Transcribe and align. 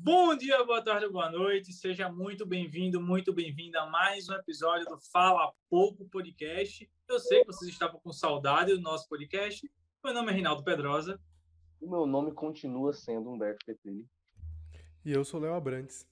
Bom 0.00 0.34
dia, 0.36 0.64
boa 0.64 0.80
tarde, 0.80 1.08
boa 1.08 1.28
noite. 1.28 1.72
Seja 1.72 2.08
muito 2.08 2.46
bem-vindo, 2.46 3.00
muito 3.00 3.32
bem-vinda 3.32 3.82
a 3.82 3.86
mais 3.86 4.28
um 4.28 4.34
episódio 4.34 4.86
do 4.86 4.96
Fala 5.12 5.52
Pouco 5.68 6.08
Podcast. 6.08 6.88
Eu 7.08 7.18
sei 7.18 7.40
que 7.40 7.48
vocês 7.48 7.68
estavam 7.70 7.98
com 7.98 8.12
saudade 8.12 8.72
do 8.72 8.80
nosso 8.80 9.08
podcast. 9.08 9.68
Meu 10.02 10.14
nome 10.14 10.30
é 10.30 10.34
Reinaldo 10.34 10.62
Pedrosa. 10.62 11.20
O 11.80 11.90
meu 11.90 12.06
nome 12.06 12.32
continua 12.32 12.92
sendo 12.92 13.28
Humberto 13.28 13.66
Petrilli. 13.66 14.06
E 15.04 15.12
eu 15.12 15.24
sou 15.24 15.40
Léo 15.40 15.54
Abrantes. 15.54 16.08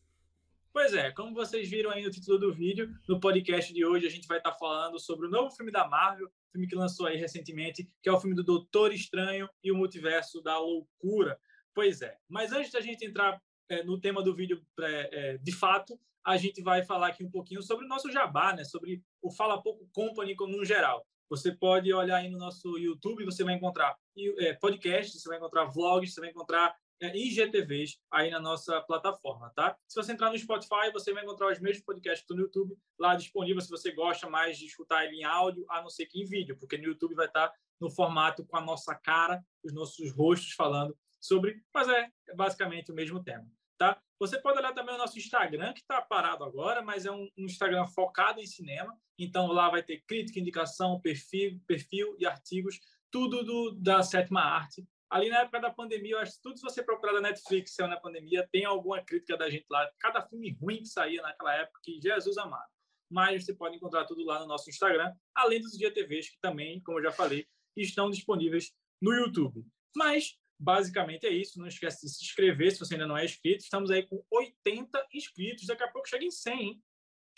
Pois 0.73 0.93
é, 0.93 1.13
como 1.13 1.33
vocês 1.33 1.71
viram 1.71 1.91
aí 1.91 2.03
no 2.03 2.11
título 2.11 2.39
do 2.39 2.53
vídeo, 2.53 2.93
no 3.09 3.21
podcast 3.21 3.73
de 3.73 3.87
hoje 3.87 4.05
a 4.05 4.11
gente 4.11 4.27
vai 4.27 4.39
estar 4.39 4.53
falando 4.53 4.99
sobre 4.99 5.29
o 5.29 5.31
novo 5.31 5.55
filme 5.55 5.71
da 5.71 5.87
Marvel, 5.87 6.29
filme 6.51 6.67
que 6.67 6.75
lançou 6.75 7.07
aí 7.07 7.17
recentemente, 7.17 7.89
que 8.03 8.09
é 8.09 8.13
o 8.13 8.21
filme 8.21 8.35
do 8.35 8.43
Doutor 8.43 8.93
Estranho 8.93 9.49
e 9.63 9.71
o 9.71 9.77
Multiverso 9.77 10.43
da 10.43 10.59
Loucura. 10.59 11.39
Pois 11.73 12.03
é, 12.03 12.19
mas 12.29 12.53
antes 12.53 12.73
da 12.73 12.81
gente 12.81 13.07
entrar 13.07 13.41
é, 13.69 13.83
no 13.83 14.01
tema 14.01 14.23
do 14.23 14.35
vídeo, 14.35 14.65
é, 14.81 15.39
de 15.39 15.53
fato, 15.53 15.99
a 16.25 16.37
gente 16.37 16.61
vai 16.61 16.83
falar 16.83 17.09
aqui 17.09 17.23
um 17.23 17.31
pouquinho 17.31 17.63
sobre 17.63 17.85
o 17.85 17.89
nosso 17.89 18.11
jabá, 18.11 18.53
né? 18.53 18.65
sobre 18.65 19.01
o 19.23 19.31
Fala 19.31 19.63
Pouco 19.63 19.89
Company 19.93 20.35
como 20.35 20.57
no 20.57 20.65
geral. 20.65 21.07
Você 21.29 21.53
pode 21.53 21.93
olhar 21.93 22.17
aí 22.17 22.29
no 22.29 22.39
nosso 22.39 22.79
YouTube, 22.79 23.25
você 23.25 23.45
vai 23.45 23.55
encontrar 23.55 23.97
é, 24.39 24.53
podcasts, 24.55 25.21
você 25.21 25.29
vai 25.29 25.39
encontrar 25.39 25.65
vlogs, 25.67 26.13
você 26.13 26.21
vai 26.21 26.31
encontrar 26.31 26.75
é, 27.01 27.17
IGTVs 27.17 27.99
aí 28.11 28.31
na 28.31 28.41
nossa 28.41 28.81
plataforma, 28.81 29.51
tá? 29.55 29.77
Se 29.87 30.01
você 30.01 30.13
entrar 30.13 30.31
no 30.31 30.39
Spotify, 30.39 30.91
você 30.93 31.13
vai 31.13 31.25
encontrar 31.25 31.53
os 31.53 31.61
mesmos 31.61 31.85
podcasts 31.85 32.27
do 32.27 32.37
YouTube 32.37 32.77
lá 32.99 33.15
disponível, 33.15 33.61
se 33.61 33.71
você 33.71 33.93
gosta 33.93 34.29
mais 34.29 34.59
de 34.59 34.67
escutar 34.67 35.05
ele 35.05 35.17
em 35.17 35.25
áudio, 35.25 35.65
a 35.69 35.81
não 35.81 35.91
ser 35.91 36.07
que 36.07 36.21
em 36.21 36.25
vídeo, 36.25 36.57
porque 36.59 36.79
no 36.79 36.85
YouTube 36.85 37.15
vai 37.15 37.27
estar 37.27 37.53
no 37.81 37.91
formato 37.91 38.45
com 38.47 38.57
a 38.57 38.61
nossa 38.61 38.95
cara, 38.95 39.45
os 39.63 39.73
nossos 39.73 40.11
rostos 40.13 40.53
falando 40.53 40.97
sobre, 41.21 41.61
mas 41.75 41.89
é 41.89 42.09
basicamente 42.35 42.91
o 42.91 42.95
mesmo 42.95 43.23
tema 43.23 43.47
tá? 43.79 44.01
Você 44.19 44.41
pode 44.41 44.59
olhar 44.59 44.73
também 44.73 44.95
o 44.95 44.99
nosso 44.99 45.19
Instagram, 45.19 45.73
que 45.73 45.81
está 45.81 46.01
parado 46.01 46.43
agora, 46.45 46.81
mas 46.83 47.05
é 47.05 47.11
um, 47.11 47.29
um, 47.37 47.45
Instagram 47.45 47.87
focado 47.87 48.41
em 48.41 48.47
cinema. 48.47 48.99
Então 49.19 49.47
lá 49.49 49.69
vai 49.69 49.83
ter 49.83 50.03
crítica, 50.07 50.41
indicação, 50.41 51.01
perfil, 51.01 51.61
perfil 51.67 52.17
e 52.19 52.27
artigos, 52.27 52.81
tudo 53.11 53.45
do, 53.45 53.73
da 53.73 54.03
sétima 54.03 54.41
arte. 54.41 54.87
Ali 55.09 55.29
na 55.29 55.41
época 55.41 55.61
da 55.61 55.71
pandemia, 55.71 56.17
eu 56.17 56.19
acho 56.19 56.37
que 56.37 56.43
tudo 56.43 56.57
se 56.57 56.63
você 56.63 56.83
procurar 56.83 57.13
da 57.13 57.21
Netflix, 57.21 57.75
saiu 57.75 57.89
na 57.89 58.01
pandemia, 58.01 58.49
tem 58.51 58.65
alguma 58.65 59.01
crítica 59.03 59.37
da 59.37 59.49
gente 59.49 59.67
lá. 59.71 59.89
Cada 60.01 60.23
filme 60.23 60.57
ruim 60.61 60.79
que 60.79 60.89
saía 60.89 61.23
naquela 61.23 61.55
época, 61.55 61.81
que 61.83 62.01
Jesus 62.01 62.37
amado. 62.39 62.69
Mas 63.09 63.45
você 63.45 63.55
pode 63.55 63.77
encontrar 63.77 64.05
tudo 64.05 64.25
lá 64.25 64.41
no 64.41 64.47
nosso 64.47 64.69
Instagram, 64.69 65.15
além 65.35 65.61
dos 65.61 65.75
IGTVs, 65.75 66.31
que 66.31 66.41
também, 66.41 66.81
como 66.81 66.99
eu 66.99 67.05
já 67.05 67.13
falei, 67.13 67.47
estão 67.77 68.11
disponíveis 68.11 68.73
no 69.01 69.15
YouTube. 69.15 69.65
Mas 69.95 70.37
Basicamente 70.59 71.27
é 71.27 71.31
isso. 71.31 71.59
Não 71.59 71.67
esquece 71.67 72.07
de 72.07 72.13
se 72.13 72.25
inscrever 72.25 72.73
se 72.73 72.79
você 72.79 72.95
ainda 72.95 73.07
não 73.07 73.17
é 73.17 73.25
inscrito. 73.25 73.63
Estamos 73.63 73.91
aí 73.91 74.07
com 74.07 74.23
80 74.31 75.07
inscritos. 75.13 75.67
Daqui 75.67 75.83
a 75.83 75.89
pouco 75.89 76.09
chega 76.09 76.25
em 76.25 76.31
100, 76.31 76.61
hein? 76.61 76.83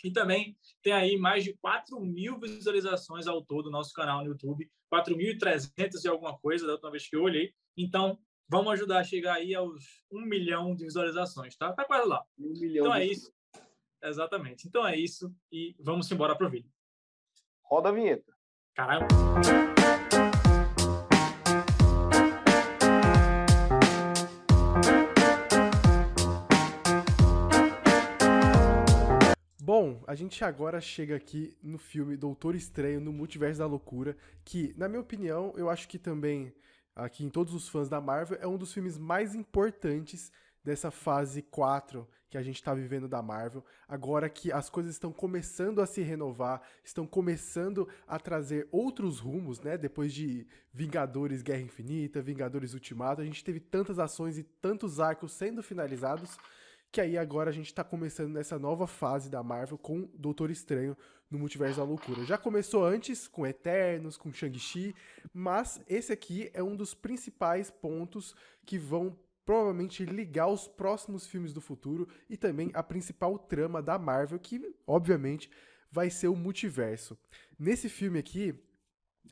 E 0.03 0.11
também 0.11 0.57
tem 0.81 0.93
aí 0.93 1.17
mais 1.17 1.43
de 1.43 1.53
4 1.57 1.99
mil 1.99 2.39
visualizações 2.39 3.27
ao 3.27 3.43
todo 3.43 3.65
do 3.65 3.71
nosso 3.71 3.93
canal 3.93 4.23
no 4.23 4.31
YouTube. 4.31 4.69
4.300 4.93 6.03
e 6.03 6.07
alguma 6.07 6.37
coisa 6.39 6.65
da 6.65 6.73
última 6.73 6.91
vez 6.91 7.07
que 7.07 7.15
eu 7.15 7.21
olhei. 7.21 7.53
Então, 7.77 8.17
vamos 8.47 8.71
ajudar 8.73 8.99
a 8.99 9.03
chegar 9.03 9.35
aí 9.35 9.53
aos 9.53 9.83
1 10.11 10.21
milhão 10.21 10.75
de 10.75 10.85
visualizações, 10.85 11.55
tá? 11.55 11.73
Tá 11.73 11.85
quase 11.85 12.07
lá. 12.07 12.23
Um 12.37 12.53
milhão 12.59 12.85
então 12.85 12.95
é 12.95 13.05
isso. 13.05 13.31
Exatamente. 14.01 14.67
Então 14.67 14.87
é 14.87 14.95
isso. 14.95 15.33
E 15.51 15.75
vamos 15.79 16.09
embora 16.11 16.35
pro 16.35 16.49
vídeo. 16.49 16.71
Roda 17.63 17.89
a 17.89 17.91
vinheta. 17.91 18.33
Caramba. 18.73 19.07
A 30.09 30.15
gente 30.15 30.43
agora 30.43 30.81
chega 30.81 31.15
aqui 31.15 31.55
no 31.61 31.77
filme 31.77 32.17
Doutor 32.17 32.55
Estranho 32.55 32.99
no 32.99 33.13
Multiverso 33.13 33.59
da 33.59 33.67
Loucura, 33.67 34.17
que, 34.43 34.73
na 34.75 34.89
minha 34.89 34.99
opinião, 34.99 35.53
eu 35.55 35.69
acho 35.69 35.87
que 35.87 35.99
também, 35.99 36.51
aqui 36.95 37.23
em 37.23 37.29
todos 37.29 37.53
os 37.53 37.69
fãs 37.69 37.87
da 37.87 38.01
Marvel, 38.01 38.39
é 38.41 38.47
um 38.47 38.57
dos 38.57 38.73
filmes 38.73 38.97
mais 38.97 39.35
importantes 39.35 40.31
dessa 40.63 40.89
fase 40.89 41.43
4 41.43 42.07
que 42.27 42.39
a 42.39 42.41
gente 42.41 42.55
está 42.55 42.73
vivendo 42.73 43.07
da 43.07 43.21
Marvel. 43.21 43.63
Agora 43.87 44.27
que 44.27 44.51
as 44.51 44.67
coisas 44.67 44.93
estão 44.93 45.11
começando 45.11 45.79
a 45.79 45.85
se 45.85 46.01
renovar, 46.01 46.63
estão 46.83 47.05
começando 47.05 47.87
a 48.07 48.17
trazer 48.17 48.67
outros 48.71 49.19
rumos, 49.19 49.61
né? 49.61 49.77
Depois 49.77 50.11
de 50.11 50.47
Vingadores 50.73 51.43
Guerra 51.43 51.61
Infinita, 51.61 52.19
Vingadores 52.19 52.73
Ultimato, 52.73 53.21
a 53.21 53.25
gente 53.25 53.43
teve 53.43 53.59
tantas 53.59 53.99
ações 53.99 54.39
e 54.39 54.43
tantos 54.43 54.99
arcos 54.99 55.33
sendo 55.33 55.61
finalizados 55.61 56.35
que 56.91 56.99
aí 56.99 57.17
agora 57.17 57.49
a 57.49 57.53
gente 57.53 57.73
tá 57.73 57.83
começando 57.83 58.33
nessa 58.33 58.57
nova 58.57 58.87
fase 58.87 59.29
da 59.29 59.43
Marvel 59.43 59.77
com 59.77 60.09
Doutor 60.13 60.49
Estranho 60.49 60.97
no 61.29 61.37
Multiverso 61.37 61.77
da 61.77 61.83
Loucura. 61.83 62.25
Já 62.25 62.37
começou 62.37 62.83
antes 62.83 63.27
com 63.27 63.45
Eternos, 63.45 64.17
com 64.17 64.33
Shang-Chi, 64.33 64.95
mas 65.31 65.79
esse 65.87 66.11
aqui 66.11 66.49
é 66.53 66.63
um 66.63 66.75
dos 66.75 66.93
principais 66.93 67.69
pontos 67.69 68.35
que 68.65 68.79
vão 68.79 69.15
provavelmente 69.45 70.05
ligar 70.05 70.47
os 70.47 70.67
próximos 70.67 71.27
filmes 71.27 71.53
do 71.53 71.61
futuro 71.61 72.07
e 72.29 72.37
também 72.37 72.71
a 72.73 72.83
principal 72.83 73.37
trama 73.37 73.81
da 73.81 73.97
Marvel, 73.97 74.39
que 74.39 74.75
obviamente 74.85 75.49
vai 75.91 76.09
ser 76.09 76.27
o 76.27 76.35
multiverso. 76.35 77.17
Nesse 77.57 77.89
filme 77.89 78.19
aqui, 78.19 78.53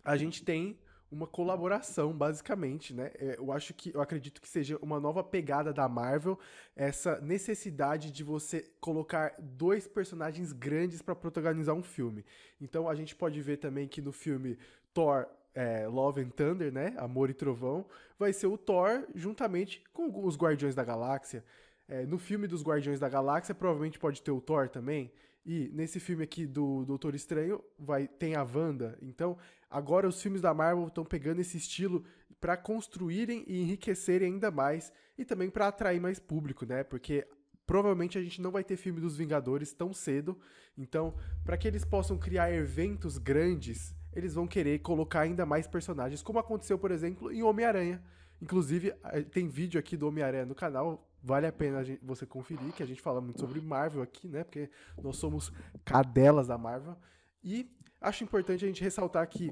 a 0.03 0.17
gente 0.17 0.43
tem 0.43 0.79
uma 1.11 1.25
colaboração, 1.25 2.11
basicamente, 2.11 2.93
né? 2.93 3.11
É, 3.15 3.35
eu 3.37 3.51
acho 3.51 3.73
que 3.73 3.93
eu 3.93 4.01
acredito 4.01 4.41
que 4.41 4.47
seja 4.47 4.77
uma 4.81 4.99
nova 4.99 5.23
pegada 5.23 5.71
da 5.71 5.87
Marvel, 5.87 6.37
essa 6.75 7.19
necessidade 7.21 8.11
de 8.11 8.23
você 8.23 8.69
colocar 8.81 9.33
dois 9.39 9.87
personagens 9.87 10.51
grandes 10.51 11.01
para 11.01 11.15
protagonizar 11.15 11.75
um 11.75 11.83
filme. 11.83 12.25
Então 12.59 12.89
a 12.89 12.95
gente 12.95 13.15
pode 13.15 13.41
ver 13.41 13.57
também 13.57 13.87
que 13.87 14.01
no 14.01 14.11
filme 14.11 14.57
Thor 14.93 15.27
é, 15.55 15.87
Love 15.87 16.21
and 16.21 16.29
Thunder, 16.29 16.71
né? 16.71 16.93
Amor 16.97 17.29
e 17.29 17.33
Trovão, 17.33 17.85
vai 18.19 18.33
ser 18.33 18.47
o 18.47 18.57
Thor 18.57 19.07
juntamente 19.15 19.83
com 19.93 20.25
os 20.25 20.37
Guardiões 20.37 20.75
da 20.75 20.83
Galáxia. 20.83 21.43
É, 21.87 22.05
no 22.05 22.17
filme 22.17 22.47
dos 22.47 22.63
Guardiões 22.63 22.99
da 22.99 23.07
Galáxia, 23.07 23.55
provavelmente 23.55 23.97
pode 23.97 24.21
ter 24.21 24.31
o 24.31 24.41
Thor 24.41 24.67
também. 24.67 25.11
E 25.49 25.71
nesse 25.73 25.97
filme 25.97 26.25
aqui 26.25 26.45
do 26.45 26.83
Doutor 26.83 27.15
Estranho, 27.15 27.63
vai 27.79 28.05
tem 28.05 28.35
a 28.35 28.43
Wanda. 28.43 28.97
Então, 29.01 29.37
agora 29.69 30.05
os 30.05 30.21
filmes 30.21 30.41
da 30.41 30.53
Marvel 30.53 30.87
estão 30.87 31.05
pegando 31.05 31.39
esse 31.39 31.55
estilo 31.55 32.03
para 32.37 32.57
construírem 32.57 33.45
e 33.47 33.61
enriquecerem 33.61 34.33
ainda 34.33 34.51
mais 34.51 34.91
e 35.17 35.23
também 35.23 35.49
para 35.49 35.69
atrair 35.69 36.01
mais 36.01 36.19
público, 36.19 36.65
né? 36.65 36.83
Porque 36.83 37.25
provavelmente 37.65 38.17
a 38.17 38.21
gente 38.21 38.41
não 38.41 38.51
vai 38.51 38.61
ter 38.61 38.75
filme 38.75 38.99
dos 38.99 39.15
Vingadores 39.15 39.71
tão 39.71 39.93
cedo. 39.93 40.37
Então, 40.77 41.15
para 41.45 41.55
que 41.55 41.65
eles 41.65 41.85
possam 41.85 42.17
criar 42.17 42.51
eventos 42.51 43.17
grandes, 43.17 43.95
eles 44.13 44.33
vão 44.33 44.47
querer 44.47 44.79
colocar 44.79 45.21
ainda 45.21 45.45
mais 45.45 45.65
personagens, 45.65 46.21
como 46.21 46.39
aconteceu, 46.39 46.77
por 46.77 46.91
exemplo, 46.91 47.31
em 47.31 47.41
Homem-Aranha. 47.41 48.03
Inclusive, 48.41 48.93
tem 49.31 49.47
vídeo 49.47 49.79
aqui 49.79 49.95
do 49.95 50.09
Homem-Aranha 50.09 50.45
no 50.45 50.53
canal, 50.53 51.06
Vale 51.23 51.47
a 51.47 51.51
pena 51.51 51.83
você 52.01 52.25
conferir, 52.25 52.71
que 52.73 52.83
a 52.83 52.85
gente 52.85 53.01
fala 53.01 53.19
muito 53.19 53.39
sobre 53.39 53.59
Marvel 53.59 54.01
aqui, 54.01 54.27
né? 54.27 54.43
Porque 54.43 54.69
nós 55.01 55.17
somos 55.17 55.51
cadelas 55.83 56.47
da 56.47 56.57
Marvel. 56.57 56.95
E 57.43 57.69
acho 57.99 58.23
importante 58.23 58.63
a 58.63 58.67
gente 58.67 58.83
ressaltar 58.83 59.27
que 59.27 59.51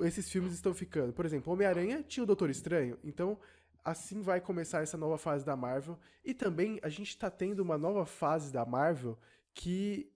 esses 0.00 0.28
filmes 0.30 0.52
estão 0.52 0.72
ficando. 0.72 1.12
Por 1.12 1.26
exemplo, 1.26 1.52
Homem-Aranha 1.52 2.02
tinha 2.02 2.24
o 2.24 2.26
Doutor 2.26 2.48
Estranho, 2.48 2.98
então 3.04 3.38
assim 3.84 4.22
vai 4.22 4.40
começar 4.40 4.82
essa 4.82 4.96
nova 4.96 5.18
fase 5.18 5.44
da 5.44 5.56
Marvel. 5.56 5.98
E 6.24 6.32
também 6.32 6.78
a 6.82 6.88
gente 6.88 7.08
está 7.08 7.30
tendo 7.30 7.60
uma 7.60 7.76
nova 7.76 8.06
fase 8.06 8.52
da 8.52 8.64
Marvel 8.64 9.18
que 9.52 10.10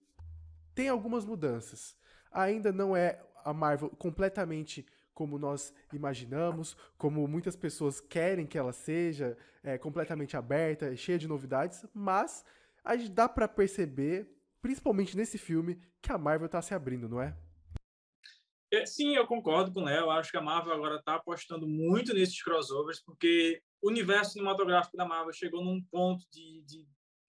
tem 0.75 0.88
algumas 0.88 1.25
mudanças. 1.25 1.97
Ainda 2.31 2.72
não 2.72 2.97
é 2.97 3.21
a 3.44 3.53
Marvel 3.53 3.91
completamente 3.91 4.87
como 5.14 5.38
nós 5.38 5.72
imaginamos, 5.92 6.76
como 6.98 7.26
muitas 7.26 7.56
pessoas 7.56 8.00
querem 8.00 8.47
que 8.47 8.58
ela 8.58 8.72
seja, 8.72 9.36
é, 9.62 9.78
completamente 9.78 10.36
aberta, 10.36 10.94
cheia 10.97 11.19
de 11.19 11.28
novidades, 11.28 11.86
mas 11.94 12.44
a 12.84 12.96
gente 12.96 13.11
dá 13.11 13.28
para 13.28 13.49
perceber, 13.49 14.28
principalmente 14.61 15.16
nesse 15.16 15.38
filme, 15.38 15.81
que 16.02 16.12
a 16.12 16.19
Marvel 16.19 16.46
está 16.46 16.61
se 16.61 16.75
abrindo, 16.75 17.08
não 17.08 17.22
é? 17.22 17.34
é? 18.72 18.84
Sim, 18.84 19.14
eu 19.14 19.26
concordo 19.26 19.72
com 19.72 19.81
o 19.81 19.84
Léo. 19.84 20.11
Acho 20.11 20.31
que 20.31 20.37
a 20.37 20.43
Marvel 20.43 20.75
agora 20.75 20.96
está 20.96 21.14
apostando 21.14 21.66
muito 21.66 22.12
nesses 22.12 22.43
crossovers, 22.43 23.00
porque 23.02 23.62
o 23.81 23.88
universo 23.88 24.32
cinematográfico 24.32 24.96
da 24.96 25.06
Marvel 25.06 25.32
chegou 25.32 25.64
num 25.64 25.82
ponto 25.90 26.25
de, 26.31 26.62
de 26.62 26.87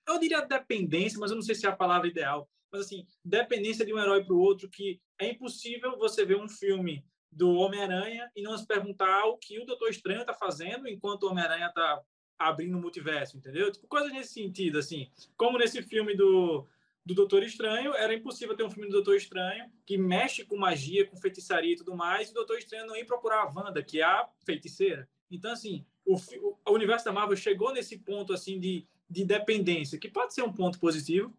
eu 0.08 0.20
diria 0.20 0.42
dependência, 0.42 1.20
mas 1.20 1.32
eu 1.32 1.36
não 1.36 1.42
sei 1.42 1.56
se 1.56 1.66
é 1.66 1.70
a 1.70 1.76
palavra 1.76 2.08
ideal, 2.08 2.48
mas 2.72 2.82
assim, 2.82 3.06
dependência 3.24 3.86
de 3.86 3.94
um 3.94 4.00
herói 4.00 4.24
para 4.24 4.36
o 4.36 4.40
outro, 4.40 4.70
que 4.70 5.00
é 5.20 5.32
impossível 5.32 5.98
você 5.98 6.26
ver 6.26 6.38
um 6.38 6.48
filme 6.48 7.04
do 7.36 7.54
Homem-Aranha 7.56 8.32
e 8.34 8.42
não 8.42 8.58
se 8.58 8.66
perguntar 8.66 9.26
o 9.26 9.38
que 9.38 9.60
o 9.60 9.66
Doutor 9.66 9.90
Estranho 9.90 10.22
está 10.22 10.34
fazendo 10.34 10.88
enquanto 10.88 11.24
o 11.24 11.32
Homem-Aranha 11.32 11.68
está 11.68 12.02
abrindo 12.40 12.78
o 12.78 12.82
multiverso, 12.82 13.38
entendeu? 13.38 13.70
Tipo, 13.72 13.88
coisa 13.88 14.08
nesse 14.08 14.34
sentido, 14.34 14.80
assim. 14.80 15.10
Como 15.36 15.58
nesse 15.58 15.82
filme 15.84 16.16
do, 16.16 16.66
do 17.06 17.14
Doutor 17.14 17.44
Estranho, 17.44 17.94
era 17.94 18.14
impossível 18.14 18.56
ter 18.56 18.64
um 18.64 18.70
filme 18.70 18.88
do 18.88 18.94
Doutor 18.94 19.18
Estranho 19.18 19.70
que 19.86 19.98
mexe 19.98 20.46
com 20.46 20.56
magia, 20.56 21.06
com 21.06 21.18
feitiçaria 21.18 21.74
e 21.74 21.76
tudo 21.76 21.94
mais, 21.94 22.30
e 22.30 22.32
o 22.32 22.36
Doutor 22.36 22.58
Estranho 22.58 22.88
não 22.88 22.96
ir 22.96 23.06
procurar 23.06 23.42
a 23.42 23.52
Wanda, 23.54 23.84
que 23.84 24.00
é 24.00 24.06
a 24.06 24.30
feiticeira. 24.46 25.08
Então, 25.30 25.52
assim, 25.52 25.86
o, 26.06 26.16
o 26.16 26.72
universo 26.72 27.04
da 27.04 27.12
Marvel 27.12 27.36
chegou 27.36 27.74
nesse 27.74 27.98
ponto 27.98 28.32
assim 28.32 28.58
de, 28.60 28.88
de 29.10 29.26
dependência, 29.26 30.00
que 30.00 30.08
pode 30.08 30.34
ser 30.34 30.44
um 30.44 30.54
ponto 30.54 30.80
positivo, 30.80 31.36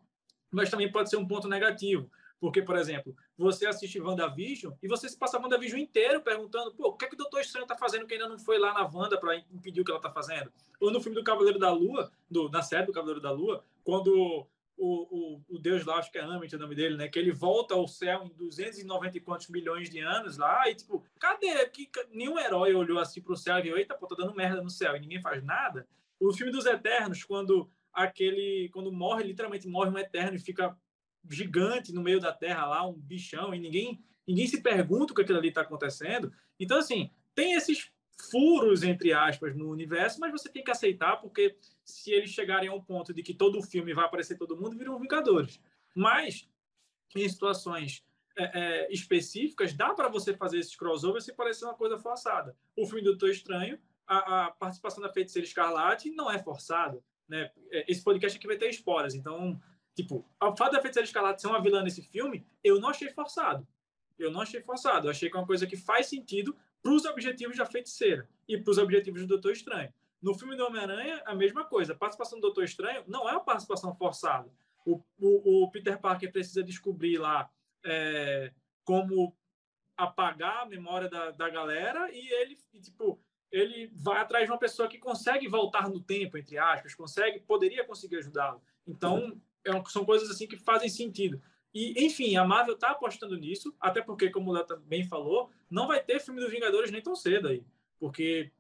mas 0.51 0.69
também 0.69 0.93
pode 0.93 1.09
ser 1.09 1.17
um 1.17 1.27
ponto 1.27 1.49
negativo. 1.49 2.11
Porque, 2.39 2.61
por 2.63 2.77
exemplo, 2.77 3.15
você 3.37 3.67
assiste 3.67 4.01
WandaVision 4.01 4.75
e 4.83 4.89
você 4.89 5.09
se 5.09 5.19
passa 5.19 5.41
WandaVision 5.41 5.81
inteiro 5.81 6.21
perguntando 6.21 6.75
pô, 6.75 6.89
o 6.89 6.93
que 6.93 7.07
é 7.07 7.09
que 7.09 7.15
o 7.15 7.19
Doutor 7.19 7.41
Estranho 7.41 7.65
está 7.65 7.77
fazendo 7.77 8.07
que 8.07 8.15
ainda 8.15 8.29
não 8.29 8.39
foi 8.39 8.59
lá 8.59 8.75
na 8.75 8.87
Wanda 8.87 9.19
para 9.19 9.37
impedir 9.37 9.81
o 9.81 9.85
que 9.85 9.91
ela 9.91 9.99
está 9.99 10.11
fazendo. 10.11 10.53
Ou 10.81 10.91
no 10.91 11.01
filme 11.01 11.17
do 11.17 11.25
Cavaleiro 11.25 11.59
da 11.59 11.71
Lua, 11.71 12.13
do, 12.31 12.49
na 12.51 12.63
série 12.63 12.87
do 12.87 12.93
Cavaleiro 12.93 13.21
da 13.21 13.31
Lua, 13.31 13.65
quando 13.83 14.47
o, 14.77 15.37
o, 15.37 15.43
o 15.49 15.59
Deus 15.59 15.85
lá, 15.87 15.97
acho 15.97 16.13
que 16.13 16.19
é 16.19 16.23
Amit 16.23 16.55
o 16.55 16.59
nome 16.59 16.75
dele, 16.75 16.97
né? 16.97 17.09
Que 17.09 17.19
ele 17.19 17.33
volta 17.33 17.75
ao 17.75 17.89
céu 17.89 18.25
em 18.25 18.37
290 18.37 19.17
e 19.17 19.21
quantos 19.21 19.49
milhões 19.49 19.89
de 19.89 20.01
anos 20.01 20.37
lá, 20.37 20.69
e 20.69 20.75
tipo, 20.75 21.03
cadê? 21.19 21.67
Que, 21.71 21.89
nenhum 22.11 22.39
herói 22.39 22.75
olhou 22.75 22.99
assim 22.99 23.23
pro 23.23 23.37
céu 23.37 23.59
e 23.59 23.63
viu, 23.63 23.79
eita, 23.79 23.95
pô, 23.95 24.07
tá 24.07 24.15
dando 24.17 24.35
merda 24.35 24.61
no 24.61 24.71
céu, 24.71 24.95
e 24.95 25.01
ninguém 25.01 25.21
faz 25.21 25.43
nada. 25.43 25.89
O 26.21 26.33
filme 26.33 26.53
dos 26.53 26.67
Eternos, 26.67 27.25
quando 27.25 27.71
aquele. 27.93 28.69
Quando 28.73 28.93
morre, 28.93 29.25
literalmente 29.25 29.67
morre 29.67 29.91
um 29.91 29.99
Eterno 29.99 30.37
e 30.37 30.41
fica 30.41 30.77
gigante 31.31 31.93
no 31.93 32.03
meio 32.03 32.21
da 32.21 32.33
terra 32.33 32.67
lá, 32.67 32.87
um 32.87 32.95
bichão, 32.95 33.55
e 33.55 33.59
ninguém, 33.59 34.03
ninguém 34.27 34.47
se 34.47 34.61
pergunta 34.61 35.13
o 35.13 35.17
que 35.17 35.23
aquilo 35.23 35.39
ali 35.39 35.49
está 35.49 35.63
acontecendo. 35.63 36.33
Então, 36.59 36.79
assim, 36.79 37.11
tem 37.35 37.55
esses 37.55 37.91
furos, 38.31 38.83
entre 38.83 39.13
aspas, 39.13 39.55
no 39.55 39.71
universo, 39.71 40.21
mas 40.21 40.33
você 40.33 40.49
tem 40.49 40.65
que 40.65 40.71
aceitar, 40.71 41.17
porque 41.19 41.57
se 41.85 42.11
eles 42.11 42.31
chegarem 42.31 42.69
a 42.69 42.73
um 42.73 42.83
ponto 42.83 43.13
de 43.13 43.23
que 43.23 43.35
todo 43.35 43.59
o 43.59 43.63
filme 43.63 43.93
vai 43.93 44.05
aparecer 44.05 44.37
todo 44.37 44.57
mundo, 44.57 44.77
viram 44.77 44.99
Vingadores. 44.99 45.61
Mas, 45.95 46.49
em 47.15 47.29
situações 47.29 48.05
é, 48.37 48.61
é, 48.61 48.93
específicas, 48.93 49.73
dá 49.73 49.95
para 49.95 50.09
você 50.09 50.35
fazer 50.35 50.59
esses 50.59 50.77
crossovers 50.77 51.25
sem 51.25 51.35
parecer 51.35 51.65
uma 51.65 51.75
coisa 51.75 51.99
forçada. 51.99 52.57
O 52.77 52.87
filme 52.87 53.03
do 53.03 53.11
Doutor 53.11 53.31
Estranho, 53.31 53.79
a, 54.07 54.47
a, 54.47 54.51
participação 54.51 55.03
da 55.03 55.13
Feiticeira 55.13 55.47
Escarlate 55.47 56.11
não 56.11 56.31
é 56.31 56.39
forçada. 56.39 57.03
Né? 57.29 57.51
É, 57.71 57.91
esse 57.91 58.03
podcast 58.03 58.37
aqui 58.37 58.47
vai 58.47 58.57
ter 58.57 58.69
spoilers, 58.71 59.15
então, 59.15 59.61
tipo, 59.97 60.25
o 60.41 60.57
fato 60.57 60.73
da 60.73 60.81
Feiticeira 60.81 61.07
Escarlate 61.07 61.41
ser 61.41 61.49
uma 61.49 61.61
vilã 61.61 61.83
nesse 61.83 62.03
filme, 62.03 62.47
eu 62.63 62.79
não 62.79 62.91
achei 62.91 63.09
forçado. 63.09 63.67
Eu 64.19 64.31
não 64.31 64.43
achei 64.43 64.61
forçado. 64.61 65.07
Eu 65.07 65.11
achei 65.11 65.31
que 65.31 65.37
é 65.37 65.41
uma 65.41 65.47
coisa 65.47 65.67
que 65.67 65.77
faz 65.77 66.07
sentido 66.07 66.55
para 66.83 66.93
os 66.93 67.07
objetivos 67.07 67.57
da 67.57 67.67
feiticeira 67.67 68.29
e 68.47 68.57
para 68.59 68.71
os 68.71 68.79
objetivos 68.79 69.23
do 69.23 69.27
Doutor 69.27 69.53
Estranho. 69.53 69.93
No 70.23 70.35
filme 70.35 70.55
do 70.55 70.65
Homem-Aranha, 70.67 71.23
a 71.27 71.35
mesma 71.35 71.65
coisa. 71.65 71.95
A 71.95 71.97
participação 71.97 72.39
do 72.39 72.43
Doutor 72.43 72.65
Estranho 72.65 73.03
não 73.07 73.29
é 73.29 73.33
uma 73.33 73.45
participação 73.45 73.95
forçada. 73.95 74.51
O, 74.85 75.03
o, 75.19 75.65
o 75.65 75.71
Peter 75.71 75.99
Parker 75.99 76.31
precisa 76.31 76.63
descobrir 76.63 77.19
lá 77.19 77.51
é, 77.85 78.53
como 78.85 79.35
apagar 79.97 80.63
a 80.63 80.67
memória 80.67 81.09
da, 81.09 81.31
da 81.31 81.49
galera 81.49 82.11
e 82.13 82.29
ele, 82.35 82.59
tipo, 82.83 83.19
ele 83.51 83.91
vai 83.95 84.21
atrás 84.21 84.45
de 84.45 84.53
uma 84.53 84.59
pessoa 84.59 84.89
que 84.89 84.99
consegue 84.99 85.49
voltar 85.49 85.89
no 85.89 86.01
tempo, 86.01 86.37
entre 86.37 86.59
aspas, 86.59 86.95
consegue, 86.95 87.41
poderia 87.41 87.85
conseguir 87.85 88.17
ajudá-lo. 88.17 88.63
Então, 88.87 89.41
são 89.89 90.05
coisas 90.05 90.31
assim 90.31 90.47
que 90.47 90.57
fazem 90.57 90.89
sentido. 90.89 91.41
E, 91.75 92.07
enfim, 92.07 92.37
a 92.37 92.45
Marvel 92.45 92.75
está 92.75 92.91
apostando 92.91 93.37
nisso, 93.37 93.75
até 93.81 94.01
porque, 94.01 94.31
como 94.31 94.51
o 94.51 94.55
Léo 94.55 94.65
também 94.65 95.05
falou, 95.05 95.51
não 95.71 95.87
vai 95.87 96.03
ter 96.03 96.21
filme 96.21 96.41
dos 96.41 96.51
Vingadores 96.51 96.91
nem 96.91 97.03
tão 97.03 97.15
cedo 97.15 97.49
aí. 97.49 97.63
Porque 97.99 98.51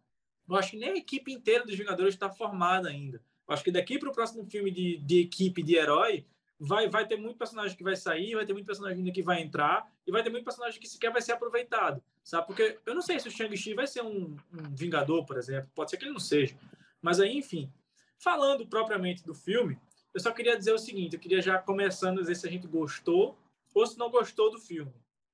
eu 0.49 0.57
acho 0.57 0.73
que 0.73 0.77
nem 0.77 0.91
a 0.91 0.97
equipe 0.97 1.33
inteira 1.33 1.65
dos 1.65 1.77
Vingadores 1.77 2.15
está 2.15 2.29
formada 2.29 2.89
ainda. 2.89 3.23
Eu 3.49 3.55
acho 3.55 3.65
que 3.65 3.71
daqui 3.71 3.99
para 3.99 4.11
o 4.11 4.13
próximo 4.13 4.45
filme 4.45 4.71
de, 4.71 4.99
de 4.99 5.21
equipe 5.21 5.63
de 5.63 5.77
herói, 5.77 6.27
vai, 6.59 6.89
vai 6.89 7.07
ter 7.07 7.17
muito 7.17 7.37
personagem 7.37 7.77
que 7.77 7.83
vai 7.83 7.97
sair, 7.97 8.35
vai 8.35 8.45
ter 8.45 8.53
muito 8.53 8.67
personagem 8.67 8.99
ainda 8.99 9.13
que 9.13 9.23
vai 9.23 9.43
entrar, 9.43 9.91
e 10.07 10.13
vai 10.13 10.23
ter 10.23 10.31
muito 10.31 10.45
personagem 10.45 10.81
que 10.81 10.89
sequer 10.89 11.13
vai 11.13 11.23
ser 11.23 11.33
aproveitado, 11.33 12.03
sabe? 12.23 12.47
Porque 12.47 12.79
eu 12.85 12.95
não 12.95 13.03
sei 13.03 13.21
se 13.21 13.29
o 13.29 13.31
Shang-Chi 13.31 13.75
vai 13.75 13.87
ser 13.87 14.03
um, 14.03 14.37
um, 14.53 14.75
Vingador, 14.75 15.25
por 15.25 15.37
exemplo, 15.37 15.71
pode 15.75 15.91
ser 15.91 15.97
que 15.97 16.05
ele 16.05 16.13
não 16.13 16.21
seja. 16.21 16.57
Mas 17.03 17.21
aí, 17.21 17.37
enfim, 17.37 17.71
falando 18.19 18.67
propriamente 18.67 19.25
do 19.25 19.35
filme, 19.35 19.79
eu 20.17 20.21
só 20.21 20.33
queria 20.33 20.57
dizer 20.57 20.73
o 20.73 20.79
seguinte, 20.79 21.15
eu 21.15 21.21
queria 21.21 21.43
já 21.43 21.59
começando 21.59 22.17
a 22.17 22.21
dizer 22.23 22.37
se 22.37 22.49
a 22.49 22.51
gente 22.51 22.67
gostou 22.67 23.39
ou 23.75 23.87
se 23.87 23.99
não 23.99 24.11
gostou 24.11 24.51
do 24.51 24.59
filme. 24.59 24.91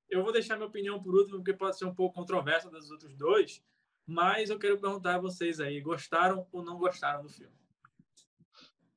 Eu 0.09 0.23
vou 0.23 0.33
deixar 0.33 0.57
minha 0.57 0.67
opinião 0.67 1.01
por 1.01 1.15
último, 1.15 1.37
porque 1.37 1.53
pode 1.53 1.77
ser 1.77 1.85
um 1.85 1.95
pouco 1.95 2.15
controversa 2.15 2.69
dos 2.69 2.91
outros 2.91 3.15
dois, 3.15 3.63
mas 4.05 4.49
eu 4.49 4.59
quero 4.59 4.77
perguntar 4.77 5.15
a 5.15 5.19
vocês 5.19 5.61
aí, 5.61 5.79
gostaram 5.79 6.45
ou 6.51 6.61
não 6.61 6.77
gostaram 6.77 7.23
do 7.23 7.29
filme? 7.29 7.55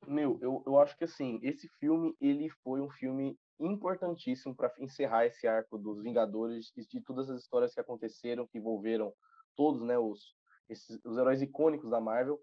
Meu, 0.08 0.40
eu, 0.42 0.60
eu 0.66 0.76
acho 0.80 0.98
que 0.98 1.04
assim, 1.04 1.38
esse 1.40 1.68
filme, 1.78 2.16
ele 2.20 2.50
foi 2.64 2.80
um 2.80 2.90
filme 2.90 3.38
importantíssimo 3.60 4.56
para 4.56 4.74
encerrar 4.80 5.26
esse 5.26 5.46
arco 5.46 5.78
dos 5.78 6.02
Vingadores 6.02 6.72
e 6.76 6.84
de 6.84 7.00
todas 7.00 7.30
as 7.30 7.42
histórias 7.42 7.72
que 7.72 7.80
aconteceram, 7.80 8.44
que 8.44 8.58
envolveram 8.58 9.14
todos, 9.54 9.82
né, 9.82 9.96
os, 9.96 10.34
esses, 10.68 10.98
os 11.04 11.16
heróis 11.16 11.40
icônicos 11.40 11.88
da 11.88 12.00
Marvel, 12.00 12.40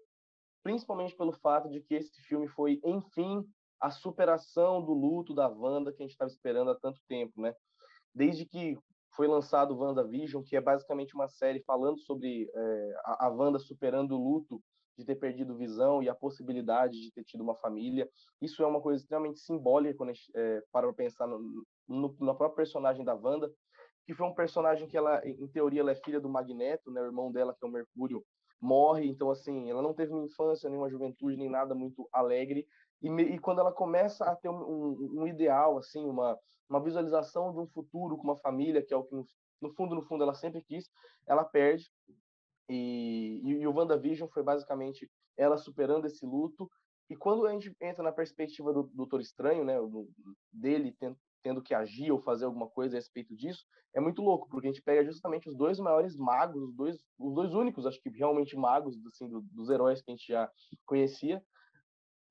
principalmente 0.64 1.14
pelo 1.14 1.32
fato 1.32 1.68
de 1.68 1.80
que 1.80 1.94
esse 1.94 2.20
filme 2.22 2.48
foi, 2.48 2.80
enfim, 2.82 3.46
a 3.78 3.90
superação 3.90 4.82
do 4.82 4.94
luto 4.94 5.34
da 5.34 5.46
Wanda 5.46 5.92
que 5.92 6.02
a 6.02 6.06
gente 6.06 6.12
estava 6.12 6.30
esperando 6.30 6.70
há 6.70 6.74
tanto 6.74 6.98
tempo, 7.06 7.40
né? 7.40 7.54
Desde 8.14 8.46
que 8.46 8.76
foi 9.14 9.28
lançado 9.28 9.76
WandaVision, 9.76 10.42
que 10.42 10.56
é 10.56 10.60
basicamente 10.60 11.14
uma 11.14 11.28
série 11.28 11.62
falando 11.64 12.00
sobre 12.00 12.50
é, 12.52 12.94
a, 13.04 13.28
Wanda 13.28 13.58
superando 13.58 14.12
o 14.12 14.22
luto 14.22 14.60
de 14.96 15.04
ter 15.04 15.16
perdido 15.16 15.56
visão 15.56 16.02
e 16.02 16.08
a 16.08 16.14
possibilidade 16.14 17.00
de 17.00 17.12
ter 17.12 17.24
tido 17.24 17.42
uma 17.42 17.54
família. 17.56 18.08
Isso 18.40 18.62
é 18.62 18.66
uma 18.66 18.80
coisa 18.80 19.02
extremamente 19.02 19.40
simbólica 19.40 19.98
quando 19.98 20.10
a 20.10 20.12
gente 20.14 20.32
é, 20.34 20.62
para 20.72 20.90
pensar 20.94 21.26
no, 21.26 21.64
no, 21.86 22.16
na 22.20 22.34
própria 22.34 22.56
personagem 22.56 23.04
da 23.04 23.14
Wanda, 23.14 23.52
que 24.06 24.14
foi 24.14 24.26
um 24.26 24.34
personagem 24.34 24.88
que 24.88 24.96
ela, 24.96 25.20
em 25.26 25.46
teoria, 25.48 25.80
ela 25.80 25.90
é 25.90 25.96
filha 25.96 26.20
do 26.20 26.28
Magneto, 26.28 26.90
né, 26.90 27.02
o 27.02 27.06
irmão 27.06 27.30
dela, 27.30 27.54
que 27.54 27.64
é 27.64 27.68
o 27.68 27.72
Mercúrio, 27.72 28.24
morre, 28.60 29.06
então 29.06 29.30
assim, 29.30 29.70
ela 29.70 29.82
não 29.82 29.94
teve 29.94 30.12
uma 30.12 30.24
infância, 30.24 30.68
nem 30.68 30.78
uma 30.78 30.90
juventude, 30.90 31.36
nem 31.36 31.50
nada 31.50 31.74
muito 31.74 32.08
alegre, 32.12 32.66
e, 33.02 33.08
e 33.08 33.38
quando 33.38 33.60
ela 33.60 33.72
começa 33.72 34.24
a 34.24 34.34
ter 34.34 34.48
um, 34.48 34.62
um, 34.62 35.22
um, 35.22 35.26
ideal, 35.26 35.76
assim, 35.76 36.04
uma, 36.04 36.38
uma 36.68 36.82
visualização 36.82 37.52
de 37.52 37.58
um 37.58 37.66
futuro 37.66 38.16
com 38.16 38.24
uma 38.24 38.36
família, 38.36 38.82
que 38.82 38.94
é 38.94 38.96
o 38.96 39.04
que 39.04 39.14
no, 39.14 39.24
no 39.60 39.70
fundo, 39.74 39.94
no 39.94 40.02
fundo, 40.02 40.22
ela 40.22 40.34
sempre 40.34 40.62
quis, 40.62 40.88
ela 41.26 41.44
perde, 41.44 41.90
e, 42.68 43.42
e, 43.44 43.50
e 43.60 43.66
o 43.66 43.74
WandaVision 43.74 44.28
foi 44.32 44.42
basicamente 44.42 45.10
ela 45.36 45.56
superando 45.56 46.06
esse 46.06 46.24
luto, 46.24 46.70
e 47.10 47.16
quando 47.16 47.46
a 47.46 47.52
gente 47.52 47.74
entra 47.80 48.02
na 48.02 48.12
perspectiva 48.12 48.72
do 48.72 48.84
Doutor 48.94 49.20
Estranho, 49.20 49.64
né, 49.64 49.76
do, 49.78 50.08
dele 50.50 50.96
tendo, 51.44 51.62
que 51.62 51.74
agir 51.74 52.10
ou 52.10 52.18
fazer 52.18 52.46
alguma 52.46 52.66
coisa 52.66 52.96
a 52.96 52.98
respeito 52.98 53.36
disso, 53.36 53.64
é 53.94 54.00
muito 54.00 54.22
louco, 54.22 54.48
porque 54.48 54.66
a 54.66 54.72
gente 54.72 54.82
pega 54.82 55.04
justamente 55.04 55.48
os 55.48 55.54
dois 55.54 55.78
maiores 55.78 56.16
magos, 56.16 56.60
os 56.62 56.74
dois, 56.74 56.96
os 57.18 57.34
dois 57.34 57.54
únicos, 57.54 57.86
acho 57.86 58.00
que 58.00 58.08
realmente 58.08 58.56
magos, 58.56 58.96
assim, 59.06 59.28
do, 59.28 59.42
dos 59.52 59.68
heróis 59.68 60.00
que 60.00 60.10
a 60.10 60.14
gente 60.14 60.26
já 60.26 60.50
conhecia, 60.86 61.40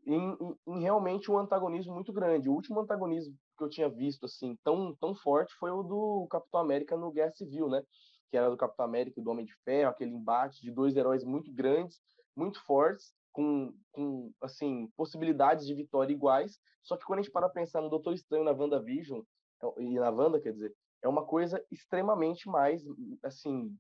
em, 0.06 0.32
em, 0.34 0.58
em, 0.68 0.82
realmente 0.82 1.32
um 1.32 1.38
antagonismo 1.38 1.94
muito 1.94 2.12
grande. 2.12 2.50
O 2.50 2.54
último 2.54 2.82
antagonismo 2.82 3.38
que 3.58 3.64
eu 3.64 3.70
tinha 3.70 3.88
visto, 3.88 4.26
assim, 4.26 4.58
tão, 4.64 4.96
tão 4.96 5.16
forte 5.16 5.54
foi 5.54 5.72
o 5.72 5.84
do 5.84 6.28
Capitão 6.30 6.60
América 6.60 6.98
no 6.98 7.12
Guerra 7.12 7.32
Civil, 7.32 7.70
né? 7.70 7.84
Que 8.30 8.36
era 8.36 8.50
do 8.50 8.58
Capitão 8.58 8.84
América 8.84 9.22
e 9.22 9.24
do 9.24 9.30
Homem 9.30 9.46
de 9.46 9.54
Ferro, 9.64 9.92
aquele 9.92 10.12
embate 10.12 10.60
de 10.62 10.72
dois 10.72 10.98
heróis 10.98 11.24
muito 11.24 11.54
grandes, 11.54 12.02
muito 12.36 12.60
fortes, 12.66 13.14
com, 13.34 13.74
com 13.92 14.32
assim, 14.42 14.88
possibilidades 14.96 15.66
de 15.66 15.74
vitória 15.74 16.14
iguais. 16.14 16.58
Só 16.84 16.96
que 16.96 17.04
quando 17.04 17.20
a 17.20 17.22
gente 17.24 17.32
para 17.32 17.50
pensar 17.50 17.82
no 17.82 17.90
Doutor 17.90 18.14
Estranho 18.14 18.44
na 18.44 18.52
WandaVision, 18.52 19.22
é, 19.62 19.82
e 19.82 20.00
na 20.00 20.10
Wanda, 20.10 20.40
quer 20.40 20.54
dizer, 20.54 20.74
é 21.02 21.08
uma 21.08 21.26
coisa 21.26 21.64
extremamente 21.72 22.48
mais, 22.48 22.82
assim, 23.24 23.76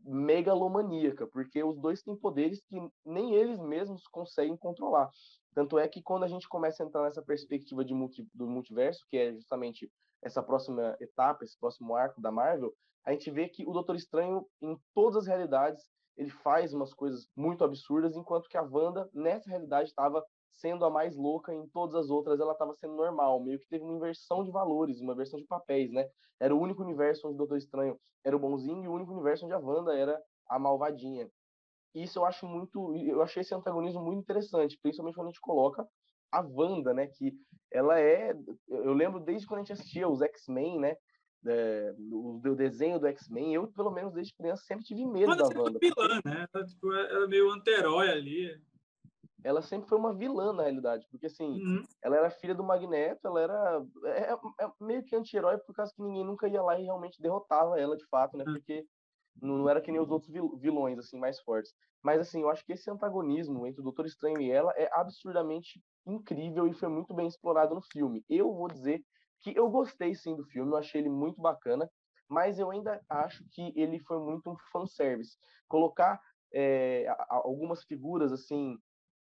megalomaníaca, 0.00 1.26
porque 1.26 1.62
os 1.62 1.76
dois 1.78 2.02
têm 2.02 2.16
poderes 2.16 2.62
que 2.68 2.76
nem 3.04 3.34
eles 3.34 3.58
mesmos 3.58 4.06
conseguem 4.06 4.56
controlar. 4.56 5.10
Tanto 5.54 5.78
é 5.78 5.88
que 5.88 6.02
quando 6.02 6.24
a 6.24 6.28
gente 6.28 6.48
começa 6.48 6.82
a 6.82 6.86
entrar 6.86 7.02
nessa 7.02 7.22
perspectiva 7.22 7.84
de 7.84 7.94
multi, 7.94 8.26
do 8.32 8.46
multiverso, 8.46 9.04
que 9.08 9.16
é 9.16 9.32
justamente 9.32 9.90
essa 10.22 10.42
próxima 10.42 10.96
etapa, 11.00 11.44
esse 11.44 11.58
próximo 11.58 11.94
arco 11.94 12.20
da 12.20 12.30
Marvel, 12.30 12.72
a 13.04 13.12
gente 13.12 13.30
vê 13.30 13.48
que 13.48 13.66
o 13.66 13.72
Doutor 13.72 13.96
Estranho, 13.96 14.46
em 14.62 14.76
todas 14.94 15.16
as 15.16 15.26
realidades, 15.26 15.84
ele 16.16 16.30
faz 16.30 16.72
umas 16.72 16.94
coisas 16.94 17.28
muito 17.36 17.64
absurdas, 17.64 18.16
enquanto 18.16 18.48
que 18.48 18.56
a 18.56 18.62
Wanda, 18.62 19.08
nessa 19.12 19.50
realidade, 19.50 19.88
estava 19.88 20.24
sendo 20.50 20.84
a 20.84 20.90
mais 20.90 21.16
louca, 21.16 21.52
em 21.52 21.66
todas 21.68 21.94
as 21.96 22.10
outras 22.10 22.38
ela 22.38 22.52
estava 22.52 22.74
sendo 22.74 22.94
normal, 22.94 23.42
meio 23.42 23.58
que 23.58 23.68
teve 23.68 23.84
uma 23.84 23.96
inversão 23.96 24.44
de 24.44 24.50
valores, 24.50 25.00
uma 25.00 25.12
inversão 25.12 25.38
de 25.38 25.46
papéis, 25.46 25.90
né? 25.92 26.08
Era 26.38 26.54
o 26.54 26.60
único 26.60 26.82
universo 26.82 27.26
onde 27.26 27.34
o 27.34 27.38
Doutor 27.38 27.58
Estranho 27.58 27.98
era 28.24 28.36
o 28.36 28.38
bonzinho 28.38 28.84
e 28.84 28.88
o 28.88 28.92
único 28.92 29.12
universo 29.12 29.44
onde 29.44 29.54
a 29.54 29.58
Wanda 29.58 29.94
era 29.94 30.20
a 30.48 30.58
malvadinha. 30.58 31.28
Isso 31.94 32.18
eu 32.18 32.24
acho 32.24 32.46
muito, 32.46 32.94
eu 32.96 33.22
achei 33.22 33.40
esse 33.40 33.54
antagonismo 33.54 34.02
muito 34.02 34.20
interessante, 34.20 34.78
principalmente 34.80 35.14
quando 35.14 35.28
a 35.28 35.30
gente 35.30 35.40
coloca 35.40 35.86
a 36.30 36.40
Wanda, 36.40 36.92
né, 36.92 37.06
que 37.06 37.32
ela 37.72 38.00
é, 38.00 38.34
eu 38.68 38.92
lembro 38.92 39.20
desde 39.20 39.46
quando 39.46 39.58
a 39.58 39.62
gente 39.62 39.72
assistia 39.72 40.08
os 40.08 40.20
X-Men, 40.20 40.80
né, 40.80 40.96
é, 41.46 41.94
o, 41.98 42.40
o, 42.44 42.54
desenho 42.54 42.98
do 42.98 43.06
X-Men, 43.06 43.54
eu, 43.54 43.68
pelo 43.68 43.90
menos, 43.90 44.12
desde 44.12 44.34
criança, 44.34 44.64
sempre 44.64 44.84
tive 44.84 45.04
medo 45.04 45.30
Wanda 45.30 45.48
da 45.48 45.60
Wanda. 45.60 45.78
vilã, 45.78 46.20
né? 46.24 46.46
Ela, 46.52 46.64
tipo, 46.64 46.92
era 46.92 47.26
meio 47.26 47.50
anti-herói 47.50 48.10
ali. 48.10 48.60
Ela 49.42 49.60
sempre 49.60 49.88
foi 49.88 49.98
uma 49.98 50.14
vilã, 50.14 50.54
na 50.54 50.62
realidade, 50.62 51.06
porque, 51.10 51.26
assim, 51.26 51.44
uhum. 51.44 51.82
ela 52.02 52.16
era 52.16 52.30
filha 52.30 52.54
do 52.54 52.64
Magneto, 52.64 53.28
ela 53.28 53.42
era 53.42 53.86
é, 54.04 54.32
é, 54.32 54.32
é 54.32 54.70
meio 54.80 55.04
que 55.04 55.14
anti-herói 55.14 55.58
por 55.58 55.74
causa 55.74 55.92
que 55.94 56.02
ninguém 56.02 56.24
nunca 56.24 56.48
ia 56.48 56.62
lá 56.62 56.78
e 56.80 56.84
realmente 56.84 57.20
derrotava 57.20 57.78
ela, 57.78 57.96
de 57.96 58.06
fato, 58.06 58.38
né? 58.38 58.44
Uhum. 58.46 58.54
Porque 58.54 58.86
Não, 59.42 59.58
não 59.58 59.68
era 59.68 59.82
que 59.82 59.92
nem 59.92 60.00
os 60.00 60.10
outros 60.10 60.32
vilões, 60.58 60.98
assim, 60.98 61.18
mais 61.18 61.38
fortes. 61.40 61.74
Mas, 62.02 62.20
assim, 62.20 62.40
eu 62.40 62.48
acho 62.48 62.64
que 62.64 62.72
esse 62.72 62.90
antagonismo 62.90 63.66
entre 63.66 63.80
o 63.80 63.84
Doutor 63.84 64.06
Estranho 64.06 64.40
e 64.40 64.50
ela 64.50 64.72
é 64.76 64.88
absurdamente 64.92 65.80
incrível 66.06 66.66
e 66.66 66.72
foi 66.72 66.88
muito 66.88 67.12
bem 67.12 67.26
explorado 67.26 67.74
no 67.74 67.82
filme. 67.82 68.24
Eu 68.28 68.52
vou 68.54 68.68
dizer 68.68 69.02
que 69.44 69.54
eu 69.54 69.68
gostei, 69.68 70.14
sim, 70.14 70.34
do 70.34 70.44
filme, 70.44 70.72
eu 70.72 70.78
achei 70.78 71.02
ele 71.02 71.10
muito 71.10 71.40
bacana, 71.40 71.88
mas 72.26 72.58
eu 72.58 72.70
ainda 72.70 72.98
acho 73.10 73.44
que 73.50 73.74
ele 73.76 73.98
foi 74.00 74.18
muito 74.18 74.50
um 74.50 74.56
fanservice. 74.72 75.36
Colocar 75.68 76.18
é, 76.50 77.06
algumas 77.28 77.84
figuras, 77.84 78.32
assim, 78.32 78.78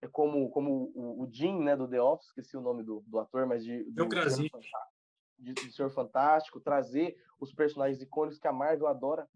é 0.03 0.07
como, 0.07 0.51
como 0.51 0.91
o, 0.93 1.23
o 1.23 1.27
Jim, 1.31 1.63
né, 1.63 1.75
do 1.75 1.87
The 1.87 1.99
Office, 1.99 2.27
esqueci 2.27 2.55
o 2.55 2.61
nome 2.61 2.83
do, 2.83 3.03
do 3.07 3.17
ator, 3.17 3.47
mas 3.47 3.63
de, 3.63 3.85
de, 3.85 3.93
de, 5.39 5.53
de 5.53 5.73
Senhor 5.73 5.89
Fantástico, 5.89 6.61
trazer 6.61 7.17
os 7.39 7.51
personagens 7.51 7.99
icônicos 7.99 8.37
que 8.37 8.47
a 8.47 8.53
Marvel 8.53 8.87
adora, 8.87 9.27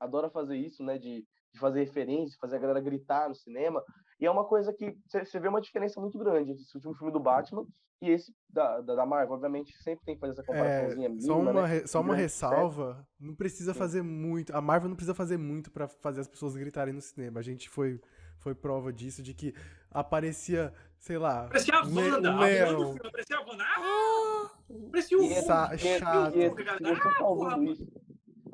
adora 0.00 0.28
fazer 0.28 0.56
isso, 0.56 0.82
né, 0.82 0.98
de, 0.98 1.24
de 1.52 1.60
fazer 1.60 1.84
referência, 1.84 2.36
fazer 2.40 2.56
a 2.56 2.60
galera 2.60 2.80
gritar 2.80 3.28
no 3.28 3.34
cinema, 3.36 3.80
e 4.20 4.26
é 4.26 4.30
uma 4.30 4.44
coisa 4.44 4.72
que 4.72 4.96
você 5.06 5.38
vê 5.38 5.48
uma 5.48 5.60
diferença 5.60 6.00
muito 6.00 6.18
grande 6.18 6.50
entre 6.50 6.62
esse 6.62 6.74
último 6.76 6.94
filme 6.94 7.12
do 7.12 7.20
Batman 7.20 7.66
e 8.00 8.10
esse 8.10 8.34
da, 8.48 8.80
da, 8.80 8.94
da 8.96 9.06
Marvel. 9.06 9.34
Obviamente, 9.34 9.72
sempre 9.82 10.04
tem 10.04 10.14
que 10.14 10.20
fazer 10.20 10.32
essa 10.32 10.42
comparaçãozinha 10.42 11.06
é, 11.06 11.08
mínima, 11.08 11.26
Só 11.26 11.38
uma, 11.38 11.52
né? 11.52 11.86
só 11.86 12.00
uma 12.00 12.14
ressalva, 12.14 13.06
não 13.18 13.34
precisa 13.34 13.72
Sim. 13.72 13.78
fazer 13.78 14.02
muito, 14.02 14.54
a 14.56 14.60
Marvel 14.60 14.88
não 14.88 14.96
precisa 14.96 15.14
fazer 15.14 15.36
muito 15.36 15.70
para 15.70 15.88
fazer 15.88 16.20
as 16.20 16.28
pessoas 16.28 16.56
gritarem 16.56 16.92
no 16.92 17.00
cinema. 17.00 17.40
A 17.40 17.42
gente 17.42 17.68
foi 17.68 18.00
foi 18.38 18.54
prova 18.54 18.92
disso, 18.92 19.22
de 19.22 19.34
que 19.34 19.52
aparecia, 19.90 20.72
sei 20.98 21.18
lá. 21.18 21.48
Parecia 21.48 21.74
a 21.74 21.82
Wanda, 21.84 22.30
um 22.30 22.38
leão. 22.38 22.94
a 22.94 23.10
parecia 23.10 23.36
a 23.36 23.40
Wanda. 23.40 23.64
Ah, 23.64 24.50
parecia 24.90 25.18
o 25.18 25.22
Hulk. 25.22 25.34
Chato. 25.78 26.32
Pietro, 26.32 26.64
se 26.64 26.92
você 26.92 27.08
tá 27.08 27.24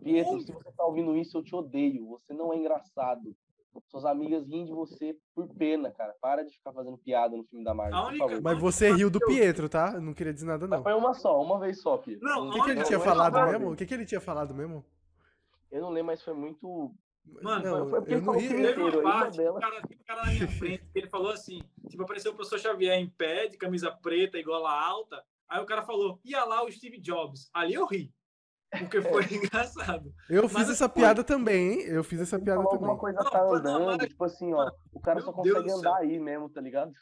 Pietro, 0.03 0.41
se 0.41 0.53
você 0.53 0.73
tá 0.73 0.85
ouvindo 0.85 1.17
isso, 1.17 1.39
eu 1.39 1.43
te 1.43 1.55
odeio. 1.55 2.07
Você 2.09 2.33
não 2.35 2.53
é 2.53 2.57
engraçado. 2.57 3.35
Suas 3.91 4.05
amigas 4.05 4.47
riem 4.47 4.65
de 4.65 4.73
você 4.73 5.17
por 5.35 5.49
pena, 5.55 5.91
cara. 5.91 6.15
Para 6.21 6.45
de 6.45 6.53
ficar 6.53 6.73
fazendo 6.73 6.99
piada 6.99 7.37
no 7.37 7.45
filme 7.45 7.65
da 7.65 7.75
Marvel, 7.75 8.05
por 8.05 8.19
favor. 8.19 8.43
Mas 8.43 8.59
você 8.59 8.93
riu 8.93 9.11
do 9.11 9.21
Pietro, 9.21 9.69
tá? 9.69 9.93
Eu 9.95 10.01
não 10.01 10.15
queria 10.15 10.33
dizer 10.33 10.47
nada, 10.47 10.67
não. 10.67 10.83
Foi 10.83 10.95
uma 10.95 11.15
só, 11.15 11.41
uma 11.41 11.59
vez 11.59 11.81
só, 11.81 11.97
Pietro. 11.99 12.27
Não, 12.27 12.49
o 12.49 12.53
que, 12.53 12.63
que 12.63 12.71
ele 12.71 12.85
tinha 12.85 13.01
falado 13.01 13.43
mesmo? 13.47 13.73
O 13.73 13.77
que, 13.77 13.87
que 13.87 13.95
ele 13.95 14.07
tinha 14.07 14.21
falado 14.21 14.55
mesmo? 14.55 14.85
Eu 15.71 15.83
não 15.83 15.91
lembro, 15.91 16.07
mas 16.07 16.23
foi 16.23 16.35
muito 16.35 16.95
Mano, 17.43 17.65
não, 17.65 17.89
foi 17.89 18.01
porque 18.01 18.15
ele 18.15 18.23
falou 18.23 18.41
teve 18.41 18.83
uma 18.83 19.03
parte, 19.03 19.41
o 19.41 19.55
cara, 19.55 19.81
o 19.81 20.05
cara 20.05 20.27
na 20.27 20.33
minha 20.33 20.49
frente, 20.49 20.85
ele 20.95 21.09
falou 21.09 21.33
assim, 21.33 21.63
tipo, 21.89 22.03
apareceu 22.03 22.33
o 22.33 22.35
professor 22.35 22.59
Xavier 22.59 22.99
em 22.99 23.09
pé, 23.09 23.49
de 23.49 23.57
camisa 23.57 23.91
preta, 23.91 24.39
igual 24.39 24.67
a 24.67 24.87
alta, 24.87 25.25
aí 25.49 25.61
o 25.63 25.67
cara 25.67 25.83
falou, 25.83 26.21
ia 26.25 26.45
lá 26.45 26.63
o 26.63 26.71
Steve 26.71 27.01
Jobs. 27.01 27.51
Ali 27.53 27.75
eu 27.75 27.87
ri, 27.87 28.13
porque 28.79 29.03
foi 29.03 29.25
engraçado. 29.35 30.13
Eu 30.29 30.45
mas, 30.45 30.53
fiz 30.53 30.71
essa 30.71 30.89
piada 30.89 31.23
também, 31.25 31.73
hein? 31.73 31.81
Eu 31.87 32.05
fiz 32.05 32.21
essa 32.21 32.39
piada 32.39 32.63
também. 32.63 32.73
Alguma 32.73 32.99
coisa 32.99 33.19
tá 33.31 33.43
andando, 33.43 33.87
não, 33.87 33.99
tipo 33.99 34.25
assim, 34.25 34.53
ó, 34.53 34.71
o 34.93 35.01
cara 35.01 35.21
só 35.21 35.33
consegue 35.33 35.71
andar 35.71 35.97
aí 35.97 36.19
mesmo, 36.19 36.49
tá 36.49 36.61
ligado? 36.61 36.93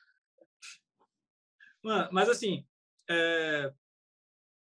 Mano, 1.82 2.08
mas 2.12 2.28
assim, 2.28 2.64
é, 3.10 3.72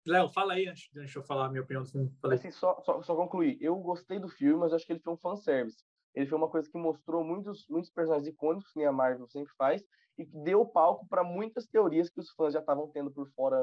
Léo, 0.06 0.28
fala 0.30 0.54
aí 0.54 0.66
antes, 0.66 0.90
deixa 0.92 1.18
eu 1.18 1.22
falar 1.22 1.46
a 1.46 1.48
minha 1.48 1.62
opinião 1.62 1.84
do 1.84 1.88
filme. 1.88 2.12
Falei. 2.20 2.38
Assim, 2.38 2.50
só, 2.50 2.80
só, 2.82 3.00
só 3.02 3.14
concluir. 3.14 3.56
Eu 3.60 3.76
gostei 3.76 4.18
do 4.18 4.28
filme, 4.28 4.58
mas 4.58 4.72
acho 4.72 4.84
que 4.84 4.92
ele 4.92 5.00
foi 5.00 5.12
um 5.12 5.18
fanservice. 5.18 5.84
Ele 6.14 6.26
foi 6.26 6.36
uma 6.36 6.48
coisa 6.48 6.68
que 6.68 6.76
mostrou 6.76 7.24
muitos, 7.24 7.66
muitos 7.68 7.90
personagens 7.90 8.28
icônicos, 8.28 8.70
que 8.72 8.84
a 8.84 8.92
Marvel 8.92 9.28
sempre 9.28 9.52
faz, 9.56 9.82
e 10.18 10.26
que 10.26 10.36
deu 10.38 10.66
palco 10.66 11.06
para 11.08 11.22
muitas 11.22 11.66
teorias 11.66 12.10
que 12.10 12.20
os 12.20 12.30
fãs 12.30 12.52
já 12.52 12.60
estavam 12.60 12.88
tendo 12.88 13.10
por 13.10 13.30
fora 13.30 13.56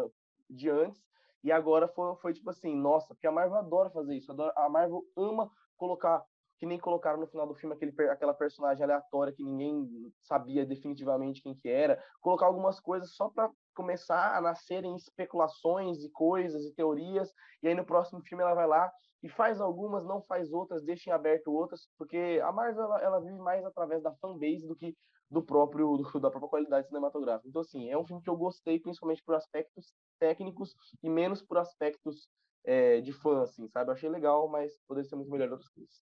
de 0.49 0.69
antes. 0.69 1.01
E 1.43 1.51
agora 1.51 1.87
foi, 1.87 2.15
foi 2.17 2.33
tipo 2.33 2.49
assim, 2.49 2.75
nossa, 2.75 3.13
porque 3.13 3.27
a 3.27 3.31
Marvel 3.31 3.57
adora 3.57 3.89
fazer 3.89 4.15
isso. 4.15 4.31
Adora, 4.31 4.53
a 4.55 4.69
Marvel 4.69 5.03
ama 5.15 5.49
colocar 5.77 6.23
que 6.59 6.65
nem 6.65 6.77
colocaram 6.77 7.19
no 7.19 7.27
final 7.27 7.47
do 7.47 7.55
filme 7.55 7.73
aquele, 7.73 7.93
aquela 8.09 8.33
personagem 8.33 8.83
aleatória 8.83 9.33
que 9.33 9.43
ninguém 9.43 9.87
sabia 10.21 10.65
definitivamente 10.65 11.41
quem 11.41 11.55
que 11.55 11.69
era, 11.69 12.03
colocar 12.19 12.45
algumas 12.45 12.81
coisas 12.81 13.15
só 13.15 13.29
para 13.29 13.49
começar 13.73 14.35
a 14.35 14.41
nascerem 14.41 14.93
especulações 14.97 16.03
e 16.03 16.11
coisas 16.11 16.65
e 16.65 16.75
teorias, 16.75 17.33
e 17.63 17.69
aí 17.69 17.73
no 17.73 17.85
próximo 17.85 18.21
filme 18.21 18.43
ela 18.43 18.53
vai 18.53 18.67
lá 18.67 18.91
e 19.23 19.29
faz 19.29 19.61
algumas, 19.61 20.05
não 20.05 20.21
faz 20.23 20.51
outras, 20.51 20.83
deixa 20.83 21.09
em 21.09 21.13
aberto 21.13 21.49
outras, 21.49 21.87
porque 21.97 22.41
a 22.43 22.51
Marvel 22.51 22.83
ela, 22.83 23.01
ela 23.01 23.19
vive 23.21 23.37
mais 23.37 23.63
através 23.63 24.03
da 24.03 24.13
fanbase 24.15 24.67
do 24.67 24.75
que 24.75 24.95
do 25.31 25.41
próprio 25.41 25.95
do, 25.95 26.19
da 26.19 26.29
própria 26.29 26.49
qualidade 26.49 26.87
cinematográfica. 26.87 27.47
Então 27.47 27.61
assim, 27.61 27.89
é 27.89 27.97
um 27.97 28.05
filme 28.05 28.21
que 28.21 28.29
eu 28.29 28.35
gostei 28.35 28.79
principalmente 28.79 29.23
por 29.23 29.35
aspectos 29.35 29.93
técnicos 30.19 30.75
e 31.01 31.09
menos 31.09 31.41
por 31.41 31.57
aspectos 31.57 32.29
é, 32.65 33.01
de 33.01 33.13
fã, 33.13 33.43
assim, 33.43 33.67
sabe? 33.67 33.89
Eu 33.89 33.93
achei 33.93 34.09
legal, 34.09 34.47
mas 34.47 34.79
poderia 34.87 35.09
ser 35.09 35.15
muito 35.15 35.31
melhor 35.31 35.49
outras 35.49 35.69
coisas. 35.69 36.01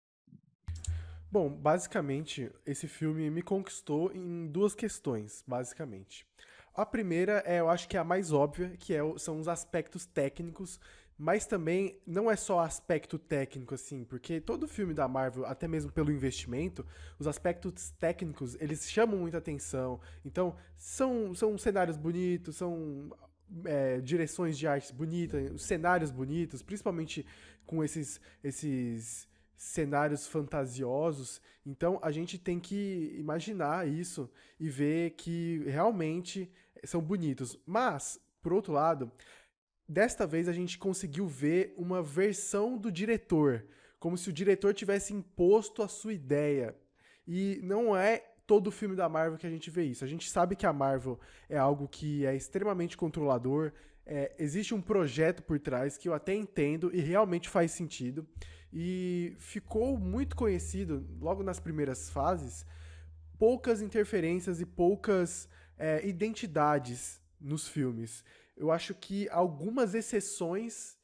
Bom, 1.31 1.49
basicamente, 1.49 2.51
esse 2.65 2.87
filme 2.87 3.29
me 3.29 3.41
conquistou 3.41 4.11
em 4.13 4.47
duas 4.47 4.73
questões, 4.73 5.43
basicamente. 5.45 6.25
A 6.73 6.85
primeira 6.85 7.43
é, 7.45 7.59
eu 7.59 7.69
acho 7.69 7.87
que 7.87 7.97
é 7.97 7.99
a 7.99 8.03
mais 8.03 8.31
óbvia, 8.31 8.75
que 8.77 8.93
é, 8.93 8.99
são 9.17 9.39
os 9.39 9.47
aspectos 9.47 10.05
técnicos, 10.05 10.79
mas 11.17 11.45
também 11.45 11.97
não 12.05 12.29
é 12.29 12.35
só 12.35 12.59
aspecto 12.59 13.17
técnico, 13.17 13.73
assim, 13.73 14.03
porque 14.03 14.41
todo 14.41 14.67
filme 14.67 14.93
da 14.93 15.07
Marvel, 15.07 15.45
até 15.45 15.67
mesmo 15.67 15.91
pelo 15.91 16.11
investimento, 16.11 16.85
os 17.17 17.27
aspectos 17.27 17.91
técnicos, 17.91 18.55
eles 18.59 18.89
chamam 18.89 19.17
muita 19.17 19.37
atenção. 19.37 19.99
Então, 20.25 20.55
são, 20.77 21.33
são 21.33 21.57
cenários 21.57 21.95
bonitos, 21.95 22.57
são 22.57 23.09
é, 23.65 23.99
direções 24.01 24.57
de 24.57 24.67
arte 24.67 24.93
bonitas, 24.93 25.61
cenários 25.61 26.11
bonitos, 26.11 26.61
principalmente 26.61 27.25
com 27.65 27.83
esses, 27.83 28.19
esses 28.43 29.27
cenários 29.57 30.27
fantasiosos. 30.27 31.41
Então 31.65 31.99
a 32.01 32.11
gente 32.11 32.37
tem 32.37 32.59
que 32.59 33.15
imaginar 33.17 33.87
isso 33.87 34.29
e 34.59 34.69
ver 34.69 35.11
que 35.11 35.63
realmente 35.65 36.51
são 36.83 37.01
bonitos. 37.01 37.57
Mas, 37.65 38.19
por 38.41 38.53
outro 38.53 38.73
lado, 38.73 39.11
desta 39.87 40.25
vez 40.27 40.47
a 40.47 40.53
gente 40.53 40.77
conseguiu 40.77 41.27
ver 41.27 41.73
uma 41.77 42.01
versão 42.01 42.77
do 42.77 42.91
diretor, 42.91 43.65
como 43.99 44.17
se 44.17 44.29
o 44.29 44.33
diretor 44.33 44.73
tivesse 44.73 45.13
imposto 45.13 45.81
a 45.81 45.87
sua 45.87 46.13
ideia. 46.13 46.75
E 47.27 47.59
não 47.63 47.95
é 47.95 48.34
todo 48.47 48.71
filme 48.71 48.95
da 48.95 49.09
Marvel 49.09 49.37
que 49.37 49.47
a 49.47 49.49
gente 49.49 49.69
vê 49.69 49.83
isso. 49.83 50.03
A 50.03 50.07
gente 50.07 50.29
sabe 50.29 50.55
que 50.55 50.65
a 50.65 50.73
Marvel 50.73 51.19
é 51.49 51.57
algo 51.57 51.87
que 51.87 52.25
é 52.25 52.35
extremamente 52.35 52.95
controlador. 52.95 53.71
É, 54.05 54.35
existe 54.37 54.73
um 54.73 54.81
projeto 54.81 55.41
por 55.43 55.59
trás 55.59 55.97
que 55.97 56.07
eu 56.07 56.13
até 56.13 56.33
entendo 56.33 56.91
e 56.93 56.99
realmente 56.99 57.49
faz 57.49 57.71
sentido 57.71 58.27
e 58.71 59.35
ficou 59.39 59.97
muito 59.97 60.35
conhecido 60.35 61.07
logo 61.19 61.41
nas 61.41 61.59
primeiras 61.59 62.09
fases 62.09 62.65
poucas 63.37 63.81
interferências 63.81 64.61
e 64.61 64.65
poucas 64.65 65.49
é, 65.77 66.05
identidades 66.07 67.21
nos 67.39 67.67
filmes. 67.67 68.23
Eu 68.55 68.71
acho 68.71 68.93
que 68.93 69.29
algumas 69.29 69.93
exceções 69.93 70.97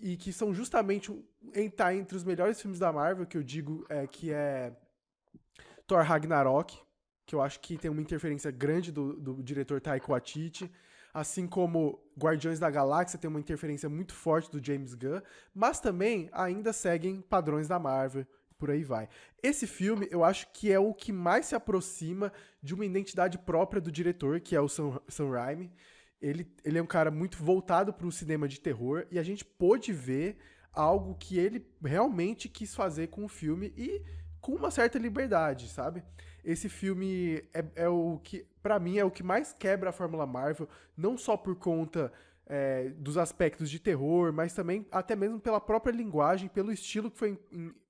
e 0.00 0.16
que 0.16 0.32
são 0.32 0.52
justamente 0.52 1.12
entrar 1.54 1.94
entre 1.94 2.16
os 2.16 2.24
melhores 2.24 2.60
filmes 2.60 2.78
da 2.78 2.92
Marvel, 2.92 3.26
que 3.26 3.36
eu 3.36 3.42
digo 3.42 3.84
é, 3.88 4.06
que 4.06 4.32
é 4.32 4.72
Thor 5.90 6.02
Ragnarok, 6.02 6.78
que 7.26 7.34
eu 7.34 7.42
acho 7.42 7.58
que 7.58 7.76
tem 7.76 7.90
uma 7.90 8.00
interferência 8.00 8.50
grande 8.50 8.92
do, 8.92 9.14
do 9.14 9.42
diretor 9.42 9.80
Taika 9.80 10.12
Waititi 10.12 10.70
assim 11.12 11.46
como 11.46 12.00
Guardiões 12.16 12.58
da 12.58 12.70
Galáxia 12.70 13.18
tem 13.18 13.28
uma 13.28 13.40
interferência 13.40 13.88
muito 13.88 14.14
forte 14.14 14.50
do 14.50 14.64
James 14.64 14.94
Gunn, 14.94 15.20
mas 15.52 15.80
também 15.80 16.28
ainda 16.32 16.72
seguem 16.72 17.20
padrões 17.20 17.66
da 17.66 17.78
Marvel, 17.78 18.26
por 18.58 18.70
aí 18.70 18.84
vai. 18.84 19.08
Esse 19.42 19.66
filme, 19.66 20.06
eu 20.10 20.22
acho 20.22 20.52
que 20.52 20.70
é 20.70 20.78
o 20.78 20.94
que 20.94 21.12
mais 21.12 21.46
se 21.46 21.54
aproxima 21.54 22.32
de 22.62 22.74
uma 22.74 22.84
identidade 22.84 23.38
própria 23.38 23.80
do 23.80 23.90
diretor, 23.90 24.40
que 24.40 24.54
é 24.54 24.60
o 24.60 24.68
Sam, 24.68 25.00
Sam 25.08 25.30
Raimi. 25.30 25.72
Ele, 26.20 26.46
ele 26.64 26.78
é 26.78 26.82
um 26.82 26.86
cara 26.86 27.10
muito 27.10 27.42
voltado 27.42 27.92
para 27.92 28.06
o 28.06 28.12
cinema 28.12 28.46
de 28.46 28.60
terror 28.60 29.06
e 29.10 29.18
a 29.18 29.22
gente 29.22 29.44
pôde 29.44 29.92
ver 29.92 30.36
algo 30.72 31.16
que 31.16 31.38
ele 31.38 31.66
realmente 31.82 32.48
quis 32.48 32.74
fazer 32.74 33.08
com 33.08 33.24
o 33.24 33.28
filme 33.28 33.72
e 33.76 34.02
com 34.40 34.52
uma 34.52 34.70
certa 34.70 34.98
liberdade, 34.98 35.68
sabe? 35.68 36.02
Esse 36.44 36.68
filme 36.68 37.42
é, 37.52 37.64
é 37.76 37.88
o 37.88 38.18
que, 38.22 38.46
para 38.62 38.78
mim, 38.78 38.98
é 38.98 39.04
o 39.04 39.10
que 39.10 39.22
mais 39.22 39.52
quebra 39.52 39.90
a 39.90 39.92
Fórmula 39.92 40.26
Marvel, 40.26 40.68
não 40.96 41.18
só 41.18 41.36
por 41.36 41.56
conta 41.56 42.12
é, 42.46 42.88
dos 42.96 43.16
aspectos 43.16 43.70
de 43.70 43.78
terror, 43.78 44.32
mas 44.32 44.52
também 44.52 44.86
até 44.90 45.14
mesmo 45.14 45.38
pela 45.38 45.60
própria 45.60 45.92
linguagem, 45.92 46.48
pelo 46.48 46.72
estilo 46.72 47.10
que 47.10 47.18
foi 47.18 47.38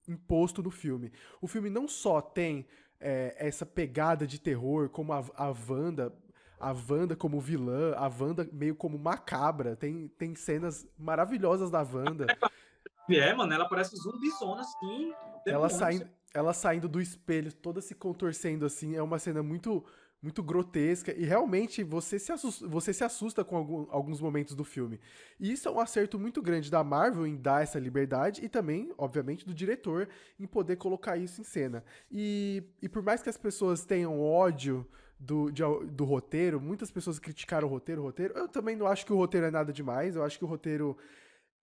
imposto 0.09 0.62
no 0.62 0.71
filme. 0.71 1.12
O 1.40 1.47
filme 1.47 1.71
não 1.71 1.88
só 1.88 2.21
tem 2.21 2.66
é, 3.00 3.35
essa 3.38 3.64
pegada 3.64 4.26
de 4.26 4.38
terror, 4.38 4.90
como 4.90 5.12
a, 5.12 5.25
a 5.35 5.54
Wanda, 5.69 6.12
a 6.59 6.73
Wanda 6.73 7.16
como 7.16 7.40
vilã, 7.40 7.95
a 7.97 8.07
Wanda 8.07 8.47
meio 8.52 8.75
como 8.75 8.99
macabra, 8.99 9.75
tem, 9.76 10.09
tem 10.19 10.35
cenas 10.35 10.87
maravilhosas 10.99 11.71
da 11.71 11.80
Wanda. 11.83 12.26
É, 13.16 13.34
mano, 13.34 13.52
ela 13.52 13.68
parece 13.68 13.96
zumbizona, 13.96 14.60
assim. 14.60 15.12
Ela 15.46 15.68
saindo, 15.68 16.08
ela 16.34 16.52
saindo 16.52 16.88
do 16.88 17.00
espelho, 17.00 17.52
toda 17.52 17.80
se 17.80 17.94
contorcendo 17.94 18.64
assim, 18.64 18.94
é 18.94 19.02
uma 19.02 19.18
cena 19.18 19.42
muito 19.42 19.84
muito 20.22 20.42
grotesca 20.42 21.14
e 21.16 21.24
realmente 21.24 21.82
você 21.82 22.18
se 22.18 22.30
assusta, 22.30 22.68
você 22.68 22.92
se 22.92 23.02
assusta 23.02 23.42
com 23.42 23.56
algum, 23.56 23.86
alguns 23.90 24.20
momentos 24.20 24.54
do 24.54 24.64
filme. 24.64 25.00
E 25.38 25.50
isso 25.50 25.66
é 25.66 25.72
um 25.72 25.80
acerto 25.80 26.18
muito 26.18 26.42
grande 26.42 26.70
da 26.70 26.84
Marvel 26.84 27.26
em 27.26 27.36
dar 27.36 27.62
essa 27.62 27.78
liberdade 27.78 28.44
e 28.44 28.48
também, 28.48 28.92
obviamente, 28.98 29.46
do 29.46 29.54
diretor 29.54 30.08
em 30.38 30.46
poder 30.46 30.76
colocar 30.76 31.16
isso 31.16 31.40
em 31.40 31.44
cena. 31.44 31.82
E, 32.10 32.62
e 32.82 32.88
por 32.88 33.02
mais 33.02 33.22
que 33.22 33.30
as 33.30 33.38
pessoas 33.38 33.84
tenham 33.86 34.20
ódio 34.20 34.86
do, 35.18 35.50
de, 35.50 35.62
do 35.90 36.04
roteiro, 36.04 36.60
muitas 36.60 36.90
pessoas 36.90 37.18
criticaram 37.18 37.66
o 37.66 37.70
roteiro, 37.70 38.02
o 38.02 38.04
roteiro. 38.04 38.34
Eu 38.36 38.46
também 38.46 38.76
não 38.76 38.86
acho 38.86 39.06
que 39.06 39.12
o 39.12 39.16
roteiro 39.16 39.46
é 39.46 39.50
nada 39.50 39.72
demais. 39.72 40.16
Eu 40.16 40.24
acho 40.24 40.38
que 40.38 40.44
o 40.44 40.48
roteiro. 40.48 40.96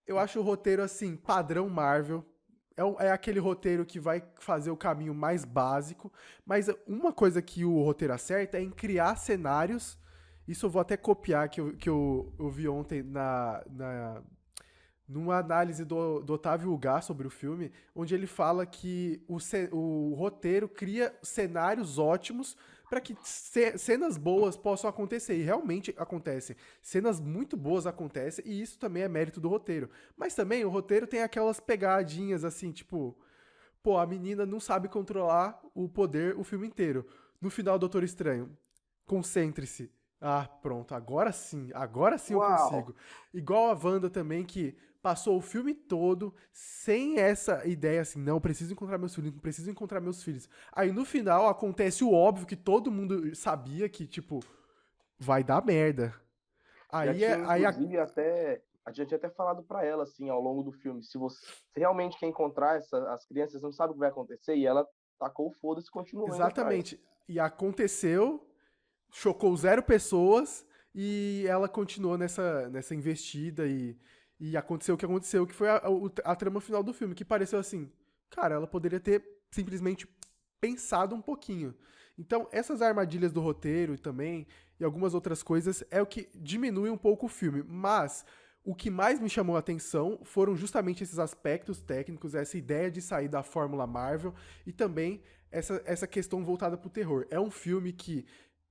Eu 0.07 0.17
acho 0.17 0.39
o 0.39 0.43
roteiro, 0.43 0.81
assim, 0.81 1.15
padrão 1.17 1.69
Marvel 1.69 2.25
é, 2.77 3.07
é 3.07 3.11
aquele 3.11 3.39
roteiro 3.39 3.85
que 3.85 3.99
vai 3.99 4.23
fazer 4.39 4.69
o 4.69 4.77
caminho 4.77 5.13
mais 5.13 5.43
básico, 5.43 6.13
mas 6.45 6.69
uma 6.87 7.11
coisa 7.11 7.41
que 7.41 7.65
o 7.65 7.83
roteiro 7.83 8.13
acerta 8.13 8.57
é 8.57 8.61
em 8.61 8.69
criar 8.69 9.15
cenários. 9.15 9.97
Isso 10.47 10.67
eu 10.67 10.69
vou 10.69 10.81
até 10.81 10.95
copiar, 10.95 11.49
que 11.49 11.59
eu, 11.59 11.75
que 11.75 11.89
eu, 11.89 12.33
eu 12.39 12.49
vi 12.49 12.69
ontem 12.69 13.03
na, 13.03 13.63
na, 13.69 14.21
numa 15.09 15.39
análise 15.39 15.83
do, 15.83 16.21
do 16.21 16.33
Otávio 16.33 16.71
Ugar 16.71 17.01
sobre 17.01 17.27
o 17.27 17.31
filme, 17.31 17.71
onde 17.95 18.13
ele 18.13 18.27
fala 18.27 18.65
que 18.65 19.21
o, 19.27 19.37
o 19.75 20.13
roteiro 20.13 20.69
cria 20.69 21.13
cenários 21.21 21.97
ótimos 21.97 22.55
para 22.89 23.01
que 23.01 23.15
cenas 23.24 24.17
boas 24.17 24.56
possam 24.56 24.89
acontecer. 24.89 25.36
E 25.36 25.44
realmente 25.44 25.94
acontecem. 25.98 26.56
Cenas 26.82 27.20
muito 27.20 27.58
boas 27.58 27.86
acontecem, 27.86 28.46
e 28.48 28.62
isso 28.62 28.79
também 28.79 29.03
é 29.03 29.08
mérito 29.08 29.39
do 29.39 29.50
roteiro. 29.50 29.89
Mas 30.15 30.34
também 30.36 30.63
o 30.63 30.70
roteiro 30.70 31.08
tem 31.08 31.22
aquelas 31.22 31.60
pegadinhas 31.60 32.44
assim, 32.44 32.72
tipo. 32.72 33.17
Pô, 33.84 33.98
a 33.98 34.06
menina 34.06 34.46
não 34.46 34.60
sabe 34.60 34.89
controlar 34.89 35.62
o 35.74 35.88
poder 35.88 36.38
o 36.38 36.44
filme 36.44 36.67
inteiro. 36.67 37.06
No 37.39 37.50
final, 37.50 37.77
Doutor 37.79 38.03
Estranho, 38.03 38.58
concentre-se. 39.06 39.91
Ah, 40.20 40.48
pronto, 40.62 40.96
agora 40.96 41.32
sim, 41.32 41.70
agora 41.74 42.17
sim 42.17 42.34
Uau. 42.34 42.50
eu 42.50 42.58
consigo. 42.58 42.96
Igual 43.34 43.70
a 43.70 43.79
Wanda 43.82 44.10
também, 44.10 44.44
que 44.44 44.75
passou 45.07 45.37
o 45.37 45.41
filme 45.41 45.73
todo 45.73 46.35
sem 46.51 47.17
essa 47.17 47.65
ideia 47.65 48.01
assim, 48.01 48.19
não, 48.19 48.41
preciso 48.41 48.73
encontrar 48.73 48.97
meus 48.97 49.15
filhos, 49.15 49.31
não 49.31 49.39
preciso 49.39 49.71
encontrar 49.71 50.01
meus 50.01 50.21
filhos. 50.21 50.49
Aí 50.69 50.91
no 50.91 51.05
final 51.05 51.47
acontece 51.47 52.03
o 52.03 52.11
óbvio 52.11 52.45
que 52.45 52.57
todo 52.57 52.91
mundo 52.91 53.33
sabia 53.33 53.87
que, 53.87 54.05
tipo, 54.05 54.41
vai 55.17 55.45
dar 55.45 55.63
merda. 55.63 56.13
Aí 56.91 57.23
é. 57.23 57.35
Aí 57.45 57.65
a... 57.65 58.03
até. 58.03 58.61
A 58.85 58.91
gente 58.91 59.07
tinha 59.07 59.17
até 59.17 59.29
falado 59.29 59.63
para 59.63 59.85
ela, 59.85 60.03
assim, 60.03 60.29
ao 60.29 60.41
longo 60.41 60.61
do 60.61 60.73
filme, 60.73 61.01
se 61.01 61.17
você 61.17 61.39
realmente 61.73 62.19
quer 62.19 62.27
encontrar 62.27 62.75
essa, 62.75 62.97
as 63.13 63.25
crianças, 63.25 63.61
não 63.61 63.71
sabe 63.71 63.91
o 63.91 63.93
que 63.93 63.99
vai 63.99 64.09
acontecer, 64.09 64.57
e 64.57 64.65
ela 64.65 64.85
tacou 65.17 65.47
o 65.47 65.53
foda-se 65.53 65.87
e 65.87 65.91
continuou. 65.91 66.27
Exatamente. 66.27 67.01
E 67.29 67.39
aconteceu, 67.39 68.45
chocou 69.09 69.55
zero 69.55 69.83
pessoas, 69.83 70.65
e 70.93 71.45
ela 71.47 71.69
continuou 71.69 72.17
nessa, 72.17 72.69
nessa 72.69 72.93
investida 72.93 73.67
e 73.67 73.97
e 74.39 74.56
aconteceu 74.56 74.96
o 74.96 74.98
que 74.98 75.06
aconteceu, 75.06 75.48
que 75.48 75.53
foi 75.53 75.70
a, 75.70 75.77
a, 75.77 76.32
a 76.32 76.36
trama 76.36 76.62
final 76.62 76.84
do 76.84 76.94
filme, 76.94 77.15
que 77.15 77.25
pareceu 77.25 77.60
assim, 77.60 77.91
cara, 78.29 78.56
ela 78.56 78.67
poderia 78.67 79.00
ter 79.00 79.24
simplesmente 79.51 80.08
pensado 80.60 81.15
um 81.15 81.22
pouquinho. 81.22 81.74
Então, 82.17 82.48
essas 82.51 82.82
armadilhas 82.82 83.32
do 83.32 83.41
roteiro 83.41 83.98
também, 83.98 84.48
e 84.79 84.84
algumas 84.84 85.13
outras 85.13 85.44
coisas, 85.44 85.84
é 85.91 86.01
o 86.01 86.06
que 86.06 86.29
diminui 86.36 86.89
um 86.89 86.98
pouco 86.98 87.27
o 87.27 87.29
filme. 87.29 87.63
Mas 87.63 88.25
o 88.63 88.75
que 88.75 88.89
mais 88.89 89.20
me 89.20 89.29
chamou 89.29 89.56
a 89.56 89.60
atenção 89.60 90.20
foram 90.24 90.56
justamente 90.56 91.03
esses 91.03 91.20
aspectos 91.20 91.82
técnicos, 91.82 92.36
essa 92.36 92.58
ideia 92.58 92.91
de 92.91 93.01
sair 93.01 93.27
da 93.27 93.44
fórmula 93.44 93.88
Marvel 93.88 94.34
e 94.65 94.74
também 94.74 95.22
essa, 95.51 95.82
essa 95.86 96.08
questão 96.08 96.44
voltada 96.44 96.77
para 96.77 96.88
o 96.88 96.91
terror. 96.91 97.25
É 97.29 97.39
um 97.39 97.51
filme 97.51 97.94
que 97.94 98.25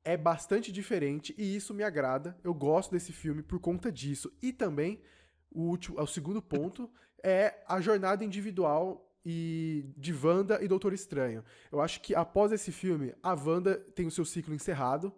é 0.05 0.17
bastante 0.17 0.71
diferente 0.71 1.35
e 1.39 1.57
isso 1.57 1.73
me 1.73 1.83
agrada. 1.83 2.37
Eu 2.45 2.53
gosto 2.53 2.93
desse 2.93 3.13
filme 3.13 3.43
por 3.43 3.59
conta 3.59 3.91
disso. 3.91 4.33
E 4.43 4.53
também 4.53 5.01
o, 5.51 5.63
último, 5.63 6.01
o 6.01 6.07
segundo 6.07 6.43
ponto 6.43 6.91
é 7.23 7.63
a 7.67 7.81
jornada 7.81 8.25
individual 8.25 9.03
e 9.25 9.85
de 9.97 10.13
Wanda 10.13 10.63
e 10.63 10.69
Doutor 10.69 10.93
Estranho. 10.93 11.45
Eu 11.73 11.81
acho 11.81 12.01
que 12.01 12.15
após 12.15 12.53
esse 12.53 12.71
filme, 12.71 13.15
a 13.23 13.35
Wanda 13.35 13.75
tem 13.95 14.07
o 14.07 14.11
seu 14.11 14.25
ciclo 14.25 14.55
encerrado. 14.55 15.13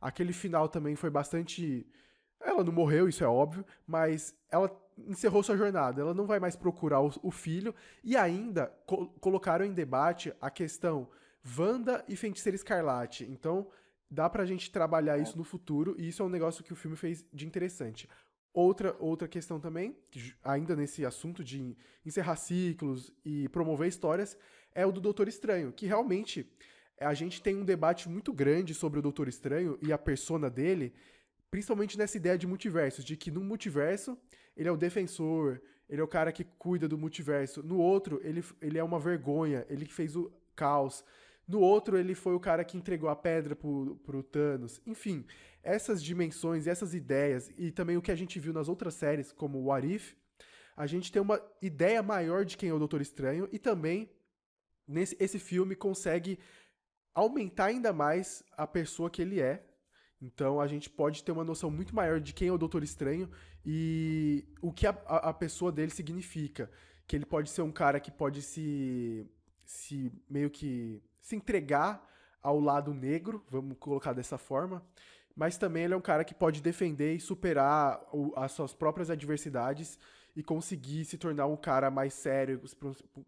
Aquele 0.00 0.32
final 0.32 0.68
também 0.68 0.94
foi 0.94 1.10
bastante. 1.10 1.86
Ela 2.40 2.62
não 2.62 2.72
morreu, 2.72 3.08
isso 3.08 3.24
é 3.24 3.26
óbvio, 3.26 3.66
mas 3.86 4.34
ela 4.50 4.70
encerrou 5.08 5.42
sua 5.42 5.56
jornada. 5.56 6.00
Ela 6.00 6.14
não 6.14 6.26
vai 6.26 6.38
mais 6.38 6.54
procurar 6.54 7.00
o, 7.00 7.30
filho. 7.30 7.74
E 8.04 8.16
ainda 8.16 8.72
co 8.86 9.08
colocaram 9.20 9.64
em 9.64 9.72
debate 9.72 10.32
a 10.40 10.48
questão 10.48 11.08
Wanda 11.58 12.04
e 12.08 12.16
Feiticeira 12.16 12.54
Escarlate. 12.54 13.24
Então, 13.24 13.66
dá 14.10 14.28
pra 14.28 14.44
gente 14.44 14.70
trabalhar 14.70 15.18
isso 15.18 15.38
no 15.38 15.44
futuro, 15.44 15.94
e 15.98 16.08
isso 16.08 16.22
é 16.22 16.26
um 16.26 16.30
negócio 16.30 16.64
que 16.64 16.72
o 16.72 16.76
filme 16.76 16.96
fez 16.96 17.24
de 17.32 17.46
interessante. 17.46 18.08
Outra, 18.52 18.96
outra 18.98 19.28
questão 19.28 19.60
também, 19.60 19.96
ainda 20.42 20.74
nesse 20.74 21.06
assunto 21.06 21.44
de 21.44 21.76
encerrar 22.04 22.36
ciclos 22.36 23.12
e 23.24 23.48
promover 23.50 23.88
histórias, 23.88 24.36
é 24.74 24.84
o 24.84 24.90
do 24.90 25.00
Doutor 25.00 25.28
Estranho, 25.28 25.72
que 25.72 25.86
realmente 25.86 26.50
a 26.98 27.14
gente 27.14 27.40
tem 27.40 27.56
um 27.56 27.64
debate 27.64 28.08
muito 28.08 28.32
grande 28.32 28.74
sobre 28.74 28.98
o 28.98 29.02
Doutor 29.02 29.28
Estranho 29.28 29.78
e 29.80 29.92
a 29.92 29.98
persona 29.98 30.50
dele, 30.50 30.92
principalmente 31.50 31.96
nessa 31.96 32.16
ideia 32.16 32.36
de 32.36 32.46
multiversos, 32.46 33.04
de 33.04 33.16
que 33.16 33.30
no 33.30 33.40
multiverso 33.40 34.18
ele 34.56 34.68
é 34.68 34.72
o 34.72 34.76
defensor, 34.76 35.60
ele 35.88 36.00
é 36.00 36.04
o 36.04 36.08
cara 36.08 36.30
que 36.30 36.44
cuida 36.44 36.86
do 36.86 36.98
multiverso. 36.98 37.62
No 37.62 37.78
outro, 37.78 38.20
ele, 38.22 38.44
ele 38.60 38.78
é 38.78 38.84
uma 38.84 38.98
vergonha, 38.98 39.64
ele 39.68 39.86
que 39.86 39.94
fez 39.94 40.14
o 40.14 40.30
caos. 40.54 41.04
No 41.46 41.60
outro, 41.60 41.98
ele 41.98 42.14
foi 42.14 42.34
o 42.34 42.40
cara 42.40 42.64
que 42.64 42.76
entregou 42.76 43.08
a 43.08 43.16
pedra 43.16 43.56
pro, 43.56 43.96
pro 44.04 44.22
Thanos. 44.22 44.80
Enfim, 44.86 45.24
essas 45.62 46.02
dimensões, 46.02 46.66
essas 46.66 46.94
ideias 46.94 47.50
e 47.56 47.70
também 47.70 47.96
o 47.96 48.02
que 48.02 48.12
a 48.12 48.16
gente 48.16 48.38
viu 48.38 48.52
nas 48.52 48.68
outras 48.68 48.94
séries, 48.94 49.32
como 49.32 49.58
o 49.58 49.64
What 49.66 49.86
If, 49.86 50.14
a 50.76 50.86
gente 50.86 51.12
tem 51.12 51.20
uma 51.20 51.40
ideia 51.60 52.02
maior 52.02 52.44
de 52.44 52.56
quem 52.56 52.70
é 52.70 52.72
o 52.74 52.78
Doutor 52.78 53.00
Estranho 53.00 53.48
e 53.52 53.58
também 53.58 54.10
nesse 54.86 55.16
esse 55.20 55.38
filme 55.38 55.76
consegue 55.76 56.38
aumentar 57.14 57.66
ainda 57.66 57.92
mais 57.92 58.42
a 58.56 58.66
pessoa 58.66 59.10
que 59.10 59.20
ele 59.20 59.40
é. 59.40 59.66
Então 60.22 60.60
a 60.60 60.66
gente 60.66 60.88
pode 60.88 61.24
ter 61.24 61.32
uma 61.32 61.44
noção 61.44 61.70
muito 61.70 61.94
maior 61.94 62.20
de 62.20 62.32
quem 62.32 62.48
é 62.48 62.52
o 62.52 62.58
Doutor 62.58 62.82
Estranho 62.82 63.30
e 63.64 64.46
o 64.60 64.72
que 64.72 64.86
a, 64.86 64.90
a, 65.06 65.30
a 65.30 65.34
pessoa 65.34 65.72
dele 65.72 65.90
significa. 65.90 66.70
Que 67.06 67.16
ele 67.16 67.26
pode 67.26 67.50
ser 67.50 67.62
um 67.62 67.72
cara 67.72 67.98
que 67.98 68.10
pode 68.10 68.40
se, 68.40 69.26
se 69.64 70.12
meio 70.28 70.48
que 70.48 71.02
se 71.20 71.36
entregar 71.36 72.08
ao 72.42 72.58
lado 72.58 72.94
negro, 72.94 73.44
vamos 73.50 73.76
colocar 73.78 74.12
dessa 74.12 74.38
forma 74.38 74.82
mas 75.40 75.56
também 75.56 75.84
ele 75.84 75.94
é 75.94 75.96
um 75.96 76.02
cara 76.02 76.24
que 76.24 76.34
pode 76.34 76.60
defender 76.60 77.14
e 77.14 77.20
superar 77.20 77.98
o, 78.12 78.32
as 78.36 78.52
suas 78.52 78.74
próprias 78.74 79.10
adversidades 79.10 79.98
e 80.34 80.42
conseguir 80.42 81.04
se 81.04 81.18
tornar 81.18 81.46
um 81.46 81.56
cara 81.56 81.90
mais 81.90 82.14
sério, 82.14 82.60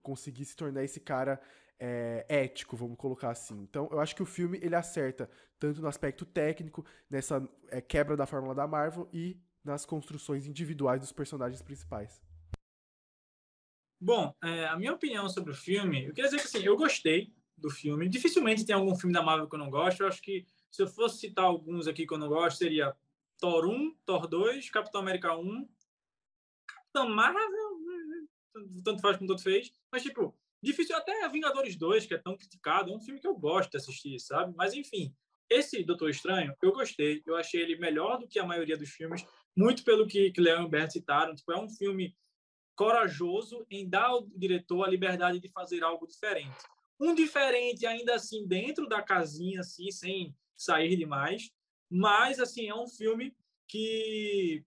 conseguir 0.02 0.44
se 0.44 0.56
tornar 0.56 0.84
esse 0.84 1.00
cara 1.00 1.40
é, 1.78 2.24
ético, 2.28 2.76
vamos 2.76 2.96
colocar 2.96 3.30
assim. 3.30 3.60
Então, 3.62 3.88
eu 3.90 3.98
acho 3.98 4.14
que 4.14 4.22
o 4.22 4.26
filme 4.26 4.58
ele 4.62 4.76
acerta 4.76 5.28
tanto 5.58 5.80
no 5.80 5.88
aspecto 5.88 6.26
técnico, 6.26 6.84
nessa 7.08 7.48
é, 7.68 7.80
quebra 7.80 8.16
da 8.16 8.26
fórmula 8.26 8.54
da 8.54 8.66
Marvel 8.66 9.08
e 9.12 9.40
nas 9.64 9.86
construções 9.86 10.46
individuais 10.46 11.00
dos 11.00 11.12
personagens 11.12 11.62
principais. 11.62 12.22
Bom, 14.00 14.34
é, 14.42 14.66
a 14.66 14.76
minha 14.76 14.92
opinião 14.92 15.28
sobre 15.28 15.52
o 15.52 15.56
filme, 15.56 16.06
eu 16.06 16.12
queria 16.12 16.28
dizer 16.28 16.42
que 16.42 16.46
assim, 16.46 16.66
eu 16.66 16.76
gostei 16.76 17.32
do 17.56 17.70
filme. 17.70 18.08
Dificilmente 18.08 18.64
tem 18.64 18.74
algum 18.74 18.94
filme 18.96 19.12
da 19.12 19.22
Marvel 19.22 19.48
que 19.48 19.54
eu 19.54 19.58
não 19.58 19.70
gosto. 19.70 20.00
Eu 20.00 20.08
acho 20.08 20.22
que 20.22 20.46
se 20.70 20.82
eu 20.82 20.86
fosse 20.86 21.18
citar 21.18 21.44
alguns 21.44 21.86
aqui 21.86 22.06
que 22.06 22.14
eu 22.14 22.18
não 22.18 22.28
gosto, 22.28 22.58
seria 22.58 22.96
Thor 23.38 23.66
1, 23.66 23.94
Thor 24.04 24.26
2, 24.26 24.70
Capitão 24.70 25.00
América 25.00 25.36
1, 25.36 25.68
Capitão 26.66 27.08
Marvel, 27.08 27.72
tanto 28.84 29.00
faz 29.00 29.16
como 29.16 29.28
tanto 29.28 29.42
fez, 29.42 29.72
mas 29.90 30.02
tipo, 30.02 30.34
difícil 30.62 30.96
até 30.96 31.28
Vingadores 31.28 31.76
2, 31.76 32.06
que 32.06 32.14
é 32.14 32.18
tão 32.18 32.36
criticado, 32.36 32.92
é 32.92 32.96
um 32.96 33.00
filme 33.00 33.20
que 33.20 33.26
eu 33.26 33.34
gosto 33.34 33.70
de 33.70 33.78
assistir, 33.78 34.18
sabe? 34.20 34.54
Mas 34.56 34.74
enfim, 34.74 35.14
esse 35.48 35.82
Doutor 35.82 36.10
Estranho, 36.10 36.54
eu 36.62 36.72
gostei, 36.72 37.22
eu 37.26 37.36
achei 37.36 37.60
ele 37.60 37.76
melhor 37.76 38.18
do 38.18 38.28
que 38.28 38.38
a 38.38 38.46
maioria 38.46 38.76
dos 38.76 38.90
filmes, 38.90 39.24
muito 39.56 39.84
pelo 39.84 40.06
que, 40.06 40.30
que 40.30 40.40
Léo 40.40 40.60
e 40.60 40.64
Humberto 40.64 40.94
citaram, 40.94 41.34
tipo, 41.34 41.52
é 41.52 41.58
um 41.58 41.68
filme 41.68 42.14
corajoso 42.74 43.66
em 43.70 43.88
dar 43.88 44.06
ao 44.06 44.26
diretor 44.28 44.84
a 44.84 44.90
liberdade 44.90 45.40
de 45.40 45.48
fazer 45.48 45.82
algo 45.84 46.06
diferente. 46.06 46.56
Um 46.98 47.14
diferente 47.14 47.86
ainda 47.86 48.14
assim 48.14 48.46
dentro 48.46 48.86
da 48.86 49.02
casinha, 49.02 49.60
assim, 49.60 49.90
sem 49.90 50.34
sair 50.56 50.96
demais. 50.96 51.50
Mas, 51.90 52.38
assim, 52.38 52.68
é 52.68 52.74
um 52.74 52.88
filme 52.88 53.36
que... 53.66 54.64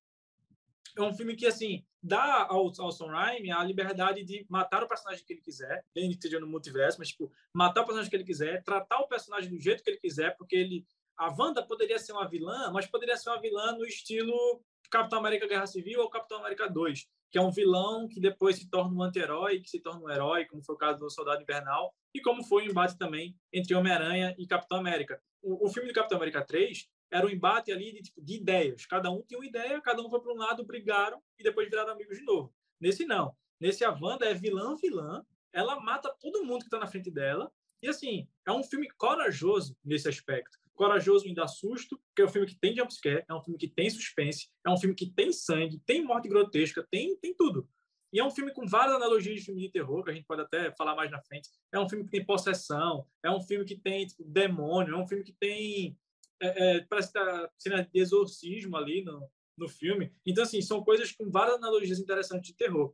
É 0.98 1.02
um 1.02 1.14
filme 1.14 1.36
que, 1.36 1.46
assim, 1.46 1.84
dá 2.02 2.46
ao, 2.50 2.72
ao 2.78 3.08
Raimi 3.08 3.52
a 3.52 3.64
liberdade 3.64 4.24
de 4.24 4.46
matar 4.50 4.84
o 4.84 4.88
personagem 4.88 5.26
que 5.26 5.34
ele 5.34 5.42
quiser, 5.42 5.84
nem 5.96 6.08
que 6.10 6.16
esteja 6.16 6.40
no 6.40 6.48
multiverso, 6.48 7.00
mas, 7.00 7.10
tipo, 7.10 7.32
matar 7.54 7.82
o 7.82 7.86
personagem 7.86 8.10
que 8.10 8.16
ele 8.16 8.24
quiser, 8.24 8.64
tratar 8.64 9.00
o 9.00 9.08
personagem 9.08 9.50
do 9.50 9.60
jeito 9.60 9.84
que 9.84 9.90
ele 9.90 10.00
quiser, 10.00 10.36
porque 10.38 10.56
ele... 10.56 10.86
A 11.18 11.34
Wanda 11.34 11.66
poderia 11.66 11.98
ser 11.98 12.12
uma 12.12 12.28
vilã, 12.28 12.72
mas 12.74 12.88
poderia 12.88 13.16
ser 13.16 13.30
uma 13.30 13.40
vilã 13.40 13.72
no 13.72 13.86
estilo 13.86 14.62
Capitão 14.90 15.20
América 15.20 15.48
Guerra 15.48 15.66
Civil 15.66 16.02
ou 16.02 16.10
Capitão 16.10 16.40
América 16.40 16.70
2, 16.70 17.08
que 17.32 17.38
é 17.38 17.42
um 17.42 17.52
vilão 17.52 18.08
que 18.08 18.20
depois 18.20 18.58
se 18.58 18.70
torna 18.70 18.96
um 18.96 19.02
anti-herói, 19.02 19.60
que 19.60 19.70
se 19.70 19.80
torna 19.80 20.02
um 20.02 20.10
herói, 20.10 20.46
como 20.46 20.64
foi 20.64 20.76
o 20.76 20.78
caso 20.78 21.00
do 21.00 21.10
Soldado 21.10 21.42
Invernal, 21.42 21.94
e 22.14 22.22
como 22.22 22.44
foi 22.44 22.66
o 22.66 22.72
embate 22.72 22.98
também 22.98 23.36
entre 23.52 23.76
Homem-Aranha 23.76 24.36
e 24.38 24.48
Capitão 24.48 24.78
América. 24.78 25.22
o, 25.42 25.66
o 25.66 25.70
filme 25.70 25.90
do 25.90 25.94
Capitão 25.94 26.18
América 26.18 26.44
3 26.46 26.88
era 27.12 27.26
um 27.26 27.30
embate 27.30 27.72
ali 27.72 27.94
de, 27.94 28.02
tipo, 28.04 28.22
de 28.22 28.36
ideias. 28.36 28.86
Cada 28.86 29.12
um 29.12 29.22
tinha 29.24 29.40
uma 29.40 29.46
ideia, 29.46 29.82
cada 29.82 30.02
um 30.02 30.10
foi 30.10 30.20
para 30.22 30.34
um 30.34 30.38
lado, 30.38 30.66
brigaram 30.66 31.22
e 31.38 31.44
depois 31.44 31.70
viraram 31.70 31.94
amigos 31.94 32.18
de 32.18 32.24
novo. 32.24 32.54
Nesse 32.80 33.06
não. 33.06 33.36
Nesse 33.60 33.86
a 33.86 33.92
Wanda 33.92 34.26
é 34.26 34.34
vilã 34.34 34.76
vilã, 34.76 35.24
ela 35.54 35.80
mata 35.80 36.14
todo 36.20 36.44
mundo 36.44 36.60
que 36.60 36.66
está 36.66 36.80
na 36.80 36.88
frente 36.88 37.10
dela. 37.10 37.52
E 37.82 37.88
assim, 37.88 38.28
é 38.46 38.52
um 38.52 38.64
filme 38.64 38.90
corajoso 38.98 39.78
nesse 39.84 40.10
aspecto. 40.10 40.58
Corajoso 40.76 41.28
em 41.28 41.34
dar 41.34 41.48
susto, 41.48 41.98
porque 42.08 42.22
é 42.22 42.26
um 42.26 42.30
filme 42.30 42.48
que 42.48 42.60
tem 42.60 42.76
jumpscare, 42.76 43.24
é 43.28 43.34
um 43.34 43.42
filme 43.42 43.58
que 43.58 43.68
tem 43.68 43.90
suspense, 43.90 44.50
é 44.66 44.70
um 44.70 44.78
filme 44.78 44.94
que 44.94 45.10
tem 45.10 45.32
sangue, 45.32 45.82
tem 45.86 46.04
morte 46.04 46.28
grotesca, 46.28 46.86
tem, 46.92 47.16
tem 47.18 47.34
tudo. 47.34 47.68
E 48.16 48.20
é 48.20 48.24
um 48.24 48.32
filme 48.32 48.54
com 48.54 48.66
várias 48.66 48.96
analogias 48.96 49.40
de 49.40 49.46
filme 49.46 49.62
de 49.62 49.70
terror, 49.70 50.04
que 50.04 50.12
a 50.12 50.14
gente 50.14 50.26
pode 50.26 50.42
até 50.42 50.72
falar 50.76 50.96
mais 50.96 51.12
na 51.12 51.22
frente. 51.22 51.50
É 51.74 51.80
um 51.80 51.90
filme 51.90 52.06
que 52.06 52.12
tem 52.12 52.26
possessão, 52.26 53.06
é 53.24 53.30
um 53.30 53.42
filme 53.42 53.66
que 53.66 53.76
tem 53.76 54.06
tipo, 54.06 54.24
demônio, 54.24 54.96
é 54.96 54.98
um 54.98 55.08
filme 55.08 55.24
que 55.24 55.34
tem. 55.34 55.98
É, 56.42 56.78
é, 56.78 56.82
parece 56.82 57.10
que 57.10 57.14
tá 57.14 57.50
cena 57.58 57.84
de 57.84 58.00
exorcismo 58.00 58.78
ali 58.78 59.04
no, 59.04 59.30
no 59.58 59.68
filme. 59.68 60.14
Então, 60.26 60.44
assim, 60.44 60.62
são 60.62 60.84
coisas 60.84 61.12
com 61.12 61.30
várias 61.30 61.56
analogias 61.56 62.00
interessantes 62.00 62.48
de 62.48 62.56
terror. 62.56 62.94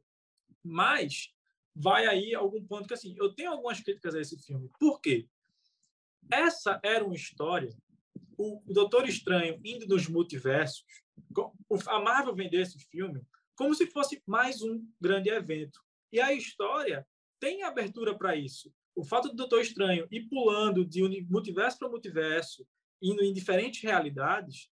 Mas 0.63 1.32
vai 1.76 2.08
aí 2.08 2.34
algum 2.34 2.63
ponto 2.65 2.88
que, 2.88 2.94
assim, 2.94 3.15
eu 3.17 3.34
tenho 3.34 3.52
algumas 3.52 3.80
críticas 3.80 4.15
a 4.15 4.22
esse 4.22 4.38
filme. 4.44 4.72
Por 4.80 5.00
quê? 5.02 5.28
Essa 6.30 6.80
era 6.84 7.04
uma 7.06 7.16
história, 7.16 7.74
o 8.38 8.62
Doutor 8.68 9.08
Estranho 9.08 9.60
indo 9.64 9.88
nos 9.88 10.08
multiversos, 10.08 10.84
a 11.88 12.00
Marvel 12.00 12.36
vendeu 12.36 12.62
esse 12.62 12.80
filme 12.80 13.22
como 13.56 13.76
se 13.76 13.86
fosse 13.88 14.22
mais 14.26 14.62
um 14.62 14.84
grande 15.00 15.30
evento. 15.30 15.80
E 16.12 16.20
a 16.20 16.34
história 16.34 17.08
tem 17.40 17.64
abertura 17.64 18.18
para 18.18 18.36
isso. 18.36 18.74
O 18.96 19.04
fato 19.04 19.30
do 19.30 19.36
Doutor 19.36 19.62
Estranho 19.62 20.08
ir 20.12 20.28
pulando 20.28 20.84
de 20.84 21.02
multiverso 21.30 21.78
para 21.78 21.90
multiverso, 21.90 22.68
indo 23.02 23.24
em 23.24 23.34
diferentes 23.34 23.82
realidades, 23.82 24.70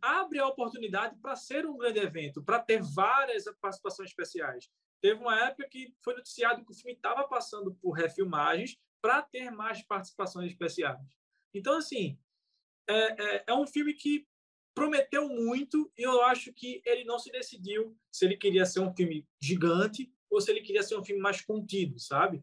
abre 0.00 0.38
a 0.38 0.46
oportunidade 0.46 1.16
para 1.20 1.36
ser 1.36 1.66
um 1.66 1.76
grande 1.76 1.98
evento, 1.98 2.42
para 2.42 2.58
ter 2.58 2.82
várias 2.82 3.44
participações 3.60 4.10
especiais. 4.10 4.70
Teve 5.00 5.20
uma 5.20 5.38
época 5.46 5.68
que 5.68 5.94
foi 6.02 6.14
noticiado 6.14 6.64
que 6.64 6.72
o 6.72 6.74
filme 6.74 6.94
estava 6.94 7.28
passando 7.28 7.74
por 7.74 7.92
refilmagens 7.92 8.78
para 9.04 9.20
ter 9.20 9.50
mais 9.50 9.82
participações 9.82 10.50
especiais. 10.50 10.98
Então, 11.52 11.76
assim, 11.76 12.18
é, 12.88 12.94
é, 13.22 13.44
é, 13.48 13.54
um 13.54 13.66
filme 13.66 13.92
que 13.92 14.26
prometeu 14.74 15.28
muito 15.28 15.92
e 15.94 16.04
eu 16.04 16.22
acho 16.22 16.54
que 16.54 16.80
ele 16.86 17.04
não 17.04 17.18
se 17.18 17.30
decidiu 17.30 17.94
se 18.10 18.24
ele 18.24 18.34
queria 18.34 18.64
ser 18.64 18.80
um 18.80 18.94
filme 18.94 19.28
gigante 19.38 20.10
ou 20.30 20.40
se 20.40 20.50
ele 20.50 20.62
queria 20.62 20.82
ser 20.82 20.96
um 20.96 21.04
filme 21.04 21.20
mais 21.20 21.42
contido, 21.42 21.98
sabe? 21.98 22.42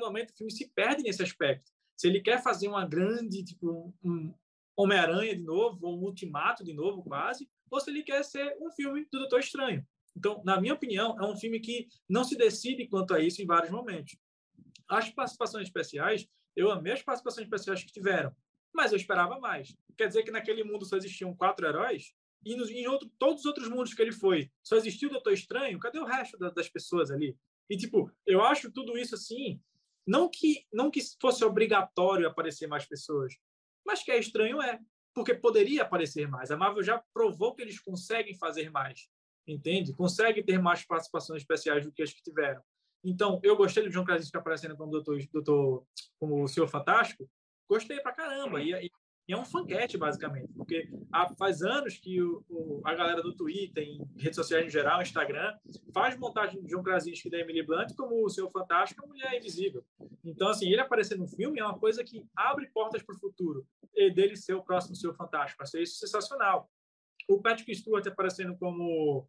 Momento 0.00 0.30
o 0.30 0.36
filme 0.36 0.50
se 0.50 0.68
perde 0.70 1.04
nesse 1.04 1.22
aspecto. 1.22 1.70
Se 1.96 2.08
ele 2.08 2.20
quer 2.20 2.42
fazer 2.42 2.66
uma 2.66 2.84
grande, 2.84 3.44
tipo, 3.44 3.94
um 4.02 4.34
Homem-Aranha 4.76 5.36
de 5.36 5.42
novo, 5.44 5.86
ou 5.86 5.96
um 5.96 6.02
Ultimato 6.02 6.64
de 6.64 6.74
novo, 6.74 7.04
quase, 7.04 7.48
ou 7.70 7.78
se 7.78 7.90
ele 7.90 8.02
quer 8.02 8.24
ser 8.24 8.56
um 8.60 8.72
filme 8.72 9.04
do 9.04 9.20
Doutor 9.20 9.38
Estranho. 9.38 9.86
Então, 10.16 10.42
na 10.44 10.60
minha 10.60 10.74
opinião, 10.74 11.16
é 11.22 11.24
um 11.24 11.36
filme 11.36 11.60
que 11.60 11.86
não 12.08 12.24
se 12.24 12.36
decide 12.36 12.88
quanto 12.88 13.14
a 13.14 13.20
isso 13.20 13.40
em 13.40 13.46
vários 13.46 13.70
momentos. 13.70 14.16
As 14.92 15.08
participações 15.08 15.68
especiais, 15.68 16.28
eu 16.54 16.70
amei 16.70 16.92
as 16.92 17.02
participações 17.02 17.46
especiais 17.46 17.82
que 17.82 17.90
tiveram, 17.90 18.36
mas 18.74 18.92
eu 18.92 18.96
esperava 18.96 19.38
mais. 19.40 19.74
Quer 19.96 20.08
dizer 20.08 20.22
que 20.22 20.30
naquele 20.30 20.62
mundo 20.62 20.84
só 20.84 20.96
existiam 20.98 21.34
quatro 21.34 21.66
heróis? 21.66 22.12
E 22.44 22.54
nos, 22.56 22.68
em 22.68 22.86
outro, 22.86 23.10
todos 23.18 23.40
os 23.40 23.46
outros 23.46 23.68
mundos 23.68 23.94
que 23.94 24.02
ele 24.02 24.12
foi, 24.12 24.50
só 24.62 24.76
existiu 24.76 25.08
o 25.08 25.12
Doutor 25.12 25.32
Estranho? 25.32 25.78
Cadê 25.78 25.98
o 25.98 26.04
resto 26.04 26.36
da, 26.36 26.50
das 26.50 26.68
pessoas 26.68 27.10
ali? 27.10 27.34
E, 27.70 27.76
tipo, 27.76 28.10
eu 28.26 28.42
acho 28.42 28.70
tudo 28.70 28.98
isso 28.98 29.14
assim, 29.14 29.58
não 30.06 30.28
que, 30.28 30.66
não 30.70 30.90
que 30.90 31.00
fosse 31.20 31.42
obrigatório 31.42 32.28
aparecer 32.28 32.66
mais 32.66 32.84
pessoas, 32.84 33.34
mas 33.86 34.02
que 34.02 34.10
é 34.10 34.18
estranho 34.18 34.60
é, 34.60 34.78
porque 35.14 35.34
poderia 35.34 35.82
aparecer 35.82 36.28
mais. 36.28 36.50
A 36.50 36.56
Marvel 36.56 36.82
já 36.82 37.02
provou 37.14 37.54
que 37.54 37.62
eles 37.62 37.80
conseguem 37.80 38.36
fazer 38.36 38.70
mais 38.70 39.08
entende? 39.46 39.92
Consegue 39.92 40.42
ter 40.42 40.58
mais 40.60 40.84
participações 40.84 41.42
especiais 41.42 41.84
do 41.84 41.92
que 41.92 42.02
as 42.02 42.12
que 42.12 42.22
tiveram. 42.22 42.62
Então, 43.04 43.40
eu 43.42 43.56
gostei 43.56 43.82
do 43.82 43.90
John 43.90 44.04
Krasinski 44.04 44.36
aparecendo 44.36 44.76
como 44.76 44.92
doutor, 44.92 45.18
doutor 45.32 45.84
como 46.18 46.44
o 46.44 46.48
Senhor 46.48 46.68
Fantástico, 46.68 47.28
gostei 47.68 48.00
pra 48.00 48.12
caramba. 48.12 48.60
E, 48.60 48.72
e, 48.72 48.90
e 49.28 49.32
é 49.32 49.36
um 49.36 49.44
fanquete, 49.44 49.96
basicamente, 49.96 50.52
porque 50.52 50.88
há, 51.12 51.28
faz 51.34 51.62
anos 51.62 51.96
que 51.96 52.20
o, 52.20 52.44
o, 52.48 52.80
a 52.84 52.94
galera 52.94 53.22
do 53.22 53.34
Twitter, 53.34 53.84
em 53.84 54.04
redes 54.16 54.36
sociais 54.36 54.66
em 54.66 54.70
geral, 54.70 55.00
Instagram, 55.00 55.52
faz 55.92 56.16
montagem 56.16 56.60
de 56.60 56.68
John 56.68 56.82
Krasinski 56.82 57.28
e 57.28 57.30
da 57.30 57.38
Emily 57.38 57.62
Blunt 57.62 57.94
como 57.96 58.24
o 58.24 58.28
Senhor 58.28 58.50
Fantástico, 58.50 59.04
a 59.04 59.06
Mulher 59.06 59.36
Invisível. 59.36 59.84
Então, 60.24 60.48
assim, 60.48 60.68
ele 60.68 60.80
aparecer 60.80 61.16
no 61.16 61.26
filme 61.26 61.60
é 61.60 61.64
uma 61.64 61.78
coisa 61.78 62.04
que 62.04 62.24
abre 62.36 62.68
portas 62.68 63.02
para 63.02 63.14
o 63.14 63.18
futuro, 63.18 63.66
e 63.94 64.10
dele 64.10 64.36
ser 64.36 64.54
o 64.54 64.62
próximo 64.62 64.96
Senhor 64.96 65.14
Fantástico. 65.14 65.62
Achei 65.62 65.82
isso 65.82 65.98
sensacional. 65.98 66.68
O 67.28 67.40
Patrick 67.40 67.74
Stewart 67.74 68.06
aparecendo 68.06 68.56
como 68.56 69.28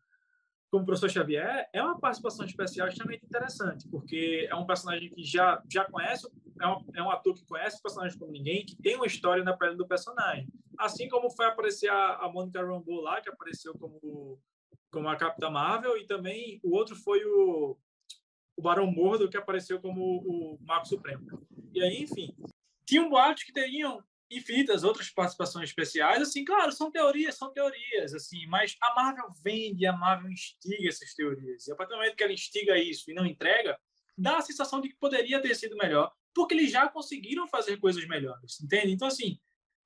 como 0.73 0.87
professor 0.87 1.07
Xavier 1.07 1.69
é 1.71 1.83
uma 1.83 1.99
participação 1.99 2.43
especial 2.47 2.87
extremamente 2.87 3.23
interessante, 3.23 3.87
porque 3.89 4.47
é 4.49 4.55
um 4.55 4.65
personagem 4.65 5.07
que 5.07 5.23
já 5.23 5.61
já 5.71 5.85
conhece, 5.85 6.27
é 6.59 6.67
um, 6.67 6.85
é 6.95 7.03
um 7.03 7.11
ator 7.11 7.35
que 7.35 7.45
conhece 7.45 7.77
o 7.77 7.83
personagem 7.83 8.17
como 8.17 8.31
ninguém, 8.31 8.65
que 8.65 8.75
tem 8.77 8.95
uma 8.95 9.05
história 9.05 9.43
na 9.43 9.55
pele 9.55 9.75
do 9.75 9.87
personagem. 9.87 10.47
Assim 10.79 11.07
como 11.07 11.29
foi 11.29 11.45
aparecer 11.45 11.91
a, 11.91 12.15
a 12.15 12.27
Monica 12.27 12.59
Rambeau 12.59 13.01
lá, 13.01 13.21
que 13.21 13.29
apareceu 13.29 13.77
como 13.77 14.41
como 14.89 15.07
a 15.09 15.15
Capitã 15.15 15.51
Marvel, 15.51 15.95
e 15.95 16.07
também 16.07 16.59
o 16.63 16.75
outro 16.75 16.95
foi 16.95 17.23
o, 17.23 17.77
o 18.57 18.61
Barão 18.61 18.87
Mordo, 18.87 19.29
que 19.29 19.37
apareceu 19.37 19.79
como 19.79 20.01
o 20.25 20.57
Marco 20.63 20.87
Supremo. 20.87 21.23
E 21.71 21.83
aí, 21.83 22.01
enfim, 22.01 22.35
tinham 22.83 23.09
boatos 23.09 23.43
que 23.43 23.53
teriam 23.53 24.03
infinitas 24.37 24.83
outras 24.83 25.09
participações 25.09 25.69
especiais, 25.69 26.21
assim, 26.21 26.43
claro, 26.43 26.71
são 26.71 26.91
teorias, 26.91 27.37
são 27.37 27.51
teorias, 27.51 28.13
assim, 28.13 28.45
mas 28.47 28.75
a 28.81 28.93
Marvel 28.95 29.31
vende, 29.43 29.85
a 29.85 29.93
Marvel 29.93 30.31
instiga 30.31 30.87
essas 30.87 31.13
teorias. 31.13 31.67
E 31.67 31.71
a 31.71 31.75
partir 31.75 31.91
do 31.91 31.97
momento 31.97 32.15
que 32.15 32.23
ela 32.23 32.33
instiga 32.33 32.77
isso 32.77 33.09
e 33.09 33.13
não 33.13 33.25
entrega, 33.25 33.77
dá 34.17 34.37
a 34.37 34.41
sensação 34.41 34.81
de 34.81 34.89
que 34.89 34.95
poderia 34.95 35.41
ter 35.41 35.55
sido 35.55 35.75
melhor, 35.75 36.11
porque 36.33 36.53
eles 36.53 36.71
já 36.71 36.87
conseguiram 36.89 37.47
fazer 37.47 37.77
coisas 37.77 38.05
melhores, 38.07 38.59
entende? 38.61 38.91
Então, 38.91 39.07
assim, 39.07 39.39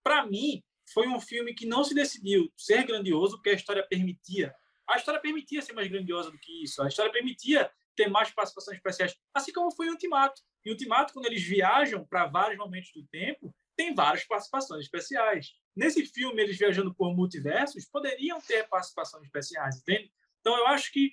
para 0.03 0.25
mim, 0.25 0.63
foi 0.93 1.07
um 1.07 1.19
filme 1.19 1.53
que 1.53 1.65
não 1.65 1.83
se 1.83 1.93
decidiu 1.93 2.51
ser 2.55 2.85
grandioso 2.85 3.37
porque 3.37 3.49
a 3.49 3.53
história 3.53 3.85
permitia. 3.85 4.55
A 4.87 4.95
história 4.97 5.19
permitia 5.19 5.61
ser 5.61 5.73
mais 5.73 5.87
grandiosa 5.87 6.31
do 6.31 6.39
que 6.39 6.63
isso. 6.63 6.81
A 6.81 6.87
história 6.87 7.11
permitia 7.11 7.69
ter 7.95 8.07
mais 8.07 8.31
participações 8.31 8.77
especiais, 8.77 9.15
assim 9.33 9.51
como 9.51 9.71
foi 9.71 9.87
o 9.89 9.91
Ultimato. 9.91 10.41
E 10.63 10.69
o 10.69 10.73
Ultimato, 10.73 11.13
quando 11.13 11.25
eles 11.25 11.43
viajam 11.43 12.05
para 12.05 12.27
vários 12.27 12.57
momentos 12.57 12.91
do 12.93 13.05
tempo, 13.07 13.53
tem 13.66 13.66
várias 13.97 14.23
participações 14.23 14.85
especiais. 14.85 15.55
Nesse 15.75 16.05
filme, 16.05 16.41
eles 16.41 16.57
viajando 16.57 16.93
por 16.93 17.15
multiversos, 17.15 17.85
poderiam 17.85 18.39
ter 18.39 18.67
participações 18.69 19.25
especiais, 19.25 19.77
entende? 19.77 20.11
Então, 20.39 20.55
eu 20.55 20.67
acho 20.67 20.93
que 20.93 21.11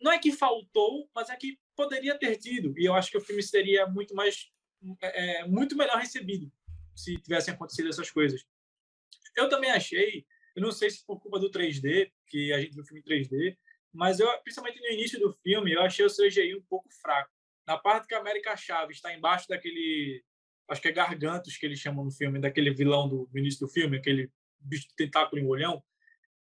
não 0.00 0.10
é 0.10 0.18
que 0.18 0.32
faltou, 0.32 1.08
mas 1.14 1.30
é 1.30 1.36
que 1.36 1.56
poderia 1.76 2.18
ter 2.18 2.36
tido. 2.36 2.76
E 2.76 2.84
eu 2.84 2.94
acho 2.94 3.10
que 3.12 3.18
o 3.18 3.20
filme 3.20 3.42
seria 3.42 3.86
muito 3.86 4.12
mais, 4.12 4.50
é, 5.00 5.42
é 5.42 5.46
muito 5.46 5.76
melhor 5.76 5.98
recebido 5.98 6.52
se 6.96 7.16
tivessem 7.18 7.54
acontecido 7.54 7.88
essas 7.88 8.10
coisas. 8.10 8.44
Eu 9.36 9.48
também 9.48 9.70
achei, 9.70 10.26
eu 10.56 10.62
não 10.62 10.72
sei 10.72 10.90
se 10.90 11.06
por 11.06 11.20
culpa 11.20 11.38
do 11.38 11.50
3D, 11.50 12.10
que 12.26 12.52
a 12.52 12.60
gente 12.60 12.74
viu 12.74 12.82
o 12.82 12.86
filme 12.86 13.00
em 13.00 13.04
3D, 13.04 13.56
mas 13.92 14.18
eu, 14.18 14.28
principalmente 14.42 14.80
no 14.80 14.88
início 14.88 15.18
do 15.20 15.32
filme, 15.32 15.72
eu 15.72 15.82
achei 15.82 16.04
o 16.04 16.10
CGI 16.10 16.56
um 16.56 16.62
pouco 16.62 16.88
fraco. 17.00 17.30
Na 17.66 17.78
parte 17.78 18.08
que 18.08 18.14
a 18.14 18.18
América 18.18 18.56
Chaves 18.56 18.96
está 18.96 19.14
embaixo 19.14 19.48
daquele 19.48 20.24
acho 20.70 20.80
que 20.80 20.88
é 20.88 20.92
Gargantos 20.92 21.56
que 21.56 21.66
eles 21.66 21.80
chamam 21.80 22.04
no 22.04 22.12
filme, 22.12 22.38
daquele 22.38 22.72
vilão 22.72 23.08
do, 23.08 23.28
início 23.34 23.66
do 23.66 23.68
filme, 23.68 23.98
aquele 23.98 24.30
bicho 24.60 24.88
de 24.88 24.94
tentáculo 24.94 25.42
em 25.42 25.46
olhão, 25.46 25.82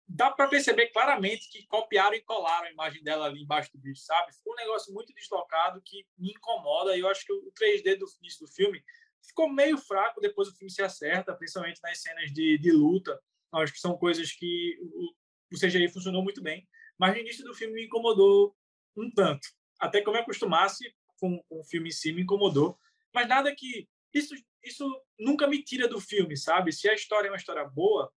dá 0.07 0.31
para 0.31 0.47
perceber 0.47 0.87
claramente 0.87 1.49
que 1.51 1.67
copiaram 1.67 2.15
e 2.15 2.21
colaram 2.21 2.67
a 2.67 2.71
imagem 2.71 3.03
dela 3.03 3.25
ali 3.25 3.43
embaixo 3.43 3.71
do 3.73 3.79
bicho, 3.79 4.01
sabe? 4.03 4.33
Ficou 4.33 4.53
um 4.53 4.57
negócio 4.57 4.93
muito 4.93 5.13
deslocado 5.13 5.81
que 5.83 6.05
me 6.17 6.31
incomoda 6.31 6.95
e 6.95 7.01
eu 7.01 7.09
acho 7.09 7.25
que 7.25 7.33
o 7.33 7.51
3D 7.51 7.97
do 7.97 8.05
início 8.21 8.45
do 8.45 8.51
filme 8.51 8.81
ficou 9.21 9.49
meio 9.49 9.77
fraco, 9.77 10.21
depois 10.21 10.47
o 10.47 10.55
filme 10.55 10.71
se 10.71 10.81
acerta, 10.81 11.35
principalmente 11.35 11.81
nas 11.83 12.01
cenas 12.01 12.31
de, 12.31 12.57
de 12.57 12.71
luta, 12.71 13.19
acho 13.51 13.73
que 13.73 13.79
são 13.79 13.97
coisas 13.97 14.31
que 14.31 14.77
o, 14.81 15.11
o 15.53 15.59
CGI 15.59 15.89
funcionou 15.89 16.23
muito 16.23 16.41
bem, 16.41 16.65
mas 16.97 17.13
no 17.13 17.19
início 17.19 17.43
do 17.43 17.53
filme 17.53 17.73
me 17.73 17.85
incomodou 17.85 18.55
um 18.95 19.11
tanto, 19.11 19.45
até 19.79 20.01
que 20.01 20.07
eu 20.07 20.13
me 20.13 20.19
acostumasse 20.19 20.93
com, 21.19 21.41
com 21.49 21.59
o 21.59 21.63
filme 21.65 21.89
em 21.89 21.91
si, 21.91 22.13
me 22.13 22.21
incomodou, 22.21 22.77
mas 23.13 23.27
nada 23.27 23.53
que 23.53 23.89
isso, 24.15 24.33
isso 24.63 25.01
nunca 25.19 25.45
me 25.47 25.61
tira 25.61 25.87
do 25.87 25.99
filme, 25.99 26.37
sabe? 26.37 26.71
Se 26.71 26.89
a 26.89 26.93
história 26.93 27.27
é 27.27 27.31
uma 27.31 27.37
história 27.37 27.65
boa, 27.65 28.11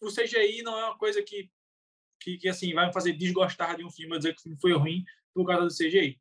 o 0.00 0.08
CGI 0.08 0.62
não 0.62 0.78
é 0.78 0.84
uma 0.84 0.98
coisa 0.98 1.22
que, 1.22 1.50
que, 2.20 2.36
que 2.36 2.48
assim, 2.48 2.74
vai 2.74 2.86
me 2.86 2.92
fazer 2.92 3.14
desgostar 3.14 3.76
de 3.76 3.84
um 3.84 3.90
filme, 3.90 4.16
dizer 4.18 4.34
que 4.34 4.40
o 4.40 4.42
filme 4.42 4.60
foi 4.60 4.72
ruim 4.74 5.04
por 5.34 5.46
causa 5.46 5.66
do 5.66 5.74
CGI. 5.74 6.20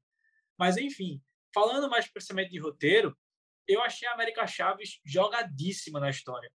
Mas, 0.58 0.78
enfim, 0.78 1.21
falando 1.54 1.89
mais 1.89 2.08
precisamente 2.08 2.52
de 2.52 2.60
roteiro, 2.60 3.17
eu 3.67 3.82
achei 3.82 4.08
a 4.08 4.13
América 4.13 4.47
Chaves 4.47 5.00
jogadíssima 5.04 6.00
na 6.00 6.10
história. 6.10 6.52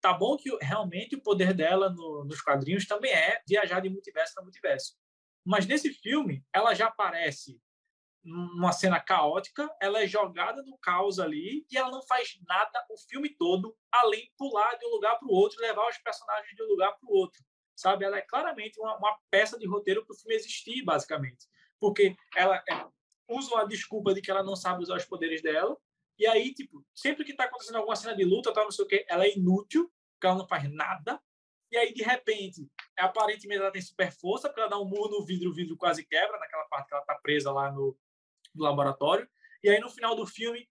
Tá 0.00 0.12
bom 0.14 0.36
que 0.36 0.48
realmente 0.62 1.16
o 1.16 1.22
poder 1.22 1.52
dela 1.52 1.90
no, 1.90 2.24
nos 2.24 2.40
quadrinhos 2.40 2.86
também 2.86 3.12
é 3.12 3.42
viajar 3.46 3.80
de 3.80 3.90
multiverso 3.90 4.34
para 4.34 4.44
multiverso. 4.44 4.94
Mas 5.44 5.66
nesse 5.66 5.92
filme, 5.92 6.44
ela 6.52 6.74
já 6.74 6.86
aparece 6.86 7.60
numa 8.28 8.72
cena 8.72 9.00
caótica, 9.00 9.68
ela 9.80 10.02
é 10.02 10.06
jogada 10.06 10.62
no 10.62 10.76
caos 10.78 11.18
ali 11.18 11.66
e 11.70 11.76
ela 11.76 11.90
não 11.90 12.02
faz 12.02 12.38
nada 12.46 12.84
o 12.90 12.98
filme 12.98 13.30
todo, 13.30 13.76
além 13.90 14.30
pular 14.36 14.74
de 14.76 14.86
um 14.86 14.90
lugar 14.90 15.18
para 15.18 15.28
o 15.28 15.32
outro 15.32 15.60
levar 15.60 15.88
os 15.88 15.98
personagens 15.98 16.54
de 16.54 16.62
um 16.62 16.66
lugar 16.66 16.92
para 16.92 17.08
o 17.08 17.12
outro. 17.12 17.42
Sabe? 17.74 18.04
Ela 18.04 18.18
é 18.18 18.22
claramente 18.22 18.78
uma, 18.80 18.96
uma 18.96 19.18
peça 19.30 19.58
de 19.58 19.66
roteiro 19.66 20.04
para 20.04 20.12
o 20.12 20.18
filme 20.18 20.34
existir, 20.34 20.82
basicamente. 20.84 21.46
Porque 21.80 22.16
ela 22.36 22.62
é, 22.68 22.86
usa 23.28 23.60
a 23.60 23.64
desculpa 23.64 24.12
de 24.12 24.20
que 24.20 24.30
ela 24.30 24.42
não 24.42 24.56
sabe 24.56 24.82
usar 24.82 24.96
os 24.96 25.04
poderes 25.04 25.40
dela, 25.42 25.76
e 26.18 26.26
aí, 26.26 26.52
tipo, 26.52 26.84
sempre 26.92 27.24
que 27.24 27.30
está 27.30 27.44
acontecendo 27.44 27.76
alguma 27.76 27.94
cena 27.94 28.16
de 28.16 28.24
luta, 28.24 28.52
tal, 28.52 28.64
não 28.64 28.72
sei 28.72 28.84
o 28.84 28.88
quê, 28.88 29.06
ela 29.08 29.24
é 29.24 29.36
inútil, 29.36 29.88
porque 30.14 30.26
ela 30.26 30.36
não 30.36 30.48
faz 30.48 30.68
nada, 30.68 31.22
e 31.70 31.76
aí, 31.76 31.92
de 31.92 32.02
repente, 32.02 32.66
aparentemente 32.98 33.60
ela 33.60 33.70
tem 33.70 33.82
super 33.82 34.10
força, 34.10 34.48
porque 34.48 34.60
ela 34.60 34.70
dá 34.70 34.78
um 34.78 34.86
murro 34.86 35.10
no 35.10 35.24
vidro, 35.24 35.50
o 35.50 35.54
vidro 35.54 35.76
quase 35.76 36.04
quebra, 36.04 36.38
naquela 36.38 36.64
parte 36.64 36.88
que 36.88 36.94
ela 36.94 37.02
está 37.02 37.14
presa 37.16 37.52
lá 37.52 37.70
no, 37.70 37.96
no, 38.58 38.64
laboratório. 38.64 39.28
E 39.62 39.68
aí, 39.68 39.80
no 39.80 39.90
final 39.90 40.14
do 40.14 40.26
filme, 40.26 40.68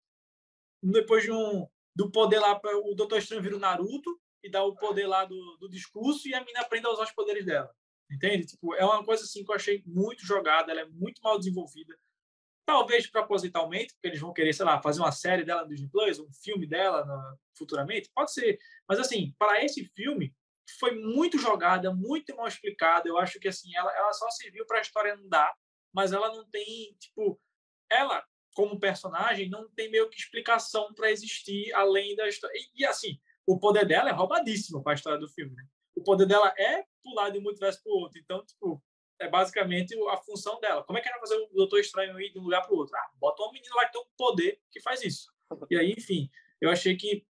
depois 0.82 1.24
de 1.24 1.32
um 1.32 1.68
do 1.96 2.12
poder 2.12 2.40
lá, 2.40 2.60
o 2.86 2.94
Doutor 2.94 3.18
Estranho 3.18 3.42
vira 3.42 3.56
o 3.56 3.60
Naruto 3.60 4.20
e 4.44 4.52
dá 4.52 4.64
o 4.64 4.76
poder 4.76 5.08
lá 5.08 5.26
do, 5.26 5.58
do 5.60 5.68
discurso 5.68 6.28
e 6.28 6.36
a 6.36 6.44
mina 6.44 6.62
aprende 6.62 6.86
a 6.86 6.92
usar 6.92 7.04
os 7.04 7.12
poderes 7.12 7.44
dela. 7.44 7.74
Entende? 8.10 8.46
Tipo, 8.46 8.76
é 8.76 8.86
uma 8.86 9.04
coisa 9.04 9.24
assim 9.24 9.44
que 9.44 9.52
eu 9.52 9.56
achei 9.56 9.84
muito 9.86 10.26
jogada, 10.26 10.72
ela 10.72 10.82
é 10.82 10.86
muito 10.86 11.22
mal 11.22 11.38
desenvolvida. 11.38 11.98
Talvez 12.66 13.10
propositalmente, 13.10 13.94
porque 13.94 14.08
eles 14.10 14.20
vão 14.20 14.34
querer, 14.34 14.54
sei 14.54 14.66
lá, 14.66 14.82
fazer 14.82 15.00
uma 15.00 15.12
série 15.12 15.44
dela 15.44 15.64
no 15.64 15.70
Disney 15.70 15.90
Plus, 15.90 16.20
um 16.20 16.32
filme 16.32 16.68
dela 16.68 17.06
no, 17.06 17.38
futuramente, 17.58 18.12
pode 18.14 18.32
ser. 18.32 18.60
Mas 18.88 19.00
assim, 19.00 19.34
para 19.40 19.64
esse 19.64 19.84
filme, 19.96 20.34
foi 20.80 20.96
muito 20.96 21.38
jogada, 21.38 21.94
muito 21.94 22.36
mal 22.36 22.48
explicada. 22.48 23.08
Eu 23.08 23.18
acho 23.18 23.40
que 23.40 23.48
assim, 23.48 23.76
ela, 23.76 23.92
ela 23.96 24.14
só 24.14 24.30
serviu 24.32 24.66
para 24.66 24.80
a 24.80 24.82
história 24.82 25.16
andar, 25.16 25.54
mas 25.94 26.12
ela 26.14 26.30
não 26.30 26.48
tem, 26.50 26.96
tipo, 27.00 27.40
ela 27.90 28.26
como 28.56 28.80
personagem 28.80 29.50
não 29.50 29.70
tem 29.70 29.92
meio 29.92 30.10
que 30.10 30.18
explicação 30.18 30.94
para 30.94 31.12
existir 31.12 31.72
além 31.74 32.16
da 32.16 32.28
história. 32.28 32.58
E, 32.58 32.82
e, 32.82 32.86
assim, 32.86 33.20
o 33.46 33.60
poder 33.60 33.86
dela 33.86 34.10
é 34.10 34.14
roubadíssimo 34.14 34.82
para 34.82 34.94
a 34.94 34.96
história 34.96 35.20
do 35.20 35.30
filme, 35.30 35.56
né? 35.56 35.64
O 35.96 36.02
poder 36.04 36.26
dela 36.26 36.54
é 36.58 36.84
pular 37.04 37.30
de 37.30 37.38
um 37.38 37.42
multiverso 37.44 37.84
para 37.84 37.94
outro. 37.94 38.20
Então, 38.20 38.44
tipo, 38.46 38.84
é 39.20 39.30
basicamente 39.30 39.96
a 40.10 40.18
função 40.18 40.60
dela. 40.60 40.84
Como 40.84 40.98
é 40.98 41.02
que 41.02 41.08
ela 41.08 41.20
vai 41.20 41.28
fazer 41.28 41.42
o 41.42 41.48
Doutor 41.54 41.80
Estranho 41.80 42.20
ir 42.20 42.32
de 42.32 42.40
um 42.40 42.44
lugar 42.44 42.62
para 42.62 42.74
outro? 42.74 42.96
Ah, 42.96 43.12
bota 43.16 43.44
uma 43.44 43.52
menina 43.52 43.76
lá 43.76 43.86
que 43.86 43.94
tem 43.94 44.02
um 44.02 44.16
poder 44.18 44.62
que 44.72 44.82
faz 44.82 45.04
isso. 45.04 45.32
E 45.70 45.78
aí, 45.78 45.94
enfim, 45.98 46.30
eu 46.60 46.70
achei 46.70 46.96
que 46.96 47.26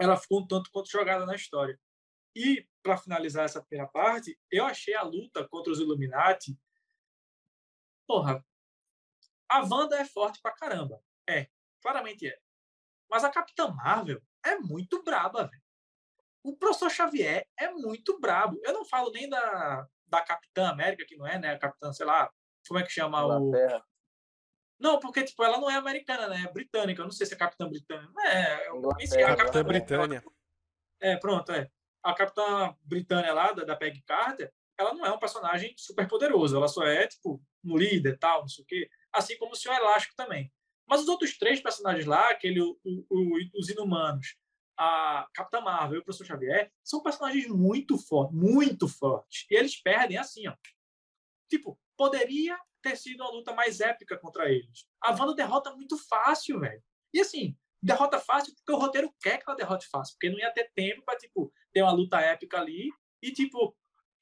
ela 0.00 0.16
ficou 0.16 0.40
um 0.40 0.46
tanto 0.46 0.70
quanto 0.70 0.90
jogada 0.90 1.24
na 1.24 1.34
história. 1.34 1.78
E, 2.34 2.66
para 2.82 2.98
finalizar 2.98 3.44
essa 3.44 3.62
primeira 3.62 3.90
parte, 3.90 4.38
eu 4.50 4.64
achei 4.64 4.94
a 4.94 5.02
luta 5.02 5.46
contra 5.48 5.72
os 5.72 5.80
Illuminati. 5.80 6.56
Porra, 8.06 8.44
a 9.48 9.60
Wanda 9.60 9.96
é 9.98 10.04
forte 10.04 10.40
pra 10.40 10.52
caramba. 10.52 11.00
É, 11.28 11.48
claramente 11.82 12.28
é. 12.28 12.38
Mas 13.10 13.24
a 13.24 13.30
Capitã 13.30 13.68
Marvel 13.68 14.20
é 14.44 14.56
muito 14.56 15.02
braba, 15.02 15.44
velho. 15.44 15.62
O 16.42 16.56
professor 16.56 16.90
Xavier 16.90 17.46
é 17.58 17.70
muito 17.70 18.20
brabo. 18.20 18.60
Eu 18.64 18.72
não 18.72 18.84
falo 18.84 19.10
nem 19.10 19.28
da, 19.28 19.86
da 20.06 20.20
Capitã 20.22 20.68
América, 20.68 21.04
que 21.06 21.16
não 21.16 21.26
é, 21.26 21.38
né? 21.38 21.54
A 21.54 21.58
Capitã, 21.58 21.92
sei 21.92 22.06
lá, 22.06 22.30
como 22.66 22.80
é 22.80 22.84
que 22.84 22.92
chama 22.92 23.24
o. 23.26 23.52
Não, 24.78 25.00
porque 25.00 25.24
tipo, 25.24 25.42
ela 25.42 25.58
não 25.58 25.70
é 25.70 25.76
americana, 25.76 26.28
né? 26.28 26.44
É 26.46 26.52
britânica. 26.52 27.00
Eu 27.00 27.06
não 27.06 27.12
sei 27.12 27.26
se 27.26 27.34
é 27.34 27.36
Capitã 27.36 27.68
Britânica. 27.68 28.12
É. 28.22 28.68
é 29.20 29.24
a 29.24 29.36
Capitã 29.36 29.64
Britânia. 29.64 30.22
É, 31.00 31.16
pronto, 31.16 31.50
é 31.52 31.70
a 32.06 32.14
Capitã 32.14 32.74
Britânia 32.82 33.34
lá, 33.34 33.52
da, 33.52 33.64
da 33.64 33.76
Peggy 33.76 34.02
Carter, 34.02 34.52
ela 34.78 34.94
não 34.94 35.04
é 35.04 35.10
um 35.10 35.18
personagem 35.18 35.74
super 35.76 36.06
poderoso, 36.06 36.56
ela 36.56 36.68
só 36.68 36.84
é, 36.84 37.06
tipo, 37.08 37.42
um 37.64 37.76
líder, 37.76 38.16
tal, 38.18 38.42
não 38.42 38.48
sei 38.48 38.62
o 38.62 38.66
quê. 38.66 38.88
Assim 39.12 39.36
como 39.38 39.52
o 39.52 39.56
Senhor 39.56 39.76
Elástico 39.76 40.14
também. 40.16 40.52
Mas 40.86 41.02
os 41.02 41.08
outros 41.08 41.36
três 41.36 41.60
personagens 41.60 42.06
lá, 42.06 42.30
aquele, 42.30 42.60
o, 42.60 42.78
o, 42.84 43.38
os 43.58 43.68
Inumanos, 43.68 44.36
a 44.76 45.26
Capitã 45.32 45.60
Marvel 45.60 45.96
e 45.96 46.00
o 46.00 46.04
Professor 46.04 46.26
Xavier, 46.26 46.70
são 46.84 47.02
personagens 47.02 47.46
muito 47.48 47.98
fortes, 47.98 48.36
muito 48.36 48.86
fortes. 48.86 49.46
E 49.50 49.56
eles 49.56 49.80
perdem 49.80 50.18
assim, 50.18 50.46
ó. 50.46 50.54
Tipo, 51.48 51.78
poderia 51.96 52.58
ter 52.82 52.96
sido 52.96 53.22
uma 53.22 53.32
luta 53.32 53.52
mais 53.54 53.80
épica 53.80 54.16
contra 54.18 54.50
eles. 54.50 54.86
A 55.00 55.10
Wanda 55.12 55.34
derrota 55.34 55.74
muito 55.74 55.96
fácil, 56.06 56.60
velho. 56.60 56.82
E 57.12 57.20
assim, 57.20 57.56
derrota 57.82 58.20
fácil 58.20 58.54
porque 58.54 58.72
o 58.72 58.78
roteiro 58.78 59.12
quer 59.20 59.38
que 59.38 59.44
ela 59.48 59.56
derrote 59.56 59.88
fácil, 59.88 60.14
porque 60.14 60.30
não 60.30 60.38
ia 60.38 60.52
ter 60.52 60.70
tempo 60.74 61.02
para 61.02 61.18
tipo 61.18 61.52
ter 61.72 61.82
uma 61.82 61.92
luta 61.92 62.20
épica 62.20 62.60
ali 62.60 62.90
e 63.22 63.32
tipo 63.32 63.76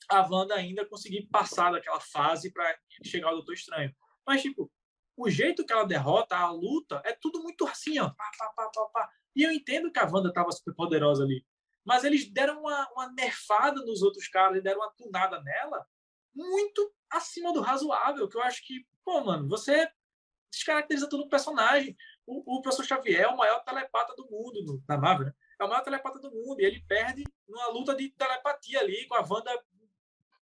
a 0.09 0.21
Wanda 0.21 0.55
ainda 0.55 0.85
conseguir 0.87 1.27
passar 1.27 1.73
daquela 1.73 2.01
fase 2.01 2.53
para 2.53 2.79
chegar 3.05 3.29
ao 3.29 3.37
Doutor 3.37 3.55
Estranho. 3.55 3.95
Mas 4.27 4.43
tipo, 4.43 4.71
o 5.17 5.29
jeito 5.29 5.65
que 5.65 5.73
ela 5.73 5.87
derrota 5.87 6.37
a 6.37 6.51
luta 6.51 7.03
é 7.05 7.13
tudo 7.13 7.43
muito 7.43 7.67
assim, 7.67 7.99
ó, 7.99 8.09
pá, 8.11 8.31
pá, 8.39 8.53
pá, 8.57 8.71
pá, 8.75 8.87
pá. 8.93 9.11
E 9.35 9.43
eu 9.43 9.51
entendo 9.51 9.91
que 9.91 9.99
a 9.99 10.09
Wanda 10.11 10.29
estava 10.29 10.51
super 10.53 10.75
poderosa 10.75 11.25
ali, 11.25 11.45
mas 11.85 12.05
eles 12.05 12.31
deram 12.31 12.61
uma, 12.61 12.89
uma 12.93 13.13
nerfada 13.13 13.81
nos 13.85 14.03
outros 14.03 14.29
caras 14.29 14.63
deram 14.63 14.81
uma 14.81 14.93
tunada 14.93 15.41
nela 15.43 15.87
muito 16.35 16.93
acima 17.11 17.53
do 17.53 17.61
razoável, 17.61 18.29
que 18.29 18.37
eu 18.37 18.43
acho 18.43 18.67
que, 18.67 18.87
pô, 19.05 19.23
mano, 19.23 19.49
você 19.49 19.89
descaracteriza 20.51 21.09
todo 21.09 21.25
o 21.25 21.29
personagem 21.29 21.97
o, 22.27 22.57
o 22.57 22.63
professor 22.63 22.85
Xavier 22.85 23.23
é 23.23 23.29
o 23.29 23.37
maior 23.37 23.63
telepata 23.65 24.15
do 24.17 24.29
mundo 24.31 24.65
no, 24.65 24.83
na 24.89 24.97
Marvel, 24.97 25.27
né? 25.27 25.35
É 25.61 25.65
o 25.65 25.69
maior 25.69 25.83
telepata 25.83 26.19
do 26.19 26.31
mundo. 26.31 26.61
E 26.61 26.65
ele 26.65 26.81
perde 26.89 27.25
numa 27.47 27.69
luta 27.69 27.95
de 27.95 28.11
telepatia 28.11 28.81
ali, 28.81 29.07
com 29.07 29.15
a 29.15 29.21
Wanda 29.21 29.65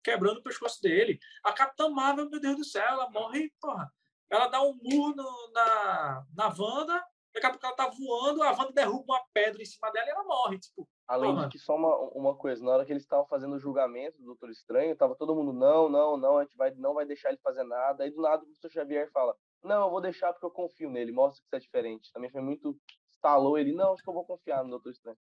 quebrando 0.03 0.39
o 0.39 0.43
pescoço 0.43 0.81
dele. 0.83 1.19
A 1.45 1.53
Capitã 1.53 1.89
Marvel, 1.89 2.29
meu 2.29 2.41
Deus 2.41 2.57
do 2.57 2.65
céu, 2.65 2.87
ela 2.87 3.11
morre, 3.11 3.53
porra. 3.61 3.91
Ela 4.31 4.47
dá 4.49 4.63
um 4.63 4.79
murro 4.81 5.15
no, 5.15 5.53
na, 5.53 6.25
na 6.35 6.55
Wanda, 6.57 7.05
daqui 7.35 7.47
a 7.47 7.51
pouco 7.51 7.67
ela 7.67 7.75
tá 7.75 7.89
voando, 7.89 8.43
a 8.43 8.53
Wanda 8.53 8.73
derruba 8.73 9.15
uma 9.15 9.25
pedra 9.33 9.61
em 9.61 9.67
cima 9.67 9.91
dela 9.91 10.07
e 10.07 10.11
ela 10.11 10.25
morre. 10.25 10.59
Tipo, 10.59 10.89
Além 11.11 11.37
de 11.37 11.49
que 11.49 11.59
só 11.59 11.75
uma, 11.75 11.97
uma 12.13 12.37
coisa, 12.37 12.65
na 12.65 12.71
hora 12.71 12.87
que 12.87 12.93
eles 12.93 13.03
estavam 13.03 13.27
fazendo 13.27 13.57
o 13.57 13.59
julgamento 13.59 14.17
do 14.19 14.27
Doutor 14.27 14.51
Estranho, 14.51 14.95
tava 14.95 15.17
todo 15.17 15.35
mundo, 15.35 15.53
não, 15.53 15.89
não, 15.89 16.17
não, 16.17 16.39
a 16.39 16.45
gente 16.45 16.57
vai, 16.57 16.71
não 16.77 16.95
vai 16.95 17.05
deixar 17.05 17.31
ele 17.31 17.41
fazer 17.43 17.65
nada. 17.65 18.05
Aí 18.05 18.11
do 18.11 18.23
nada 18.23 18.43
o 18.43 18.47
professor 18.47 18.71
Xavier 18.71 19.11
fala, 19.11 19.37
não, 19.63 19.87
eu 19.87 19.91
vou 19.91 20.01
deixar 20.01 20.33
porque 20.33 20.47
eu 20.47 20.51
confio 20.51 20.89
nele, 20.89 21.11
mostra 21.11 21.41
que 21.41 21.47
isso 21.47 21.57
é 21.57 21.59
diferente. 21.59 22.13
Também 22.13 22.31
foi 22.31 22.41
muito. 22.41 22.79
Estalou 23.11 23.59
ele, 23.59 23.73
não, 23.73 23.93
acho 23.93 24.03
que 24.03 24.09
eu 24.09 24.15
vou 24.15 24.25
confiar 24.25 24.63
no 24.63 24.71
Doutor 24.71 24.93
Estranho. 24.93 25.19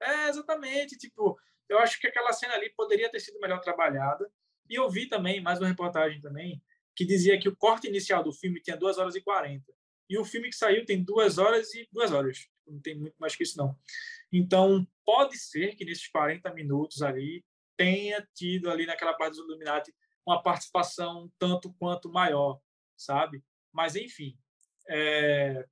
É, 0.00 0.28
exatamente. 0.28 0.96
Tipo, 0.96 1.38
eu 1.68 1.78
acho 1.78 2.00
que 2.00 2.06
aquela 2.06 2.32
cena 2.32 2.54
ali 2.54 2.70
poderia 2.70 3.10
ter 3.10 3.20
sido 3.20 3.40
melhor 3.40 3.60
trabalhada. 3.60 4.30
E 4.68 4.74
eu 4.74 4.88
vi 4.90 5.08
também, 5.08 5.40
mais 5.40 5.58
uma 5.58 5.68
reportagem 5.68 6.20
também, 6.20 6.62
que 6.94 7.04
dizia 7.04 7.38
que 7.38 7.48
o 7.48 7.56
corte 7.56 7.88
inicial 7.88 8.22
do 8.22 8.32
filme 8.32 8.60
tinha 8.60 8.76
2 8.76 8.98
horas 8.98 9.14
e 9.14 9.20
40. 9.20 9.64
E 10.10 10.18
o 10.18 10.24
filme 10.24 10.48
que 10.48 10.56
saiu 10.56 10.84
tem 10.84 11.02
2 11.02 11.38
horas 11.38 11.74
e 11.74 11.88
2 11.92 12.12
horas. 12.12 12.48
Não 12.66 12.80
tem 12.80 12.98
muito 12.98 13.16
mais 13.18 13.36
que 13.36 13.42
isso, 13.42 13.58
não. 13.58 13.76
Então, 14.32 14.86
pode 15.04 15.38
ser 15.38 15.74
que 15.74 15.84
nesses 15.84 16.08
40 16.08 16.52
minutos 16.52 17.02
ali 17.02 17.44
tenha 17.76 18.26
tido 18.34 18.70
ali 18.70 18.86
naquela 18.86 19.14
parte 19.14 19.36
dos 19.36 19.44
Illuminati 19.44 19.94
uma 20.26 20.42
participação 20.42 21.30
tanto 21.38 21.72
quanto 21.78 22.10
maior, 22.10 22.60
sabe? 22.96 23.42
Mas, 23.72 23.96
enfim, 23.96 24.36
é... 24.88 25.64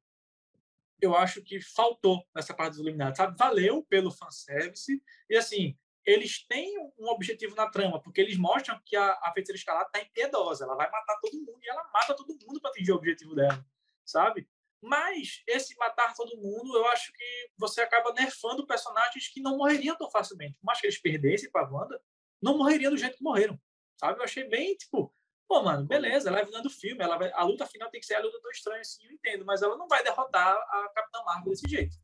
eu 1.01 1.17
acho 1.17 1.43
que 1.43 1.61
faltou 1.61 2.27
nessa 2.35 2.55
parte 2.55 2.73
dos 2.73 2.81
Illuminati, 2.81 3.19
sabe? 3.19 3.37
Valeu 3.39 3.85
pelo 3.85 4.11
fanservice. 4.11 5.03
E, 5.29 5.37
assim, 5.37 5.77
eles 6.05 6.47
têm 6.47 6.79
um 6.99 7.09
objetivo 7.09 7.55
na 7.55 7.69
trama, 7.69 8.01
porque 8.01 8.21
eles 8.21 8.37
mostram 8.37 8.81
que 8.85 8.97
a, 8.97 9.13
a 9.23 9.33
feiticeira 9.33 9.59
escalada 9.59 9.87
está 9.87 10.01
impiedosa. 10.01 10.65
Ela 10.65 10.77
vai 10.77 10.91
matar 10.91 11.19
todo 11.21 11.39
mundo 11.39 11.59
e 11.63 11.69
ela 11.69 11.89
mata 11.93 12.15
todo 12.15 12.39
mundo 12.47 12.61
para 12.61 12.71
atingir 12.71 12.93
o 12.93 12.97
objetivo 12.97 13.35
dela, 13.35 13.65
sabe? 14.05 14.49
Mas 14.81 15.43
esse 15.47 15.77
matar 15.77 16.15
todo 16.15 16.37
mundo, 16.37 16.77
eu 16.77 16.87
acho 16.89 17.13
que 17.13 17.51
você 17.59 17.81
acaba 17.81 18.13
nerfando 18.13 18.67
personagens 18.67 19.29
que 19.29 19.41
não 19.41 19.57
morreriam 19.57 19.97
tão 19.97 20.11
facilmente. 20.11 20.55
Por 20.59 20.67
mais 20.67 20.81
que 20.81 20.87
eles 20.87 21.01
perdessem 21.01 21.51
para 21.51 21.67
a 21.67 21.71
Wanda, 21.71 22.01
não 22.41 22.57
morreriam 22.57 22.93
do 22.93 22.99
jeito 22.99 23.17
que 23.17 23.25
morreram, 23.25 23.59
sabe? 23.99 24.21
Eu 24.21 24.25
achei 24.25 24.45
bem, 24.45 24.77
tipo, 24.77 25.13
Pô, 25.49 25.63
mano, 25.63 25.87
beleza, 25.87 26.29
ela 26.29 26.41
é 26.41 26.45
vilã 26.45 26.61
do 26.61 26.71
filme, 26.71 27.03
ela 27.03 27.17
vai, 27.17 27.31
a 27.33 27.45
luta 27.45 27.67
final 27.67 27.89
tem 27.89 28.01
que 28.01 28.07
ser 28.07 28.15
a 28.15 28.21
luta 28.21 28.41
do 28.41 28.51
estranho, 28.51 28.81
assim, 28.81 29.05
eu 29.05 29.13
entendo, 29.13 29.45
mas 29.45 29.63
ela 29.63 29.77
não 29.77 29.87
vai 29.87 30.03
derrotar 30.03 30.55
a 30.55 30.91
Capitã 30.95 31.23
Marvel 31.25 31.51
desse 31.51 31.69
jeito. 31.69 31.97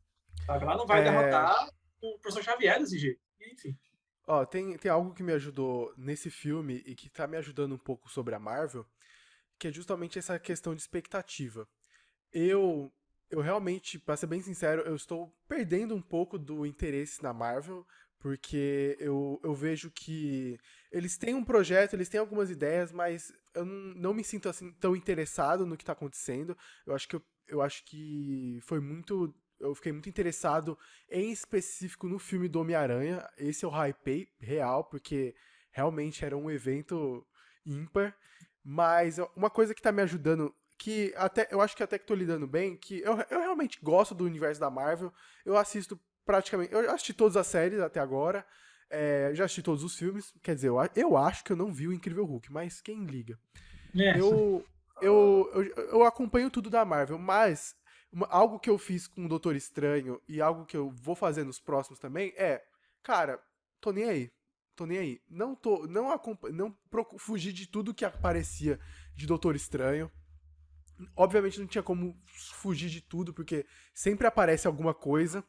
Sabe? 0.45 0.63
Ela 0.63 0.77
não 0.77 0.85
vai 0.85 1.01
é... 1.01 1.03
derrotar 1.03 1.69
o 2.01 2.19
professor 2.19 2.43
Xavier 2.43 2.79
desse 2.79 2.97
jeito. 2.97 3.21
Enfim. 3.41 3.77
Ó, 4.25 4.45
tem, 4.45 4.77
tem 4.77 4.89
algo 4.89 5.13
que 5.13 5.23
me 5.23 5.33
ajudou 5.33 5.93
nesse 5.97 6.29
filme 6.29 6.81
e 6.85 6.95
que 6.95 7.09
tá 7.09 7.27
me 7.27 7.37
ajudando 7.37 7.75
um 7.75 7.77
pouco 7.77 8.09
sobre 8.09 8.33
a 8.33 8.39
Marvel, 8.39 8.85
que 9.59 9.67
é 9.67 9.71
justamente 9.71 10.17
essa 10.17 10.39
questão 10.39 10.73
de 10.73 10.81
expectativa. 10.81 11.67
Eu, 12.31 12.91
eu 13.29 13.41
realmente, 13.41 13.99
pra 13.99 14.15
ser 14.15 14.27
bem 14.27 14.41
sincero, 14.41 14.81
eu 14.83 14.95
estou 14.95 15.35
perdendo 15.47 15.93
um 15.93 16.01
pouco 16.01 16.39
do 16.39 16.65
interesse 16.65 17.21
na 17.21 17.33
Marvel, 17.33 17.85
porque 18.23 18.95
eu, 19.01 19.37
eu 19.43 19.53
vejo 19.53 19.91
que 19.91 20.57
eles 20.89 21.17
têm 21.17 21.35
um 21.35 21.43
projeto, 21.43 21.93
eles 21.93 22.07
têm 22.07 22.21
algumas 22.21 22.49
ideias, 22.49 22.89
mas 22.89 23.33
eu 23.53 23.65
não, 23.65 23.93
não 23.95 24.13
me 24.13 24.23
sinto 24.23 24.47
assim 24.47 24.71
tão 24.71 24.95
interessado 24.95 25.65
no 25.65 25.75
que 25.75 25.83
está 25.83 25.91
acontecendo. 25.91 26.57
Eu 26.87 26.95
acho 26.95 27.05
que 27.05 27.17
eu, 27.17 27.23
eu 27.49 27.61
acho 27.61 27.83
que 27.83 28.59
foi 28.63 28.79
muito 28.79 29.35
eu 29.59 29.75
fiquei 29.75 29.91
muito 29.91 30.07
interessado 30.07 30.79
em 31.09 31.31
específico 31.33 32.07
no 32.07 32.17
filme 32.17 32.47
do 32.47 32.61
Homem-Aranha. 32.61 33.29
Esse 33.37 33.65
eu 33.65 33.71
hypei 33.71 34.29
real, 34.39 34.85
porque 34.85 35.35
realmente 35.69 36.23
era 36.23 36.37
um 36.37 36.49
evento 36.49 37.27
ímpar. 37.65 38.15
Mas 38.63 39.17
uma 39.35 39.49
coisa 39.49 39.73
que 39.73 39.81
está 39.81 39.91
me 39.91 40.01
ajudando 40.01 40.55
que 40.77 41.13
até 41.17 41.47
eu 41.51 41.59
acho 41.59 41.75
que 41.75 41.83
até 41.83 41.99
que 41.99 42.05
tô 42.05 42.15
lidando 42.15 42.47
bem, 42.47 42.77
que 42.77 43.01
eu, 43.01 43.17
eu 43.29 43.39
realmente 43.39 43.79
gosto 43.81 44.15
do 44.15 44.23
universo 44.23 44.61
da 44.61 44.69
Marvel. 44.69 45.13
Eu 45.45 45.57
assisto 45.57 45.99
praticamente. 46.25 46.73
Eu 46.73 46.89
assisti 46.91 47.13
todas 47.13 47.37
as 47.37 47.47
séries 47.47 47.79
até 47.79 47.99
agora. 47.99 48.45
É, 48.89 49.31
já 49.33 49.45
assisti 49.45 49.61
todos 49.61 49.83
os 49.83 49.95
filmes. 49.95 50.33
Quer 50.41 50.55
dizer, 50.55 50.67
eu, 50.67 50.77
eu 50.95 51.17
acho 51.17 51.43
que 51.43 51.51
eu 51.51 51.57
não 51.57 51.71
vi 51.71 51.87
o 51.87 51.93
Incrível 51.93 52.25
Hulk, 52.25 52.51
mas 52.51 52.81
quem 52.81 53.05
liga? 53.05 53.39
É. 53.95 54.19
Eu, 54.19 54.65
eu, 55.01 55.49
eu, 55.53 55.85
eu 55.89 56.03
acompanho 56.03 56.49
tudo 56.49 56.69
da 56.69 56.85
Marvel, 56.85 57.17
mas 57.17 57.75
uma, 58.11 58.27
algo 58.27 58.59
que 58.59 58.69
eu 58.69 58.77
fiz 58.77 59.07
com 59.07 59.25
o 59.25 59.29
Doutor 59.29 59.55
Estranho 59.55 60.21
e 60.27 60.41
algo 60.41 60.65
que 60.65 60.77
eu 60.77 60.91
vou 60.91 61.15
fazer 61.15 61.43
nos 61.43 61.59
próximos 61.59 61.99
também 61.99 62.33
é, 62.37 62.63
cara, 63.01 63.39
tô 63.81 63.91
nem 63.91 64.05
aí. 64.05 64.31
Tô 64.75 64.85
nem 64.85 64.97
aí. 64.97 65.21
Não 65.29 65.55
tô. 65.55 65.85
Não 65.87 66.11
acompanho. 66.11 66.55
Não 66.55 66.75
fugir 67.17 67.53
de 67.53 67.67
tudo 67.67 67.93
que 67.93 68.05
aparecia 68.05 68.79
de 69.15 69.27
Doutor 69.27 69.55
Estranho. 69.55 70.11
Obviamente 71.15 71.59
não 71.59 71.67
tinha 71.67 71.83
como 71.83 72.19
fugir 72.53 72.89
de 72.89 73.01
tudo, 73.01 73.33
porque 73.33 73.65
sempre 73.93 74.25
aparece 74.25 74.67
alguma 74.67 74.93
coisa. 74.93 75.43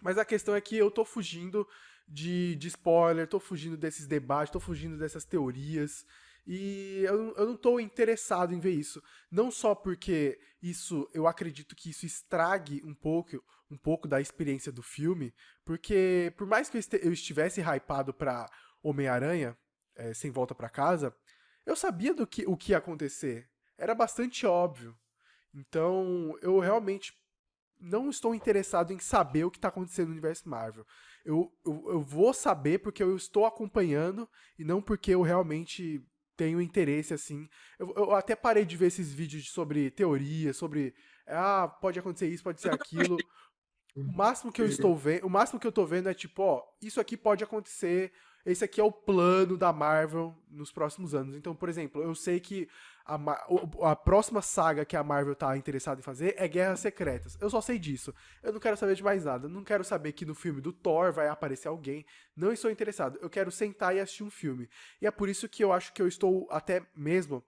Mas 0.00 0.18
a 0.18 0.24
questão 0.24 0.54
é 0.54 0.60
que 0.60 0.76
eu 0.76 0.90
tô 0.90 1.04
fugindo 1.04 1.66
de, 2.06 2.56
de 2.56 2.68
spoiler, 2.68 3.26
tô 3.26 3.38
fugindo 3.38 3.76
desses 3.76 4.06
debates, 4.06 4.52
tô 4.52 4.60
fugindo 4.60 4.96
dessas 4.96 5.24
teorias. 5.24 6.06
E 6.46 7.02
eu, 7.04 7.34
eu 7.36 7.46
não 7.46 7.56
tô 7.56 7.78
interessado 7.78 8.54
em 8.54 8.58
ver 8.58 8.72
isso. 8.72 9.02
Não 9.30 9.50
só 9.50 9.74
porque 9.74 10.40
isso, 10.62 11.08
eu 11.12 11.26
acredito 11.26 11.76
que 11.76 11.90
isso 11.90 12.06
estrague 12.06 12.82
um 12.84 12.94
pouco, 12.94 13.44
um 13.70 13.76
pouco 13.76 14.08
da 14.08 14.20
experiência 14.20 14.72
do 14.72 14.82
filme, 14.82 15.34
porque 15.64 16.32
por 16.38 16.46
mais 16.46 16.70
que 16.70 16.78
eu 17.02 17.12
estivesse 17.12 17.60
hypado 17.60 18.14
pra 18.14 18.48
Homem-Aranha, 18.82 19.56
é, 19.94 20.14
sem 20.14 20.30
volta 20.30 20.54
para 20.54 20.70
casa, 20.70 21.14
eu 21.66 21.76
sabia 21.76 22.14
do 22.14 22.26
que 22.26 22.46
o 22.46 22.56
que 22.56 22.72
ia 22.72 22.78
acontecer. 22.78 23.50
Era 23.76 23.94
bastante 23.94 24.46
óbvio. 24.46 24.96
Então, 25.54 26.34
eu 26.40 26.58
realmente 26.58 27.12
não 27.80 28.10
estou 28.10 28.34
interessado 28.34 28.92
em 28.92 28.98
saber 28.98 29.44
o 29.44 29.50
que 29.50 29.58
está 29.58 29.68
acontecendo 29.68 30.06
no 30.06 30.12
universo 30.12 30.48
Marvel. 30.48 30.86
Eu, 31.24 31.52
eu, 31.64 31.84
eu, 31.88 32.00
vou 32.00 32.32
saber 32.32 32.78
porque 32.78 33.02
eu 33.02 33.16
estou 33.16 33.46
acompanhando 33.46 34.28
e 34.58 34.64
não 34.64 34.80
porque 34.80 35.14
eu 35.14 35.22
realmente 35.22 36.02
tenho 36.36 36.60
interesse, 36.60 37.12
assim. 37.12 37.48
Eu, 37.78 37.92
eu 37.96 38.14
até 38.14 38.36
parei 38.36 38.64
de 38.64 38.76
ver 38.76 38.86
esses 38.86 39.12
vídeos 39.12 39.50
sobre 39.50 39.90
teoria, 39.90 40.52
sobre. 40.52 40.94
Ah, 41.26 41.68
pode 41.80 41.98
acontecer 41.98 42.28
isso, 42.28 42.44
pode 42.44 42.60
ser 42.60 42.72
aquilo. 42.72 43.16
O 43.96 44.16
máximo 44.16 44.52
que 44.52 44.62
eu 44.62 44.66
estou 44.66 44.96
vendo, 44.96 45.26
o 45.26 45.30
máximo 45.30 45.58
que 45.58 45.66
eu 45.66 45.70
estou 45.70 45.84
vendo 45.84 46.08
é 46.08 46.14
tipo, 46.14 46.40
ó, 46.42 46.62
isso 46.80 47.00
aqui 47.00 47.16
pode 47.16 47.42
acontecer, 47.42 48.12
esse 48.50 48.64
aqui 48.64 48.80
é 48.80 48.84
o 48.84 48.90
plano 48.90 49.58
da 49.58 49.72
Marvel 49.74 50.34
nos 50.50 50.72
próximos 50.72 51.14
anos. 51.14 51.36
Então, 51.36 51.54
por 51.54 51.68
exemplo, 51.68 52.02
eu 52.02 52.14
sei 52.14 52.40
que 52.40 52.66
a, 53.04 53.14
a, 53.82 53.94
próxima 53.94 54.40
saga 54.40 54.86
que 54.86 54.96
a 54.96 55.04
Marvel 55.04 55.34
tá 55.34 55.54
interessada 55.54 56.00
em 56.00 56.02
fazer 56.02 56.34
é 56.38 56.48
Guerras 56.48 56.80
Secretas. 56.80 57.36
Eu 57.40 57.50
só 57.50 57.60
sei 57.60 57.78
disso. 57.78 58.14
Eu 58.42 58.52
não 58.52 58.58
quero 58.58 58.76
saber 58.76 58.94
de 58.94 59.02
mais 59.02 59.26
nada. 59.26 59.48
Não 59.48 59.62
quero 59.62 59.84
saber 59.84 60.12
que 60.12 60.24
no 60.24 60.34
filme 60.34 60.62
do 60.62 60.72
Thor 60.72 61.12
vai 61.12 61.28
aparecer 61.28 61.68
alguém. 61.68 62.06
Não 62.34 62.50
estou 62.50 62.70
interessado. 62.70 63.18
Eu 63.20 63.28
quero 63.28 63.50
sentar 63.50 63.94
e 63.94 64.00
assistir 64.00 64.24
um 64.24 64.30
filme. 64.30 64.66
E 65.00 65.06
é 65.06 65.10
por 65.10 65.28
isso 65.28 65.46
que 65.46 65.62
eu 65.62 65.70
acho 65.70 65.92
que 65.92 66.00
eu 66.00 66.08
estou 66.08 66.48
até 66.50 66.82
mesmo 66.96 67.44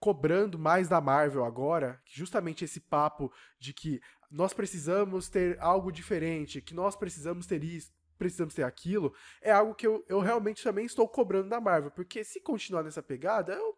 cobrando 0.00 0.58
mais 0.58 0.88
da 0.88 1.00
Marvel 1.00 1.44
agora, 1.44 2.02
justamente 2.04 2.64
esse 2.64 2.80
papo 2.80 3.32
de 3.60 3.72
que 3.72 4.00
nós 4.28 4.52
precisamos 4.52 5.28
ter 5.28 5.56
algo 5.60 5.92
diferente, 5.92 6.60
que 6.60 6.74
nós 6.74 6.96
precisamos 6.96 7.46
ter 7.46 7.62
isso, 7.62 7.92
precisamos 8.22 8.54
ter 8.54 8.62
aquilo, 8.62 9.14
é 9.40 9.50
algo 9.50 9.74
que 9.74 9.86
eu, 9.86 10.04
eu 10.08 10.20
realmente 10.20 10.62
também 10.62 10.84
estou 10.84 11.08
cobrando 11.08 11.48
da 11.48 11.60
Marvel, 11.60 11.90
porque 11.90 12.24
se 12.24 12.40
continuar 12.40 12.82
nessa 12.82 13.02
pegada, 13.02 13.52
eu 13.52 13.76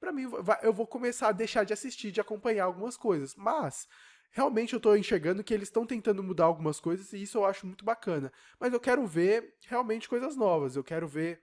para 0.00 0.10
mim, 0.10 0.28
eu 0.64 0.72
vou 0.72 0.84
começar 0.84 1.28
a 1.28 1.32
deixar 1.32 1.62
de 1.62 1.72
assistir, 1.72 2.10
de 2.10 2.20
acompanhar 2.20 2.64
algumas 2.64 2.96
coisas. 2.96 3.36
Mas, 3.36 3.86
realmente 4.32 4.72
eu 4.72 4.80
tô 4.80 4.96
enxergando 4.96 5.44
que 5.44 5.54
eles 5.54 5.68
estão 5.68 5.86
tentando 5.86 6.22
mudar 6.22 6.44
algumas 6.44 6.80
coisas 6.80 7.12
e 7.12 7.22
isso 7.22 7.38
eu 7.38 7.44
acho 7.44 7.66
muito 7.66 7.84
bacana. 7.84 8.32
Mas 8.58 8.72
eu 8.72 8.80
quero 8.80 9.06
ver 9.06 9.54
realmente 9.66 10.08
coisas 10.08 10.34
novas. 10.34 10.74
Eu 10.74 10.82
quero 10.82 11.06
ver 11.06 11.40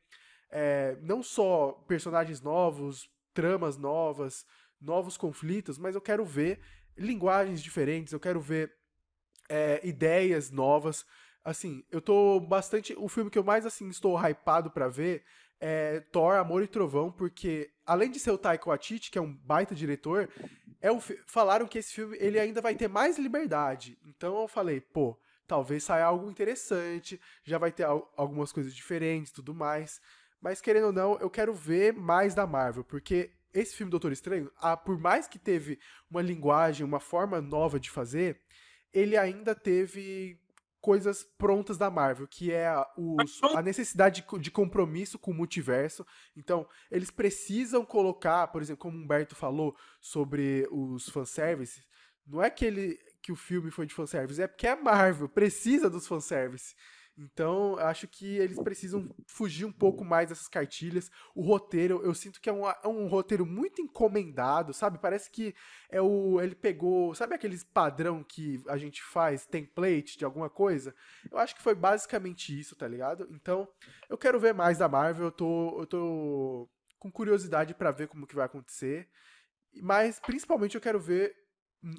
é, 0.50 0.98
não 1.02 1.24
só 1.24 1.72
personagens 1.88 2.42
novos, 2.42 3.10
tramas 3.34 3.78
novas, 3.78 4.46
novos 4.82 5.16
conflitos, 5.16 5.78
mas 5.78 5.96
eu 5.96 6.02
quero 6.02 6.26
ver 6.26 6.60
linguagens 6.98 7.62
diferentes, 7.62 8.12
eu 8.12 8.20
quero 8.20 8.42
ver 8.42 8.74
é, 9.48 9.80
ideias 9.88 10.52
novas. 10.52 11.06
Assim, 11.44 11.84
eu 11.90 12.02
tô 12.02 12.40
bastante. 12.40 12.94
O 12.98 13.08
filme 13.08 13.30
que 13.30 13.38
eu 13.38 13.44
mais 13.44 13.66
assim 13.66 13.88
estou 13.90 14.18
hypado 14.18 14.70
para 14.70 14.88
ver 14.88 15.24
é, 15.60 16.00
Thor, 16.12 16.36
Amor 16.36 16.64
e 16.64 16.68
Trovão, 16.68 17.12
porque 17.12 17.72
além 17.86 18.10
de 18.10 18.20
ser 18.20 18.32
o 18.32 18.38
Taika 18.38 18.70
Waititi, 18.70 19.12
que 19.12 19.18
é 19.18 19.22
um 19.22 19.34
baita 19.34 19.76
diretor, 19.76 20.30
é 20.82 20.92
um, 20.92 21.00
falaram 21.26 21.68
que 21.68 21.78
esse 21.78 21.94
filme 21.94 22.18
ele 22.20 22.40
ainda 22.40 22.62
vai 22.62 22.76
ter 22.76 22.88
mais 22.88 23.18
liberdade. 23.18 23.98
Então 24.06 24.40
eu 24.42 24.48
falei, 24.48 24.80
pô, 24.80 25.20
talvez 25.46 25.84
saia 25.84 26.06
algo 26.06 26.30
interessante, 26.30 27.20
já 27.44 27.58
vai 27.58 27.72
ter 27.72 27.84
algumas 27.84 28.52
coisas 28.52 28.74
diferentes, 28.74 29.32
tudo 29.32 29.54
mais. 29.54 30.00
Mas 30.42 30.62
querendo 30.62 30.88
ou 30.88 30.94
não, 30.94 31.18
eu 31.20 31.30
quero 31.30 31.54
ver 31.54 31.94
mais 31.94 32.34
da 32.34 32.48
Marvel, 32.48 32.84
porque 32.84 33.32
esse 33.54 33.76
filme 33.76 33.90
Doutor 33.90 34.12
Estranho, 34.12 34.52
a, 34.58 34.78
por 34.78 34.98
mais 34.98 35.28
que 35.28 35.40
teve 35.40 35.80
uma 36.10 36.22
linguagem, 36.22 36.86
uma 36.86 37.00
forma 37.00 37.42
nova 37.42 37.80
de 37.80 37.90
fazer, 37.90 38.40
ele 38.94 39.18
ainda 39.18 39.54
teve 39.54 40.40
coisas 40.82 41.24
prontas 41.38 41.78
da 41.78 41.90
Marvel, 41.90 42.28
que 42.28 42.52
é 42.52 42.68
a, 42.68 42.88
os, 42.98 43.42
a 43.56 43.62
necessidade 43.62 44.22
de, 44.22 44.40
de, 44.40 44.52
compromisso 44.52 45.20
com 45.20 45.32
o 45.32 45.34
multiverso. 45.34 46.06
Então, 46.36 46.68
eles 46.90 47.12
precisam 47.12 47.86
colocar, 47.86 48.48
por 48.48 48.62
exemplo, 48.62 48.82
como 48.82 48.98
o 48.98 49.02
Humberto 49.02 49.36
falou 49.36 49.76
sobre 50.00 50.68
os 50.72 51.10
fanservices, 51.10 51.84
não 52.26 52.42
é 52.42 52.50
que, 52.50 52.64
ele, 52.64 52.98
que 53.22 53.32
o 53.32 53.36
filme 53.36 53.72
foi 53.72 53.86
de 53.86 53.94
fanservice, 53.94 54.42
é 54.42 54.48
porque 54.48 54.68
a 54.68 54.76
Marvel 54.76 55.28
precisa 55.28 55.90
dos 55.90 56.08
fanservices. 56.08 56.76
Então, 57.22 57.78
acho 57.80 58.08
que 58.08 58.38
eles 58.38 58.58
precisam 58.58 59.14
fugir 59.28 59.66
um 59.66 59.72
pouco 59.74 60.06
mais 60.06 60.30
dessas 60.30 60.48
cartilhas. 60.48 61.12
O 61.36 61.42
roteiro, 61.42 62.02
eu 62.02 62.14
sinto 62.14 62.40
que 62.40 62.50
é 62.50 62.54
um, 62.54 62.66
é 62.66 62.88
um 62.88 63.08
roteiro 63.08 63.46
muito 63.46 63.82
encomendado, 63.82 64.74
sabe? 64.74 64.98
Parece 64.98 65.30
que 65.30 65.54
é 65.90 66.02
o 66.02 66.40
ele 66.40 66.56
pegou, 66.56 67.14
sabe 67.14 67.36
aqueles 67.36 67.62
padrão 67.62 68.24
que 68.24 68.64
a 68.70 68.78
gente 68.78 69.04
faz, 69.04 69.46
template 69.46 70.18
de 70.18 70.24
alguma 70.24 70.50
coisa? 70.50 70.96
Eu 71.30 71.38
acho 71.38 71.54
que 71.54 71.62
foi 71.62 71.76
basicamente 71.76 72.58
isso, 72.58 72.74
tá 72.74 72.88
ligado? 72.88 73.28
Então, 73.32 73.68
eu 74.08 74.18
quero 74.18 74.40
ver 74.40 74.54
mais 74.54 74.78
da 74.78 74.88
Marvel, 74.88 75.26
eu 75.26 75.32
tô, 75.32 75.82
eu 75.82 75.86
tô 75.86 76.70
com 76.98 77.12
curiosidade 77.12 77.74
para 77.74 77.92
ver 77.92 78.08
como 78.08 78.26
que 78.26 78.36
vai 78.36 78.46
acontecer. 78.46 79.10
Mas, 79.82 80.22
principalmente, 80.22 80.76
eu 80.76 80.82
quero 80.82 81.02
ver 81.02 81.36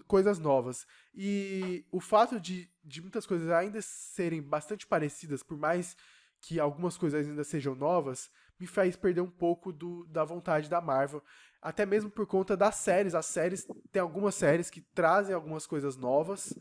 coisas 0.06 0.38
novas. 0.38 0.86
E 1.14 1.84
o 1.90 2.00
fato 2.00 2.40
de, 2.40 2.70
de 2.84 3.00
muitas 3.00 3.26
coisas 3.26 3.50
ainda 3.50 3.80
serem 3.82 4.42
bastante 4.42 4.86
parecidas, 4.86 5.42
por 5.42 5.56
mais 5.56 5.96
que 6.40 6.58
algumas 6.58 6.96
coisas 6.96 7.26
ainda 7.26 7.44
sejam 7.44 7.74
novas, 7.74 8.30
me 8.58 8.66
faz 8.66 8.96
perder 8.96 9.20
um 9.20 9.30
pouco 9.30 9.72
do, 9.72 10.06
da 10.06 10.24
vontade 10.24 10.68
da 10.68 10.80
Marvel. 10.80 11.22
Até 11.62 11.84
mesmo 11.84 12.10
por 12.10 12.26
conta 12.26 12.56
das 12.56 12.76
séries. 12.76 13.14
As 13.14 13.26
séries, 13.26 13.66
tem 13.92 14.00
algumas 14.00 14.34
séries 14.34 14.70
que 14.70 14.80
trazem 14.80 15.34
algumas 15.34 15.66
coisas 15.66 15.96
novas, 15.96 16.54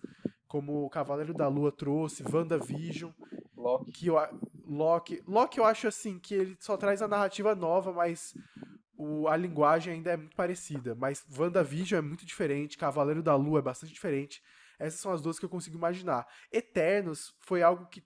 como 0.47 0.85
o 0.85 0.89
Cavaleiro 0.89 1.33
da 1.33 1.47
Lua 1.47 1.71
trouxe, 1.71 2.23
WandaVision. 2.23 3.11
Loki. 3.55 3.91
Que 3.91 4.07
eu, 4.07 4.15
Loki. 4.65 5.23
Loki 5.27 5.59
eu 5.59 5.65
acho 5.65 5.87
assim, 5.87 6.19
que 6.19 6.33
ele 6.33 6.57
só 6.59 6.77
traz 6.77 7.01
a 7.01 7.07
narrativa 7.07 7.53
nova, 7.55 7.91
mas 7.91 8.33
o, 8.99 9.29
a 9.29 9.37
linguagem 9.37 9.93
ainda 9.93 10.11
é 10.11 10.17
muito 10.17 10.35
parecida, 10.35 10.93
mas 10.93 11.25
WandaVision 11.37 11.99
é 11.99 12.01
muito 12.01 12.25
diferente, 12.25 12.77
Cavaleiro 12.77 13.23
da 13.23 13.33
Lua 13.33 13.59
é 13.59 13.61
bastante 13.61 13.93
diferente. 13.93 14.43
Essas 14.77 14.99
são 14.99 15.13
as 15.13 15.21
duas 15.21 15.39
que 15.39 15.45
eu 15.45 15.49
consigo 15.49 15.77
imaginar. 15.77 16.27
Eternos 16.51 17.33
foi 17.39 17.63
algo 17.63 17.87
que 17.87 18.03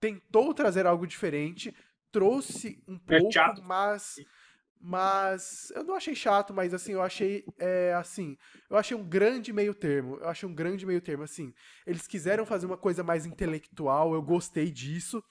tentou 0.00 0.54
trazer 0.54 0.86
algo 0.86 1.06
diferente, 1.06 1.76
trouxe 2.10 2.82
um 2.88 2.94
é 3.06 3.18
pouco, 3.20 3.38
é 3.38 3.60
mas 3.62 4.16
mas 4.82 5.70
eu 5.74 5.84
não 5.84 5.94
achei 5.94 6.14
chato, 6.14 6.54
mas 6.54 6.72
assim, 6.72 6.92
eu 6.92 7.02
achei 7.02 7.44
é, 7.58 7.92
assim, 7.92 8.38
eu 8.70 8.78
achei 8.78 8.96
um 8.96 9.04
grande 9.04 9.52
meio 9.52 9.74
termo. 9.74 10.16
Eu 10.16 10.28
achei 10.30 10.48
um 10.48 10.54
grande 10.54 10.86
meio 10.86 11.02
termo 11.02 11.22
assim. 11.22 11.52
Eles 11.86 12.06
quiseram 12.06 12.46
fazer 12.46 12.64
uma 12.64 12.78
coisa 12.78 13.04
mais 13.04 13.26
intelectual, 13.26 14.14
eu 14.14 14.22
gostei 14.22 14.70
disso, 14.70 15.22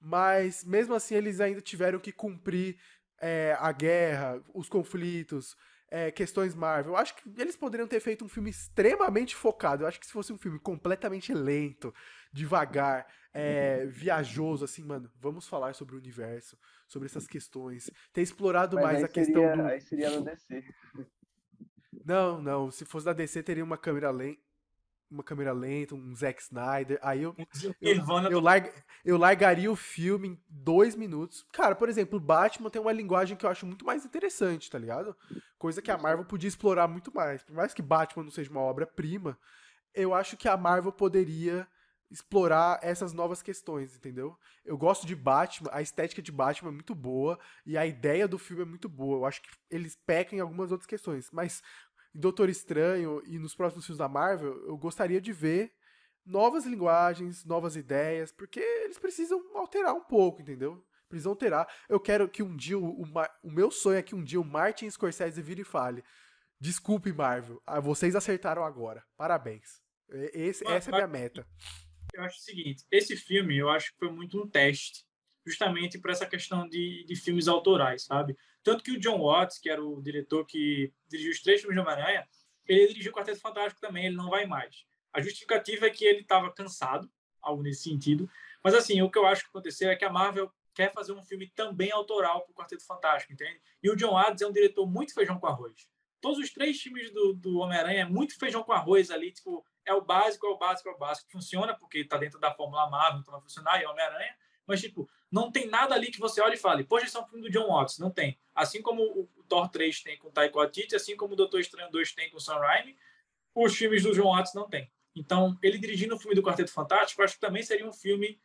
mas 0.00 0.64
mesmo 0.64 0.94
assim 0.94 1.16
eles 1.16 1.40
ainda 1.40 1.60
tiveram 1.60 1.98
que 1.98 2.12
cumprir 2.12 2.78
é, 3.20 3.56
a 3.58 3.72
guerra, 3.72 4.42
os 4.54 4.68
conflitos, 4.68 5.56
é, 5.90 6.10
questões 6.10 6.54
Marvel. 6.54 6.92
Eu 6.92 6.96
acho 6.96 7.14
que 7.16 7.22
eles 7.40 7.56
poderiam 7.56 7.88
ter 7.88 8.00
feito 8.00 8.24
um 8.24 8.28
filme 8.28 8.50
extremamente 8.50 9.34
focado. 9.34 9.82
Eu 9.82 9.88
acho 9.88 9.98
que 9.98 10.06
se 10.06 10.12
fosse 10.12 10.32
um 10.32 10.38
filme 10.38 10.58
completamente 10.58 11.32
lento, 11.32 11.94
devagar, 12.32 13.06
é, 13.32 13.86
viajoso, 13.86 14.64
assim, 14.64 14.84
mano, 14.84 15.10
vamos 15.20 15.46
falar 15.46 15.74
sobre 15.74 15.94
o 15.94 15.98
universo, 15.98 16.58
sobre 16.86 17.06
essas 17.06 17.26
questões. 17.26 17.90
Ter 18.12 18.22
explorado 18.22 18.76
Mas 18.76 18.84
mais 18.84 19.04
a 19.04 19.08
questão 19.08 19.42
seria, 19.42 19.56
do. 19.56 19.68
Aí 19.68 19.80
seria 19.80 20.10
no 20.10 20.24
DC. 20.24 20.64
Não, 22.04 22.40
não. 22.40 22.70
Se 22.70 22.84
fosse 22.84 23.06
da 23.06 23.12
DC, 23.12 23.42
teria 23.42 23.64
uma 23.64 23.78
câmera 23.78 24.10
lenta. 24.10 24.47
Uma 25.10 25.22
câmera 25.22 25.52
lenta, 25.52 25.94
um 25.94 26.14
Zack 26.14 26.42
Snyder, 26.42 26.98
aí 27.02 27.22
eu, 27.22 27.34
eu, 27.80 27.96
eu, 28.30 28.40
larg, 28.40 28.70
eu 29.04 29.16
largaria 29.16 29.70
o 29.70 29.76
filme 29.76 30.28
em 30.28 30.40
dois 30.48 30.94
minutos. 30.94 31.46
Cara, 31.52 31.74
por 31.74 31.88
exemplo, 31.88 32.20
Batman 32.20 32.70
tem 32.70 32.80
uma 32.80 32.92
linguagem 32.92 33.36
que 33.36 33.46
eu 33.46 33.50
acho 33.50 33.66
muito 33.66 33.84
mais 33.84 34.04
interessante, 34.04 34.70
tá 34.70 34.78
ligado? 34.78 35.16
Coisa 35.58 35.80
que 35.80 35.90
a 35.90 35.98
Marvel 35.98 36.24
podia 36.24 36.48
explorar 36.48 36.88
muito 36.88 37.14
mais. 37.14 37.42
Por 37.42 37.54
mais 37.54 37.72
que 37.72 37.82
Batman 37.82 38.24
não 38.24 38.30
seja 38.30 38.50
uma 38.50 38.60
obra-prima, 38.60 39.38
eu 39.94 40.14
acho 40.14 40.36
que 40.36 40.48
a 40.48 40.56
Marvel 40.56 40.92
poderia 40.92 41.66
explorar 42.10 42.78
essas 42.82 43.12
novas 43.12 43.42
questões, 43.42 43.94
entendeu? 43.94 44.36
Eu 44.64 44.78
gosto 44.78 45.06
de 45.06 45.14
Batman, 45.14 45.70
a 45.72 45.82
estética 45.82 46.22
de 46.22 46.32
Batman 46.32 46.70
é 46.70 46.72
muito 46.72 46.94
boa 46.94 47.38
e 47.66 47.76
a 47.76 47.86
ideia 47.86 48.26
do 48.26 48.38
filme 48.38 48.62
é 48.62 48.66
muito 48.66 48.88
boa. 48.88 49.18
Eu 49.18 49.26
acho 49.26 49.42
que 49.42 49.48
eles 49.70 49.96
pecam 50.06 50.38
em 50.38 50.40
algumas 50.40 50.72
outras 50.72 50.86
questões, 50.86 51.28
mas 51.30 51.62
em 52.14 52.20
Doutor 52.20 52.48
Estranho 52.48 53.22
e 53.26 53.38
nos 53.38 53.54
próximos 53.54 53.84
filmes 53.86 53.98
da 53.98 54.08
Marvel, 54.08 54.54
eu 54.66 54.76
gostaria 54.76 55.20
de 55.20 55.32
ver 55.32 55.72
novas 56.24 56.66
linguagens, 56.66 57.44
novas 57.44 57.76
ideias, 57.76 58.32
porque 58.32 58.60
eles 58.60 58.98
precisam 58.98 59.42
alterar 59.56 59.94
um 59.94 60.04
pouco, 60.04 60.42
entendeu? 60.42 60.84
Precisam 61.08 61.32
alterar. 61.32 61.66
Eu 61.88 61.98
quero 61.98 62.28
que 62.28 62.42
um 62.42 62.54
dia, 62.54 62.78
o, 62.78 63.02
o 63.42 63.50
meu 63.50 63.70
sonho 63.70 63.98
é 63.98 64.02
que 64.02 64.14
um 64.14 64.22
dia 64.22 64.40
o 64.40 64.44
Martin 64.44 64.90
Scorsese 64.90 65.40
vire 65.40 65.62
e 65.62 65.64
fale: 65.64 66.04
Desculpe, 66.60 67.12
Marvel, 67.12 67.62
ah, 67.66 67.80
vocês 67.80 68.14
acertaram 68.14 68.62
agora. 68.62 69.02
Parabéns. 69.16 69.80
Esse, 70.32 70.66
essa 70.66 70.90
é 70.90 70.94
a 70.94 70.96
minha 70.96 71.06
meta 71.06 71.46
eu 72.14 72.24
acho 72.24 72.38
o 72.38 72.42
seguinte: 72.42 72.84
esse 72.90 73.16
filme 73.16 73.56
eu 73.56 73.68
acho 73.68 73.92
que 73.92 73.98
foi 73.98 74.10
muito 74.10 74.40
um 74.42 74.48
teste, 74.48 75.04
justamente 75.46 75.98
para 75.98 76.12
essa 76.12 76.26
questão 76.26 76.68
de, 76.68 77.04
de 77.06 77.16
filmes 77.16 77.48
autorais, 77.48 78.04
sabe? 78.04 78.36
Tanto 78.68 78.84
que 78.84 78.92
o 78.92 79.00
John 79.00 79.18
Watts, 79.18 79.58
que 79.58 79.70
era 79.70 79.82
o 79.82 79.98
diretor 80.02 80.44
que 80.44 80.92
dirigiu 81.08 81.32
os 81.32 81.40
três 81.40 81.62
filmes 81.62 81.74
de 81.74 81.80
Homem-Aranha, 81.80 82.28
ele 82.66 82.88
dirigiu 82.88 83.10
o 83.10 83.14
Quarteto 83.14 83.40
Fantástico 83.40 83.80
também, 83.80 84.04
ele 84.04 84.14
não 84.14 84.28
vai 84.28 84.44
mais. 84.44 84.84
A 85.10 85.22
justificativa 85.22 85.86
é 85.86 85.90
que 85.90 86.04
ele 86.04 86.20
estava 86.20 86.52
cansado, 86.52 87.10
algo 87.40 87.62
nesse 87.62 87.84
sentido. 87.84 88.30
Mas, 88.62 88.74
assim, 88.74 89.00
o 89.00 89.10
que 89.10 89.16
eu 89.16 89.24
acho 89.24 89.44
que 89.44 89.48
aconteceu 89.48 89.88
é 89.88 89.96
que 89.96 90.04
a 90.04 90.12
Marvel 90.12 90.52
quer 90.74 90.92
fazer 90.92 91.12
um 91.12 91.22
filme 91.22 91.50
também 91.56 91.90
autoral 91.90 92.42
para 92.42 92.52
o 92.52 92.54
Quarteto 92.54 92.84
Fantástico, 92.84 93.32
entende? 93.32 93.58
E 93.82 93.88
o 93.88 93.96
John 93.96 94.12
Watts 94.12 94.42
é 94.42 94.46
um 94.46 94.52
diretor 94.52 94.86
muito 94.86 95.14
feijão 95.14 95.40
com 95.40 95.46
arroz. 95.46 95.88
Todos 96.20 96.38
os 96.38 96.50
três 96.52 96.78
filmes 96.78 97.10
do, 97.10 97.32
do 97.32 97.60
Homem-Aranha 97.60 98.02
é 98.02 98.04
muito 98.04 98.38
feijão 98.38 98.62
com 98.62 98.72
arroz 98.72 99.10
ali, 99.10 99.32
tipo, 99.32 99.64
é 99.86 99.94
o 99.94 100.02
básico, 100.02 100.46
é 100.46 100.50
o 100.50 100.58
básico, 100.58 100.90
é 100.90 100.92
o 100.92 100.98
básico. 100.98 101.30
Funciona 101.30 101.74
porque 101.74 102.00
está 102.00 102.18
dentro 102.18 102.38
da 102.38 102.52
Fórmula 102.52 102.90
Marvel, 102.90 103.20
então 103.20 103.32
vai 103.32 103.40
funcionar, 103.40 103.80
e 103.80 103.84
é 103.84 103.88
Homem-Aranha. 103.88 104.36
Mas, 104.66 104.82
tipo, 104.82 105.08
não 105.30 105.50
tem 105.52 105.66
nada 105.66 105.94
ali 105.94 106.10
que 106.10 106.18
você 106.18 106.40
olhe 106.40 106.54
e 106.54 106.58
fale, 106.58 106.84
poxa, 106.84 107.06
esse 107.06 107.16
é 107.16 107.20
um 107.20 107.26
filme 107.26 107.42
do 107.42 107.50
John 107.50 107.68
Watts. 107.68 107.98
Não 107.98 108.10
tem. 108.10 108.38
Assim 108.54 108.80
como 108.80 109.02
o 109.02 109.28
Thor 109.48 109.68
3 109.68 110.02
tem 110.02 110.18
com 110.18 110.30
Taika 110.30 110.56
Waititi, 110.56 110.96
assim 110.96 111.16
como 111.16 111.34
o 111.34 111.36
Doutor 111.36 111.60
Estranho 111.60 111.90
2 111.90 112.12
tem 112.12 112.30
com 112.30 112.40
Sam 112.40 112.58
Raimi, 112.58 112.96
os 113.54 113.76
filmes 113.76 114.02
do 114.02 114.14
John 114.14 114.34
Watts 114.34 114.54
não 114.54 114.68
tem. 114.68 114.90
Então, 115.14 115.58
ele 115.62 115.78
dirigindo 115.78 116.14
o 116.14 116.18
filme 116.18 116.34
do 116.34 116.42
Quarteto 116.42 116.72
Fantástico, 116.72 117.22
acho 117.22 117.34
que 117.34 117.40
também 117.40 117.62
seria 117.62 117.86
um 117.86 117.92
filme 117.92 118.40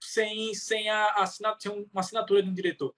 sem, 0.00 0.52
sem, 0.54 0.88
a, 0.90 1.06
assinatura, 1.14 1.60
sem 1.60 1.88
uma 1.92 2.00
assinatura 2.00 2.42
de 2.42 2.50
um 2.50 2.54
diretor, 2.54 2.94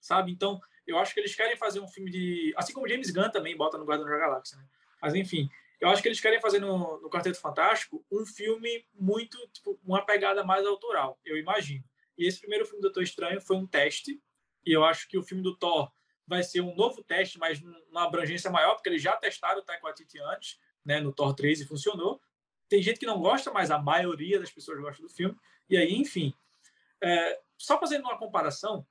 sabe? 0.00 0.30
Então, 0.30 0.60
eu 0.86 0.98
acho 0.98 1.14
que 1.14 1.20
eles 1.20 1.34
querem 1.34 1.56
fazer 1.56 1.80
um 1.80 1.88
filme 1.88 2.10
de... 2.10 2.52
Assim 2.56 2.72
como 2.72 2.88
James 2.88 3.10
Gunn 3.10 3.30
também 3.30 3.56
bota 3.56 3.78
no 3.78 3.84
Guardião 3.84 4.08
da 4.08 4.18
Galáxia, 4.18 4.58
né? 4.58 4.66
Mas, 5.00 5.14
enfim, 5.14 5.48
eu 5.80 5.88
acho 5.88 6.02
que 6.02 6.08
eles 6.08 6.20
querem 6.20 6.40
fazer 6.40 6.60
no, 6.60 7.00
no 7.00 7.08
Quarteto 7.08 7.40
Fantástico 7.40 8.04
um 8.10 8.26
filme 8.26 8.86
muito, 8.94 9.38
tipo, 9.52 9.78
uma 9.84 10.04
pegada 10.04 10.44
mais 10.44 10.66
autoral, 10.66 11.18
eu 11.24 11.36
imagino. 11.36 11.84
E 12.22 12.26
esse 12.26 12.40
primeiro 12.40 12.64
filme 12.64 12.80
do 12.80 12.88
Doutor 12.88 13.02
Estranho 13.02 13.40
foi 13.40 13.56
um 13.56 13.66
teste, 13.66 14.22
e 14.64 14.72
eu 14.72 14.84
acho 14.84 15.08
que 15.08 15.18
o 15.18 15.22
filme 15.22 15.42
do 15.42 15.56
Thor 15.56 15.90
vai 16.26 16.42
ser 16.42 16.60
um 16.60 16.74
novo 16.74 17.02
teste, 17.02 17.38
mas 17.38 17.60
numa 17.60 18.04
abrangência 18.04 18.50
maior, 18.50 18.74
porque 18.74 18.88
eles 18.88 19.02
já 19.02 19.16
testaram 19.16 19.60
o 19.60 19.62
Taika 19.62 19.82
Waititi 19.82 20.18
antes, 20.20 20.58
né, 20.84 21.00
no 21.00 21.12
Thor 21.12 21.34
3 21.34 21.60
e 21.60 21.66
funcionou. 21.66 22.20
Tem 22.68 22.82
gente 22.82 23.00
que 23.00 23.06
não 23.06 23.20
gosta, 23.20 23.50
mas 23.50 23.70
a 23.70 23.78
maioria 23.78 24.38
das 24.38 24.50
pessoas 24.50 24.80
gosta 24.80 25.02
do 25.02 25.08
filme. 25.08 25.36
E 25.68 25.76
aí, 25.76 25.94
enfim, 25.94 26.32
é, 27.00 27.40
só 27.58 27.78
fazendo 27.78 28.04
uma 28.04 28.16
comparação, 28.16 28.86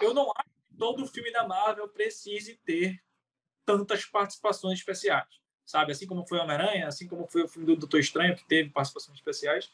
eu 0.00 0.12
não 0.12 0.30
acho 0.36 0.50
que 0.50 0.76
todo 0.78 1.06
filme 1.06 1.32
da 1.32 1.46
Marvel 1.46 1.88
precise 1.88 2.56
ter 2.64 3.02
tantas 3.64 4.04
participações 4.04 4.78
especiais 4.78 5.42
sabe? 5.64 5.92
Assim 5.92 6.06
como 6.06 6.26
foi 6.26 6.38
Homem-Aranha, 6.38 6.86
assim 6.86 7.06
como 7.06 7.26
foi 7.26 7.42
o 7.42 7.48
filme 7.48 7.66
do 7.66 7.76
Doutor 7.76 8.00
Estranho, 8.00 8.36
que 8.36 8.44
teve 8.44 8.70
participações 8.70 9.16
especiais. 9.16 9.70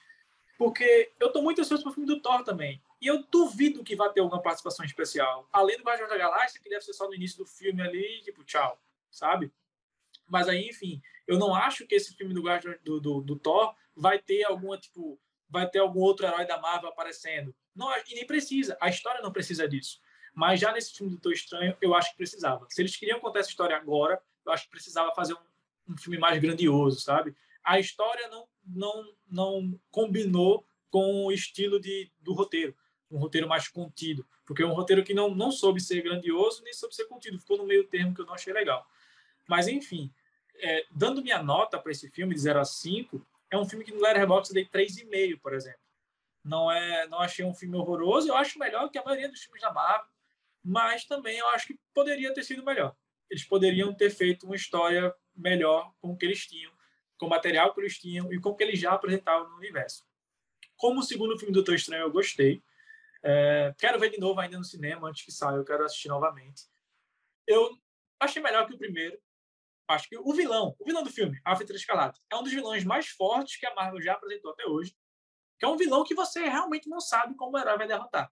Porque 0.59 1.13
eu 1.21 1.33
tô 1.33 1.41
muito 1.41 1.61
ansioso 1.61 1.85
pro 1.85 1.93
filme 1.93 2.07
do 2.07 2.21
Thor 2.21 2.43
também. 2.43 2.83
E 3.01 3.07
eu 3.07 3.23
duvido 3.31 3.85
que 3.85 3.95
vai 3.95 4.13
ter 4.13 4.21
alguma 4.21 4.43
participação 4.43 4.85
especial. 4.85 5.49
Além 5.53 5.79
do 5.79 5.85
Guardiões 5.85 6.11
da 6.11 6.19
Galáxia, 6.19 6.61
que 6.61 6.69
deve 6.69 6.85
ser 6.85 6.93
só 6.93 7.07
no 7.07 7.15
início 7.15 7.39
do 7.39 7.47
filme 7.47 7.81
ali, 7.81 8.21
tipo, 8.23 8.43
tchau, 8.43 8.77
sabe? 9.09 9.53
Mas 10.27 10.49
aí, 10.49 10.69
enfim, 10.69 11.01
eu 11.29 11.39
não 11.39 11.55
acho 11.55 11.87
que 11.87 11.95
esse 11.95 12.13
filme 12.15 12.35
do, 12.35 12.43
do, 12.83 13.01
do, 13.01 13.21
do 13.21 13.39
Thor 13.39 13.73
vai 13.95 14.19
ter 14.19 14.43
alguma, 14.45 14.77
tipo, 14.77 15.19
vai 15.49 15.69
ter 15.71 15.79
algum 15.79 16.01
outro 16.01 16.27
herói 16.27 16.45
da 16.45 16.61
Marvel 16.61 16.91
aparecendo. 16.91 17.55
Não, 17.75 17.89
e 18.09 18.15
nem 18.17 18.27
precisa. 18.27 18.77
A 18.81 18.89
história 18.89 19.23
não 19.23 19.33
precisa 19.33 19.69
disso. 19.69 20.01
Mas 20.35 20.59
já 20.61 20.73
nesse 20.73 20.93
filme 20.93 21.11
do 21.11 21.17
Doutor 21.17 21.33
Estranho, 21.33 21.77
eu 21.81 21.95
acho 21.95 22.11
que 22.11 22.17
precisava. 22.17 22.67
Se 22.69 22.83
eles 22.83 22.97
queriam 22.97 23.21
contar 23.21 23.41
essa 23.41 23.49
história 23.49 23.77
agora, 23.77 24.21
eu 24.45 24.53
acho 24.53 24.65
que 24.65 24.71
precisava 24.71 25.15
fazer 25.15 25.35
um, 25.35 25.93
um 25.93 25.97
filme 25.97 26.19
mais 26.19 26.41
grandioso, 26.41 27.01
sabe? 27.01 27.35
A 27.69 27.79
história 27.79 28.27
não, 28.29 28.49
não, 28.65 29.15
não 29.31 29.81
combinou 29.91 30.67
com 30.91 31.27
o 31.27 31.31
estilo 31.31 31.79
de, 31.79 32.11
do 32.19 32.33
roteiro, 32.33 32.75
um 33.11 33.19
roteiro 33.19 33.47
mais 33.47 33.69
contido, 33.69 34.27
porque 34.47 34.63
é 34.63 34.67
um 34.67 34.73
roteiro 34.73 35.05
que 35.05 35.13
não, 35.13 35.35
não 35.35 35.53
soube 35.53 35.79
ser 35.79 36.01
grandioso 36.01 36.65
nem 36.65 36.73
soube 36.73 36.95
ser 36.95 37.05
contido, 37.05 37.39
ficou 37.39 37.59
no 37.59 37.67
meio 37.67 37.87
termo 37.87 38.15
que 38.15 38.23
eu 38.23 38.25
não 38.25 38.33
achei 38.33 38.55
legal. 38.55 38.87
Mas, 39.47 39.69
enfim, 39.69 40.11
é, 40.55 40.87
dando 40.91 41.23
minha 41.23 41.43
nota 41.43 41.79
para 41.79 41.93
esse 41.93 42.09
filme 42.09 42.35
de 42.35 42.41
0 42.41 42.59
a 42.59 42.65
5, 42.65 43.27
é 43.51 43.59
um 43.59 43.69
filme 43.69 43.85
que 43.85 43.93
no 43.93 44.01
Letterboxd 44.01 44.59
eu 44.59 44.67
dei 44.71 44.87
3,5, 44.87 45.39
por 45.39 45.53
exemplo. 45.53 45.81
Não 46.43 46.73
é, 46.73 47.07
não 47.09 47.19
achei 47.19 47.45
um 47.45 47.53
filme 47.53 47.77
horroroso, 47.77 48.29
eu 48.29 48.35
acho 48.35 48.59
melhor 48.59 48.89
que 48.89 48.97
a 48.97 49.05
maioria 49.05 49.29
dos 49.29 49.43
filmes 49.43 49.61
da 49.61 49.71
Marvel, 49.71 50.09
mas 50.65 51.05
também 51.05 51.37
eu 51.37 51.49
acho 51.49 51.67
que 51.67 51.79
poderia 51.93 52.33
ter 52.33 52.45
sido 52.45 52.65
melhor. 52.65 52.97
Eles 53.29 53.45
poderiam 53.45 53.93
ter 53.93 54.09
feito 54.09 54.47
uma 54.47 54.57
história 54.57 55.15
melhor 55.37 55.93
com 56.01 56.13
o 56.13 56.17
que 56.17 56.25
eles 56.25 56.47
tinham, 56.47 56.73
com 57.19 57.27
o 57.27 57.29
material 57.29 57.75
que 57.75 57.81
eles 57.81 57.99
tinham 57.99 58.33
e 58.33 58.41
com 58.41 58.51
o 58.51 58.55
que 58.55 58.63
eles 58.63 58.79
já 58.79 58.93
apresentavam 58.93 59.49
no 59.51 59.57
universo. 59.57 60.05
Como 60.77 61.01
o 61.01 61.03
segundo 61.03 61.37
filme 61.37 61.53
do 61.53 61.57
Doutor 61.57 61.75
Estranho, 61.75 62.03
eu 62.03 62.13
gostei. 62.13 62.63
É, 63.23 63.75
quero 63.79 63.99
ver 63.99 64.11
de 64.11 64.19
novo 64.19 64.41
ainda 64.41 64.57
no 64.57 64.65
cinema, 64.65 65.09
antes 65.09 65.25
que 65.25 65.33
saia, 65.33 65.57
eu 65.57 65.65
quero 65.65 65.85
assistir 65.85 66.09
novamente. 66.09 66.63
Eu 67.47 67.77
achei 68.21 68.41
melhor 68.41 68.67
que 68.67 68.75
o 68.75 68.79
primeiro. 68.79 69.19
Acho 69.89 70.09
que 70.09 70.19
o 70.19 70.33
vilão, 70.35 70.77
o 70.79 70.85
vilão 70.85 71.03
do 71.03 71.11
filme, 71.11 71.41
a 71.45 71.57
Feiticeira 71.57 71.81
Escarlate, 71.81 72.21
é 72.31 72.37
um 72.37 72.43
dos 72.43 72.53
vilões 72.53 72.85
mais 72.85 73.09
fortes 73.09 73.59
que 73.59 73.67
a 73.67 73.75
Marvel 73.75 74.03
já 74.03 74.13
apresentou 74.13 74.53
até 74.53 74.67
hoje. 74.67 74.95
Que 75.59 75.65
é 75.65 75.69
um 75.69 75.77
vilão 75.77 76.05
que 76.05 76.15
você 76.15 76.47
realmente 76.47 76.89
não 76.89 77.01
sabe 77.01 77.35
como 77.35 77.57
o 77.57 77.61
herói 77.61 77.79
vai 77.79 77.89
derrotar. 77.89 78.31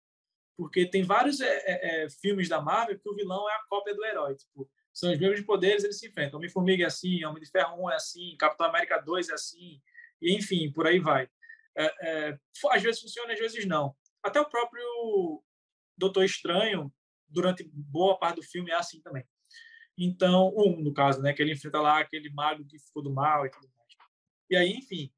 Porque 0.56 0.88
tem 0.88 1.02
vários 1.02 1.40
é, 1.40 1.56
é, 1.66 2.04
é 2.04 2.10
filmes 2.10 2.48
da 2.48 2.60
Marvel 2.60 2.98
que 2.98 3.08
o 3.08 3.14
vilão 3.14 3.48
é 3.48 3.54
a 3.54 3.64
cópia 3.68 3.94
do 3.94 4.04
herói. 4.04 4.36
Tipo, 4.36 4.70
são 4.96 5.12
os 5.12 5.18
mesmos 5.18 5.42
poderes, 5.42 5.84
eles 5.84 5.98
se 5.98 6.08
enfrentam. 6.08 6.38
Homem-Formiga 6.38 6.84
é 6.84 6.86
assim, 6.86 7.22
Homem 7.22 7.42
de 7.42 7.50
Ferro 7.50 7.84
1 7.84 7.90
é 7.90 7.96
assim, 7.96 8.36
Capitão 8.38 8.66
América 8.66 8.98
2 8.98 9.28
é 9.28 9.34
assim, 9.34 9.78
e 10.22 10.34
enfim, 10.34 10.72
por 10.72 10.86
aí 10.86 10.98
vai. 10.98 11.28
É, 11.76 12.30
é, 12.30 12.38
às 12.70 12.82
vezes 12.82 13.02
funciona, 13.02 13.34
às 13.34 13.38
vezes 13.38 13.66
não. 13.66 13.94
Até 14.22 14.40
o 14.40 14.48
próprio 14.48 15.44
Doutor 15.98 16.24
Estranho, 16.24 16.90
durante 17.28 17.62
boa 17.70 18.18
parte 18.18 18.36
do 18.36 18.42
filme, 18.42 18.70
é 18.70 18.74
assim 18.74 19.02
também. 19.02 19.22
Então, 19.98 20.50
um, 20.56 20.80
no 20.80 20.94
caso, 20.94 21.20
né, 21.20 21.34
que 21.34 21.42
ele 21.42 21.52
enfrenta 21.52 21.78
lá 21.78 21.98
aquele 21.98 22.30
mago 22.30 22.64
que 22.64 22.78
ficou 22.78 23.02
do 23.02 23.12
mal 23.12 23.44
e 23.44 23.50
tudo 23.50 23.68
mais. 23.76 23.92
E 24.48 24.56
aí, 24.56 24.72
enfim, 24.72 25.12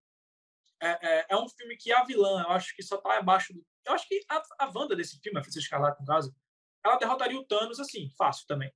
é, 0.83 1.21
é, 1.21 1.27
é 1.31 1.37
um 1.37 1.49
filme 1.49 1.77
que 1.77 1.93
a 1.93 2.03
vilã, 2.03 2.43
eu 2.43 2.51
acho 2.51 2.75
que 2.75 2.83
só 2.83 2.97
tá 2.97 3.17
abaixo 3.17 3.53
do... 3.55 3.65
Eu 3.87 3.93
acho 3.93 4.09
que 4.09 4.25
a, 4.29 4.43
a 4.59 4.73
Wanda 4.75 4.97
desse 4.97 5.21
filme, 5.21 5.39
a 5.39 5.43
Feiticeira 5.43 5.65
Escarlate, 5.65 6.01
no 6.01 6.07
caso, 6.07 6.35
ela 6.85 6.97
derrotaria 6.97 7.39
o 7.39 7.45
Thanos, 7.45 7.79
assim, 7.79 8.11
fácil 8.19 8.45
também 8.49 8.73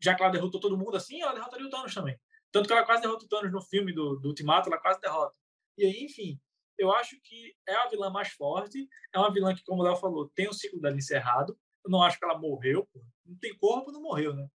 já 0.00 0.14
que 0.14 0.22
ela 0.22 0.32
derrotou 0.32 0.60
todo 0.60 0.76
mundo 0.78 0.96
assim, 0.96 1.20
ela 1.20 1.34
derrotaria 1.34 1.66
o 1.66 1.70
Thanos 1.70 1.94
também. 1.94 2.18
Tanto 2.50 2.66
que 2.66 2.72
ela 2.72 2.84
quase 2.84 3.02
derrota 3.02 3.24
o 3.24 3.28
Thanos 3.28 3.52
no 3.52 3.60
filme 3.60 3.92
do, 3.92 4.16
do 4.16 4.28
Ultimato, 4.28 4.68
ela 4.68 4.80
quase 4.80 5.00
derrota. 5.00 5.36
E 5.76 5.84
aí, 5.84 6.04
enfim, 6.04 6.40
eu 6.78 6.92
acho 6.92 7.20
que 7.22 7.54
é 7.66 7.74
a 7.74 7.88
vilã 7.88 8.10
mais 8.10 8.28
forte, 8.28 8.88
é 9.12 9.18
uma 9.18 9.32
vilã 9.32 9.54
que, 9.54 9.64
como 9.64 9.82
o 9.82 9.84
Léo 9.84 9.96
falou, 9.96 10.30
tem 10.34 10.48
o 10.48 10.52
ciclo 10.52 10.80
dela 10.80 10.96
encerrado. 10.96 11.58
Eu 11.84 11.90
não 11.90 12.02
acho 12.02 12.18
que 12.18 12.24
ela 12.24 12.38
morreu, 12.38 12.88
pô. 12.92 13.04
não 13.26 13.36
tem 13.38 13.56
corpo, 13.58 13.92
não 13.92 14.02
morreu, 14.02 14.34
né? 14.34 14.48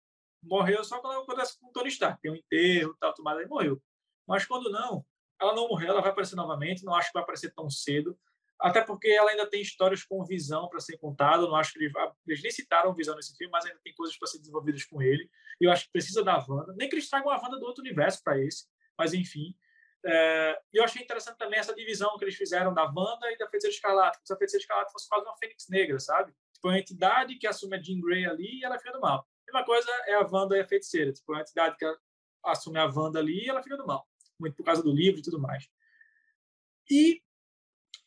Morreu 0.42 0.82
só 0.84 1.00
quando 1.00 1.20
acontece 1.20 1.58
com 1.58 1.68
o 1.68 1.72
Tony 1.72 1.88
Stark, 1.88 2.20
tem 2.20 2.32
um 2.32 2.36
enterro, 2.36 2.96
tal, 2.98 3.14
tudo 3.14 3.24
mais, 3.24 3.38
aí 3.38 3.46
morreu. 3.46 3.80
Mas 4.26 4.44
quando 4.44 4.70
não, 4.70 5.04
ela 5.40 5.54
não 5.54 5.68
morreu, 5.68 5.90
ela 5.90 6.00
vai 6.00 6.10
aparecer 6.10 6.36
novamente, 6.36 6.84
não 6.84 6.94
acho 6.94 7.08
que 7.08 7.14
vai 7.14 7.22
aparecer 7.22 7.52
tão 7.54 7.68
cedo 7.70 8.18
até 8.62 8.80
porque 8.80 9.08
ela 9.08 9.30
ainda 9.30 9.44
tem 9.50 9.60
histórias 9.60 10.04
com 10.04 10.24
visão 10.24 10.68
para 10.68 10.78
ser 10.78 10.96
contada. 10.96 11.42
Não 11.42 11.56
acho 11.56 11.72
que 11.72 11.80
eles, 11.80 11.92
eles 12.26 12.42
nem 12.42 12.52
citaram 12.52 12.94
visão 12.94 13.16
nesse 13.16 13.36
filme, 13.36 13.50
mas 13.50 13.66
ainda 13.66 13.80
tem 13.82 13.92
coisas 13.92 14.16
para 14.16 14.28
ser 14.28 14.38
desenvolvidas 14.38 14.84
com 14.84 15.02
ele. 15.02 15.28
E 15.60 15.64
eu 15.64 15.72
acho 15.72 15.86
que 15.86 15.92
precisa 15.92 16.22
da 16.22 16.38
Wanda. 16.48 16.72
Nem 16.76 16.88
que 16.88 16.94
eles 16.94 17.10
tragam 17.10 17.30
a 17.30 17.36
Wanda 17.36 17.58
do 17.58 17.66
outro 17.66 17.82
universo 17.82 18.22
para 18.22 18.40
esse, 18.40 18.66
mas 18.96 19.12
enfim. 19.12 19.56
É, 20.04 20.60
e 20.72 20.78
eu 20.78 20.84
achei 20.84 21.02
interessante 21.02 21.38
também 21.38 21.58
essa 21.58 21.74
divisão 21.74 22.16
que 22.16 22.24
eles 22.24 22.36
fizeram 22.36 22.72
da 22.72 22.84
Wanda 22.84 23.32
e 23.32 23.36
da 23.36 23.48
Feiticeira 23.48 23.74
Escarlate. 23.74 24.18
Como 24.18 24.26
se 24.26 24.32
a 24.32 24.36
Feiticeira 24.36 24.62
Escarlate 24.62 24.92
fosse 24.92 25.08
quase 25.08 25.24
uma 25.24 25.36
Fênix 25.36 25.66
Negra, 25.68 25.98
sabe? 25.98 26.32
Tipo, 26.52 26.68
uma 26.68 26.78
entidade 26.78 27.34
que 27.36 27.48
assume 27.48 27.76
a 27.76 27.82
Jean 27.82 28.00
Grey 28.00 28.26
ali 28.26 28.60
e 28.60 28.64
ela 28.64 28.78
fica 28.78 28.92
do 28.92 29.00
mal. 29.00 29.18
A 29.18 29.52
mesma 29.52 29.66
coisa 29.66 29.90
é 30.06 30.14
a 30.14 30.28
Wanda 30.30 30.56
e 30.56 30.60
a 30.60 30.66
Feiticeira. 30.66 31.12
Tipo, 31.12 31.32
uma 31.32 31.40
entidade 31.40 31.76
que 31.76 31.84
assume 32.44 32.78
a 32.78 32.86
Wanda 32.86 33.18
ali 33.18 33.44
e 33.44 33.48
ela 33.48 33.62
fica 33.62 33.76
do 33.76 33.86
mal. 33.86 34.06
muito 34.38 34.54
por 34.54 34.64
causa 34.64 34.82
do 34.82 34.92
livro 34.92 35.18
e 35.18 35.22
tudo 35.22 35.40
mais. 35.40 35.68
E 36.88 37.22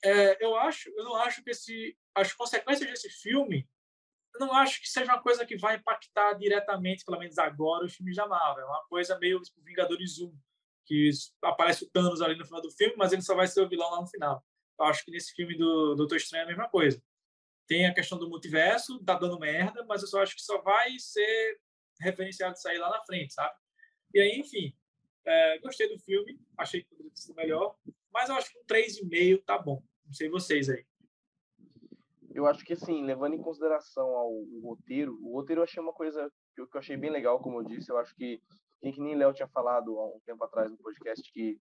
é, 0.03 0.43
eu 0.43 0.55
acho, 0.55 0.89
eu 0.89 1.03
não 1.03 1.15
acho 1.15 1.43
que 1.43 1.51
esse, 1.51 1.97
as 2.13 2.33
consequências 2.33 2.89
desse 2.89 3.09
filme, 3.09 3.67
eu 4.33 4.39
não 4.39 4.53
acho 4.53 4.81
que 4.81 4.89
seja 4.89 5.11
uma 5.11 5.21
coisa 5.21 5.45
que 5.45 5.57
vai 5.57 5.75
impactar 5.75 6.33
diretamente, 6.33 7.05
pelo 7.05 7.19
menos 7.19 7.37
agora, 7.37 7.85
os 7.85 7.95
filmes 7.95 8.15
da 8.15 8.27
Marvel. 8.27 8.65
É 8.65 8.67
uma 8.67 8.85
coisa 8.87 9.17
meio 9.17 9.39
tipo 9.41 9.61
Vingadores 9.61 10.19
1, 10.19 10.37
que 10.85 11.09
aparece 11.43 11.85
o 11.85 11.89
Thanos 11.89 12.21
ali 12.21 12.37
no 12.37 12.45
final 12.45 12.61
do 12.61 12.71
filme, 12.71 12.95
mas 12.97 13.13
ele 13.13 13.21
só 13.21 13.33
vai 13.35 13.47
ser 13.47 13.61
o 13.61 13.69
vilão 13.69 13.89
lá 13.91 14.01
no 14.01 14.07
final. 14.07 14.45
Eu 14.77 14.85
acho 14.85 15.05
que 15.05 15.11
nesse 15.11 15.33
filme 15.33 15.57
do 15.57 15.95
Doutor 15.95 16.17
Estranho 16.17 16.41
é 16.41 16.45
a 16.45 16.47
mesma 16.47 16.69
coisa. 16.69 17.01
Tem 17.67 17.87
a 17.87 17.93
questão 17.93 18.19
do 18.19 18.29
multiverso, 18.29 19.03
tá 19.03 19.15
dando 19.15 19.39
merda, 19.39 19.83
mas 19.85 20.01
eu 20.01 20.07
só 20.07 20.21
acho 20.21 20.35
que 20.35 20.41
só 20.41 20.61
vai 20.61 20.99
ser 20.99 21.59
referenciado 21.99 22.55
aí 22.67 22.77
lá 22.77 22.89
na 22.89 23.03
frente, 23.05 23.33
sabe? 23.33 23.55
E 24.13 24.19
aí, 24.19 24.39
enfim, 24.39 24.75
é, 25.25 25.59
gostei 25.59 25.89
do 25.89 25.97
filme, 25.99 26.39
achei 26.57 26.83
que 26.83 26.89
poderia 26.89 27.11
ter 27.11 27.21
sido 27.21 27.35
melhor, 27.35 27.75
mas 28.15 28.29
eu 28.29 28.35
acho 28.35 28.49
que 28.49 28.57
um 28.57 28.63
3,5 28.65 29.43
tá 29.43 29.57
bom. 29.57 29.83
Não 30.05 30.13
sei 30.13 30.29
vocês 30.29 30.69
aí. 30.69 30.85
Eu 32.33 32.47
acho 32.47 32.63
que, 32.63 32.71
assim, 32.71 33.03
levando 33.03 33.33
em 33.33 33.41
consideração 33.41 34.07
ao 34.07 34.31
roteiro, 34.63 35.19
o 35.21 35.33
roteiro 35.33 35.59
eu 35.59 35.63
achei 35.65 35.83
uma 35.83 35.91
coisa 35.91 36.31
que 36.55 36.61
eu, 36.61 36.67
que 36.67 36.77
eu 36.77 36.79
achei 36.79 36.95
bem 36.95 37.11
legal, 37.11 37.41
como 37.41 37.59
eu 37.59 37.65
disse. 37.65 37.91
Eu 37.91 37.97
acho 37.97 38.15
que, 38.15 38.41
que 38.81 39.01
nem 39.01 39.15
Léo 39.15 39.33
tinha 39.33 39.49
falado 39.49 39.99
há 39.99 40.05
um 40.07 40.21
tempo 40.25 40.41
atrás 40.45 40.71
no 40.71 40.77
podcast, 40.77 41.29
que 41.33 41.59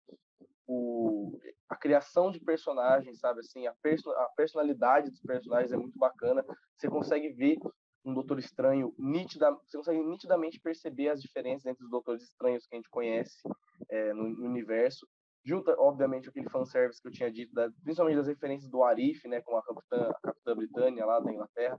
o, 0.66 1.38
a 1.68 1.76
criação 1.76 2.32
de 2.32 2.40
personagens, 2.40 3.20
sabe, 3.20 3.40
assim, 3.40 3.68
a, 3.68 3.74
perso 3.80 4.10
a 4.10 4.24
personalidade 4.36 5.10
dos 5.10 5.20
personagens 5.20 5.70
é 5.70 5.76
muito 5.76 5.96
bacana. 5.96 6.44
Você 6.76 6.88
consegue 6.88 7.28
ver 7.30 7.58
um 8.04 8.12
Doutor 8.12 8.40
Estranho 8.40 8.92
nítida, 8.98 9.52
você 9.52 9.76
consegue 9.76 10.02
nitidamente 10.02 10.58
perceber 10.60 11.10
as 11.10 11.22
diferenças 11.22 11.66
entre 11.66 11.84
os 11.84 11.90
Doutores 11.90 12.24
Estranhos 12.24 12.66
que 12.66 12.74
a 12.74 12.78
gente 12.78 12.90
conhece 12.90 13.40
é, 13.88 14.12
no, 14.12 14.28
no, 14.28 14.46
universo. 14.46 15.06
Junta, 15.44 15.74
obviamente, 15.78 16.28
aquele 16.28 16.48
fanservice 16.50 17.00
que 17.00 17.08
eu 17.08 17.12
tinha 17.12 17.30
dito, 17.30 17.52
da, 17.54 17.70
principalmente 17.82 18.16
das 18.16 18.26
referências 18.26 18.70
do 18.70 18.82
Arif, 18.82 19.26
né, 19.26 19.40
com 19.40 19.56
a 19.56 19.62
Capitã, 19.62 20.10
a 20.10 20.20
Capitã 20.20 20.54
Britânia 20.54 21.06
lá 21.06 21.18
da 21.20 21.32
Inglaterra, 21.32 21.78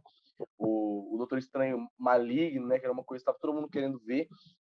o, 0.57 1.13
o 1.13 1.17
Doutor 1.17 1.37
Estranho 1.37 1.87
maligno, 1.97 2.67
né, 2.67 2.79
que 2.79 2.85
era 2.85 2.93
uma 2.93 3.03
coisa 3.03 3.23
que 3.23 3.29
estava 3.29 3.37
todo 3.39 3.53
mundo 3.53 3.69
querendo 3.69 3.99
ver, 3.99 4.27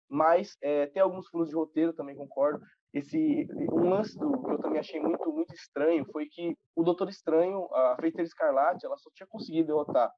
mas 0.09 0.57
é, 0.63 0.87
tem 0.87 1.03
alguns 1.03 1.29
furos 1.29 1.49
de 1.49 1.55
roteiro, 1.55 1.93
também 1.93 2.17
concordo. 2.17 2.65
Esse 2.95 3.47
um 3.71 3.91
lance 3.91 4.19
do, 4.19 4.43
que 4.43 4.53
eu 4.53 4.61
também 4.61 4.81
achei 4.81 4.99
muito 4.99 5.31
muito 5.31 5.55
estranho 5.55 6.07
foi 6.11 6.27
que 6.27 6.57
o 6.75 6.83
Doutor 6.83 7.11
Estranho, 7.11 7.69
a 7.75 7.97
Feiticeira 8.01 8.27
Escarlate, 8.27 8.87
ela 8.87 8.97
só 8.97 9.11
tinha 9.15 9.27
conseguido 9.27 9.67
derrotar 9.67 10.11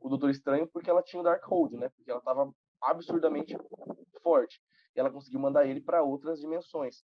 o 0.00 0.08
Doutor 0.08 0.30
Estranho 0.30 0.68
porque 0.72 0.90
ela 0.90 1.02
tinha 1.02 1.20
o 1.20 1.22
Darkhold, 1.22 1.76
né? 1.76 1.88
Porque 1.90 2.10
ela 2.10 2.18
estava 2.18 2.50
absurdamente 2.82 3.56
forte. 4.22 4.60
E 4.96 5.00
ela 5.00 5.10
conseguiu 5.10 5.38
mandar 5.38 5.66
ele 5.66 5.80
para 5.80 6.02
outras 6.02 6.40
dimensões. 6.40 7.04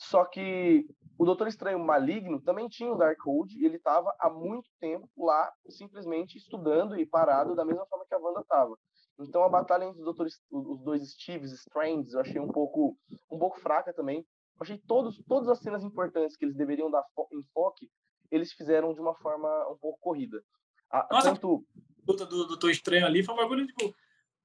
Só 0.00 0.24
que 0.24 0.86
o 1.18 1.26
Doutor 1.26 1.46
Estranho 1.46 1.78
Maligno 1.78 2.40
também 2.40 2.68
tinha 2.68 2.90
o 2.90 2.96
Darkhold 2.96 3.54
e 3.54 3.66
ele 3.66 3.76
estava 3.76 4.10
há 4.18 4.30
muito 4.30 4.66
tempo 4.80 5.06
lá, 5.18 5.52
simplesmente 5.68 6.38
estudando 6.38 6.98
e 6.98 7.04
parado 7.04 7.54
da 7.54 7.66
mesma 7.66 7.84
forma 7.86 8.06
que 8.08 8.14
a 8.14 8.18
Wanda 8.18 8.40
estava. 8.40 8.74
Então 9.18 9.44
a 9.44 9.48
batalha 9.50 9.84
entre 9.84 10.02
os, 10.02 10.18
os 10.50 10.82
dois 10.82 11.12
Steves, 11.12 11.52
Strands, 11.52 12.14
eu 12.14 12.20
achei 12.20 12.40
um 12.40 12.48
pouco, 12.48 12.96
um 13.30 13.38
pouco 13.38 13.60
fraca 13.60 13.92
também. 13.92 14.20
Eu 14.20 14.62
achei 14.62 14.78
todos, 14.78 15.22
todas 15.28 15.50
as 15.50 15.58
cenas 15.60 15.84
importantes 15.84 16.38
que 16.38 16.46
eles 16.46 16.56
deveriam 16.56 16.90
dar 16.90 17.04
enfoque, 17.32 17.90
eles 18.30 18.54
fizeram 18.54 18.94
de 18.94 19.00
uma 19.00 19.14
forma 19.16 19.48
um 19.70 19.76
pouco 19.76 19.98
corrida. 20.00 20.42
A, 20.90 21.06
Nossa, 21.12 21.34
tanto... 21.34 21.62
a 21.76 22.10
luta 22.10 22.24
do 22.24 22.46
Doutor 22.46 22.70
Estranho 22.70 23.04
ali 23.04 23.22
foi 23.22 23.34
um 23.34 23.38
bagulho, 23.38 23.66
tipo, 23.66 23.94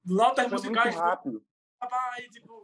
notas 0.04 0.52
musicais. 0.52 0.94
Muito 0.94 1.04
rápido. 1.04 1.42
Tipo, 2.30 2.62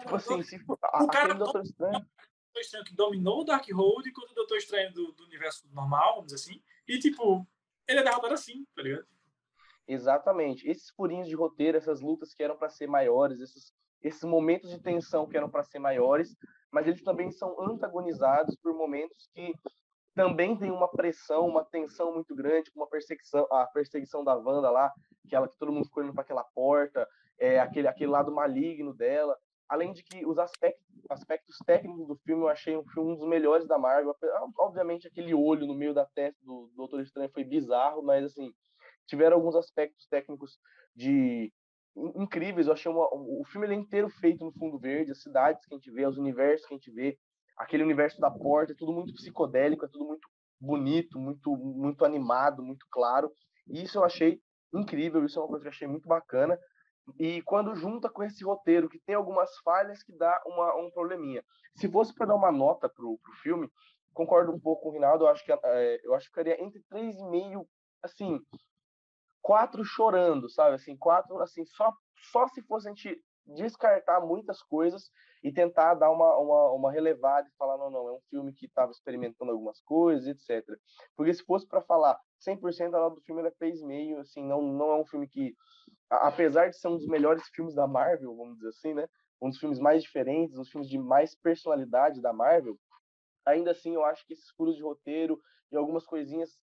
tipo 0.00 0.16
assim, 0.16 0.42
se 0.42 0.58
for, 0.60 0.78
o 1.00 1.06
cara 1.06 1.34
Doutor 1.34 1.62
Estranho... 1.62 1.92
Doutor 1.92 2.60
Estranho 2.62 2.84
que 2.84 2.94
dominou 2.94 3.40
o 3.40 3.44
Darkhold 3.44 4.12
contra 4.12 4.32
o 4.32 4.34
Doutor 4.34 4.56
Estranho 4.56 4.92
do, 4.92 5.12
do 5.12 5.24
universo 5.24 5.68
normal, 5.72 6.16
vamos 6.16 6.32
dizer 6.32 6.50
assim. 6.50 6.62
E, 6.88 6.98
tipo, 6.98 7.46
ele 7.86 8.00
é 8.00 8.02
derrotado 8.02 8.34
assim, 8.34 8.64
tá 8.74 8.82
ligado? 8.82 9.06
Exatamente. 9.86 10.68
Esses 10.68 10.90
furinhos 10.90 11.28
de 11.28 11.34
roteiro, 11.34 11.78
essas 11.78 12.00
lutas 12.00 12.34
que 12.34 12.42
eram 12.42 12.56
para 12.56 12.68
ser 12.68 12.86
maiores, 12.88 13.40
esses, 13.40 13.72
esses 14.02 14.22
momentos 14.24 14.70
de 14.70 14.80
tensão 14.80 15.28
que 15.28 15.36
eram 15.36 15.50
para 15.50 15.64
ser 15.64 15.78
maiores, 15.78 16.36
mas 16.70 16.86
eles 16.86 17.02
também 17.02 17.30
são 17.30 17.60
antagonizados 17.60 18.56
por 18.56 18.72
momentos 18.74 19.28
que 19.34 19.52
também 20.14 20.56
tem 20.56 20.70
uma 20.70 20.88
pressão, 20.88 21.46
uma 21.46 21.64
tensão 21.64 22.12
muito 22.12 22.34
grande, 22.34 22.70
uma 22.74 22.88
perseguição, 22.88 23.46
a 23.50 23.66
perseguição 23.66 24.24
da 24.24 24.36
Wanda 24.36 24.70
lá, 24.70 24.92
que 25.28 25.34
ela 25.34 25.48
que 25.48 25.56
todo 25.56 25.72
mundo 25.72 25.86
ficou 25.86 26.04
indo 26.04 26.12
para 26.12 26.22
aquela 26.22 26.44
porta, 26.44 27.08
é, 27.38 27.58
aquele 27.58 27.88
aquele 27.88 28.10
lado 28.10 28.32
maligno 28.32 28.94
dela. 28.94 29.36
Além 29.70 29.92
de 29.92 30.02
que 30.02 30.26
os 30.26 30.36
aspectos, 30.36 30.84
aspectos 31.08 31.56
técnicos 31.64 32.08
do 32.08 32.16
filme 32.16 32.42
eu 32.42 32.48
achei 32.48 32.76
um, 32.76 32.82
um 32.98 33.14
dos 33.14 33.28
melhores 33.28 33.68
da 33.68 33.78
Marvel. 33.78 34.16
Obviamente 34.58 35.06
aquele 35.06 35.32
olho 35.32 35.64
no 35.64 35.76
meio 35.76 35.94
da 35.94 36.04
testa 36.04 36.44
do 36.44 36.68
Doutor 36.74 37.00
Estranho 37.00 37.30
foi 37.32 37.44
bizarro, 37.44 38.02
mas 38.02 38.24
assim, 38.24 38.52
tiveram 39.06 39.36
alguns 39.36 39.54
aspectos 39.54 40.08
técnicos 40.08 40.58
de 40.96 41.52
incríveis. 42.16 42.66
Eu 42.66 42.72
achei 42.72 42.90
uma, 42.90 43.08
o 43.12 43.44
filme 43.46 43.68
ele 43.68 43.74
é 43.74 43.78
inteiro 43.78 44.10
feito 44.10 44.44
no 44.44 44.52
fundo 44.52 44.76
verde, 44.76 45.12
as 45.12 45.22
cidades 45.22 45.64
que 45.64 45.72
a 45.72 45.76
gente 45.76 45.90
vê, 45.92 46.04
os 46.04 46.18
universos 46.18 46.66
que 46.66 46.74
a 46.74 46.76
gente 46.76 46.90
vê, 46.90 47.16
aquele 47.56 47.84
universo 47.84 48.20
da 48.20 48.30
porta, 48.30 48.72
é 48.72 48.76
tudo 48.76 48.92
muito 48.92 49.14
psicodélico, 49.14 49.84
é 49.84 49.88
tudo 49.88 50.04
muito 50.04 50.28
bonito, 50.60 51.16
muito 51.16 51.56
muito 51.56 52.04
animado, 52.04 52.60
muito 52.60 52.84
claro. 52.90 53.30
E 53.68 53.84
isso 53.84 53.98
eu 53.98 54.04
achei 54.04 54.40
incrível, 54.74 55.24
isso 55.24 55.38
é 55.38 55.42
uma 55.42 55.48
coisa 55.48 55.62
que 55.62 55.68
eu 55.68 55.72
achei 55.72 55.86
muito 55.86 56.08
bacana. 56.08 56.58
E 57.18 57.42
quando 57.42 57.74
junta 57.74 58.08
com 58.08 58.22
esse 58.22 58.44
roteiro, 58.44 58.88
que 58.88 58.98
tem 59.00 59.14
algumas 59.14 59.56
falhas 59.58 60.02
que 60.02 60.12
dá 60.12 60.42
uma, 60.46 60.74
um 60.76 60.90
probleminha. 60.90 61.44
Se 61.76 61.90
fosse 61.90 62.14
para 62.14 62.26
dar 62.26 62.34
uma 62.34 62.52
nota 62.52 62.88
pro, 62.88 63.18
pro 63.18 63.32
filme, 63.42 63.70
concordo 64.12 64.52
um 64.52 64.60
pouco 64.60 64.82
com 64.82 64.88
o 64.90 64.92
Rinaldo, 64.92 65.24
eu 65.24 65.28
acho 65.28 65.44
que 65.44 65.52
é, 65.52 66.00
eu 66.04 66.14
acho 66.14 66.26
que 66.26 66.30
ficaria 66.30 66.62
entre 66.62 66.82
3,5, 66.90 67.66
assim, 68.02 68.40
quatro 69.40 69.84
chorando, 69.84 70.48
sabe? 70.48 70.74
Assim, 70.74 70.96
quatro, 70.96 71.38
assim, 71.40 71.64
só, 71.64 71.92
só 72.30 72.46
se 72.48 72.62
fosse 72.62 72.88
a 72.88 72.90
gente 72.90 73.22
descartar 73.46 74.20
muitas 74.20 74.62
coisas 74.62 75.10
e 75.42 75.52
tentar 75.52 75.94
dar 75.94 76.10
uma, 76.10 76.36
uma, 76.36 76.72
uma 76.72 76.92
relevada 76.92 77.48
e 77.48 77.56
falar, 77.56 77.78
não, 77.78 77.90
não, 77.90 78.08
é 78.08 78.12
um 78.12 78.20
filme 78.28 78.52
que 78.52 78.66
estava 78.66 78.92
experimentando 78.92 79.50
algumas 79.50 79.80
coisas, 79.80 80.26
etc. 80.26 80.64
Porque 81.16 81.32
se 81.32 81.44
fosse 81.44 81.66
para 81.66 81.82
falar 81.82 82.18
100% 82.46 82.94
a 82.94 83.00
nota 83.00 83.16
do 83.16 83.22
filme 83.22 83.40
era 83.42 83.52
3,5, 83.52 84.20
assim, 84.20 84.44
não, 84.44 84.62
não 84.62 84.92
é 84.92 84.96
um 84.96 85.06
filme 85.06 85.28
que, 85.28 85.54
apesar 86.08 86.68
de 86.68 86.78
ser 86.78 86.88
um 86.88 86.96
dos 86.96 87.06
melhores 87.06 87.46
filmes 87.48 87.74
da 87.74 87.86
Marvel, 87.86 88.36
vamos 88.36 88.56
dizer 88.56 88.68
assim, 88.68 88.94
né? 88.94 89.06
Um 89.40 89.48
dos 89.48 89.58
filmes 89.58 89.78
mais 89.78 90.02
diferentes, 90.02 90.56
um 90.56 90.62
dos 90.62 90.70
filmes 90.70 90.88
de 90.88 90.98
mais 90.98 91.34
personalidade 91.34 92.20
da 92.20 92.32
Marvel, 92.32 92.78
ainda 93.46 93.70
assim 93.70 93.94
eu 93.94 94.04
acho 94.04 94.26
que 94.26 94.32
esses 94.32 94.50
furos 94.50 94.76
de 94.76 94.82
roteiro 94.82 95.40
e 95.72 95.76
algumas 95.76 96.04
coisinhas 96.04 96.58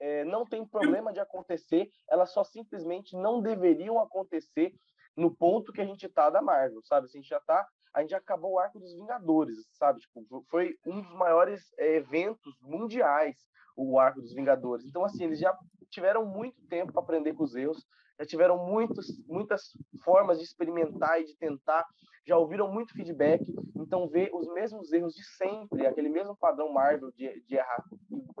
é, 0.00 0.24
não 0.24 0.44
tem 0.44 0.66
problema 0.66 1.12
de 1.12 1.20
acontecer, 1.20 1.88
elas 2.10 2.32
só 2.32 2.42
simplesmente 2.42 3.16
não 3.16 3.40
deveriam 3.40 4.00
acontecer 4.00 4.74
no 5.16 5.34
ponto 5.34 5.72
que 5.72 5.80
a 5.80 5.84
gente 5.84 6.08
tá 6.08 6.30
da 6.30 6.42
Marvel, 6.42 6.80
sabe? 6.82 7.06
Assim, 7.06 7.18
a 7.18 7.20
gente 7.20 7.30
já 7.30 7.40
tá, 7.40 7.66
a 7.94 8.00
gente 8.00 8.14
acabou 8.14 8.52
o 8.52 8.58
arco 8.58 8.78
dos 8.78 8.94
Vingadores, 8.94 9.58
sabe? 9.72 10.00
Tipo, 10.00 10.44
foi 10.48 10.76
um 10.86 11.00
dos 11.02 11.14
maiores 11.14 11.72
é, 11.78 11.96
eventos 11.96 12.58
mundiais 12.60 13.36
o 13.76 13.98
arco 13.98 14.20
dos 14.20 14.34
Vingadores. 14.34 14.84
Então, 14.84 15.04
assim, 15.04 15.24
eles 15.24 15.38
já 15.38 15.56
tiveram 15.92 16.24
muito 16.24 16.60
tempo 16.68 16.92
para 16.92 17.02
aprender 17.02 17.34
com 17.34 17.44
os 17.44 17.54
erros, 17.54 17.86
já 18.18 18.26
tiveram 18.26 18.66
muitos, 18.66 19.06
muitas 19.26 19.76
formas 20.02 20.38
de 20.38 20.44
experimentar 20.44 21.20
e 21.20 21.24
de 21.24 21.36
tentar, 21.36 21.86
já 22.26 22.36
ouviram 22.36 22.72
muito 22.72 22.92
feedback, 22.92 23.44
então 23.76 24.08
ver 24.08 24.30
os 24.32 24.46
mesmos 24.54 24.92
erros 24.92 25.14
de 25.14 25.24
sempre, 25.36 25.86
aquele 25.86 26.08
mesmo 26.08 26.36
padrão 26.36 26.72
Marvel 26.72 27.10
de, 27.12 27.40
de 27.46 27.56
errar 27.56 27.84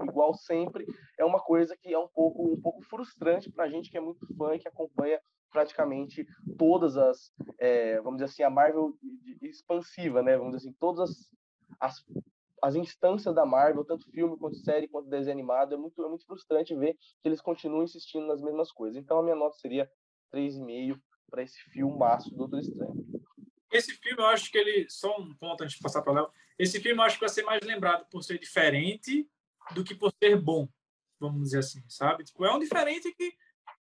igual 0.02 0.34
sempre, 0.34 0.86
é 1.18 1.24
uma 1.24 1.40
coisa 1.40 1.76
que 1.76 1.92
é 1.92 1.98
um 1.98 2.08
pouco, 2.08 2.52
um 2.52 2.60
pouco 2.60 2.82
frustrante 2.82 3.50
para 3.50 3.64
a 3.64 3.68
gente 3.68 3.90
que 3.90 3.96
é 3.96 4.00
muito 4.00 4.26
fã 4.36 4.54
e 4.54 4.58
que 4.58 4.68
acompanha 4.68 5.20
praticamente 5.50 6.26
todas 6.58 6.96
as, 6.96 7.32
é, 7.58 8.00
vamos 8.00 8.18
dizer 8.18 8.32
assim, 8.32 8.42
a 8.42 8.50
Marvel 8.50 8.94
expansiva, 9.42 10.22
né? 10.22 10.36
Vamos 10.36 10.56
dizer 10.56 10.68
assim, 10.68 10.76
todas 10.78 11.10
as, 11.10 11.30
as, 11.78 12.04
as 12.62 12.76
instâncias 12.76 13.34
da 13.34 13.44
Marvel, 13.44 13.84
tanto 13.84 14.08
filme 14.10 14.38
quanto 14.38 14.56
série 14.56 14.86
quanto 14.86 15.10
desenho 15.10 15.32
animado, 15.32 15.74
é 15.74 15.76
muito, 15.76 16.02
é 16.04 16.08
muito 16.08 16.24
frustrante 16.24 16.74
ver 16.76 16.94
que 16.94 17.28
eles 17.28 17.40
continuam 17.40 17.82
insistindo 17.82 18.26
nas 18.28 18.40
mesmas 18.40 18.70
coisas. 18.70 18.96
Então 18.96 19.18
a 19.18 19.22
minha 19.22 19.34
nota 19.34 19.56
seria 19.58 19.90
3,5 20.32 20.96
para 21.28 21.42
esse 21.42 21.58
filmaço 21.70 22.30
do 22.30 22.36
Doutor 22.36 22.60
Estranho. 22.60 23.04
Esse 23.72 23.94
filme, 23.94 24.22
eu 24.22 24.26
acho 24.26 24.50
que 24.50 24.58
ele. 24.58 24.86
Só 24.88 25.18
um 25.18 25.34
ponto 25.34 25.64
antes 25.64 25.76
de 25.76 25.82
passar 25.82 26.02
para 26.02 26.12
Léo. 26.12 26.30
Esse 26.58 26.78
filme, 26.78 27.00
eu 27.00 27.04
acho 27.04 27.16
que 27.16 27.24
vai 27.24 27.30
ser 27.30 27.42
mais 27.42 27.62
lembrado 27.64 28.06
por 28.10 28.22
ser 28.22 28.38
diferente 28.38 29.26
do 29.74 29.82
que 29.82 29.94
por 29.94 30.12
ser 30.22 30.40
bom, 30.40 30.68
vamos 31.18 31.42
dizer 31.44 31.60
assim, 31.60 31.82
sabe? 31.88 32.24
Tipo, 32.24 32.44
é 32.44 32.54
um 32.54 32.58
diferente 32.58 33.12
que 33.14 33.32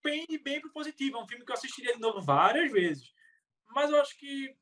pende 0.03 0.38
bem 0.38 0.59
pro 0.59 0.71
positivo. 0.71 1.17
É 1.17 1.23
um 1.23 1.28
filme 1.28 1.45
que 1.45 1.51
eu 1.51 1.55
assistiria 1.55 1.93
de 1.93 1.99
novo 1.99 2.21
várias 2.21 2.71
vezes. 2.71 3.11
Mas 3.69 3.89
eu 3.89 4.01
acho 4.01 4.17
que 4.19 4.55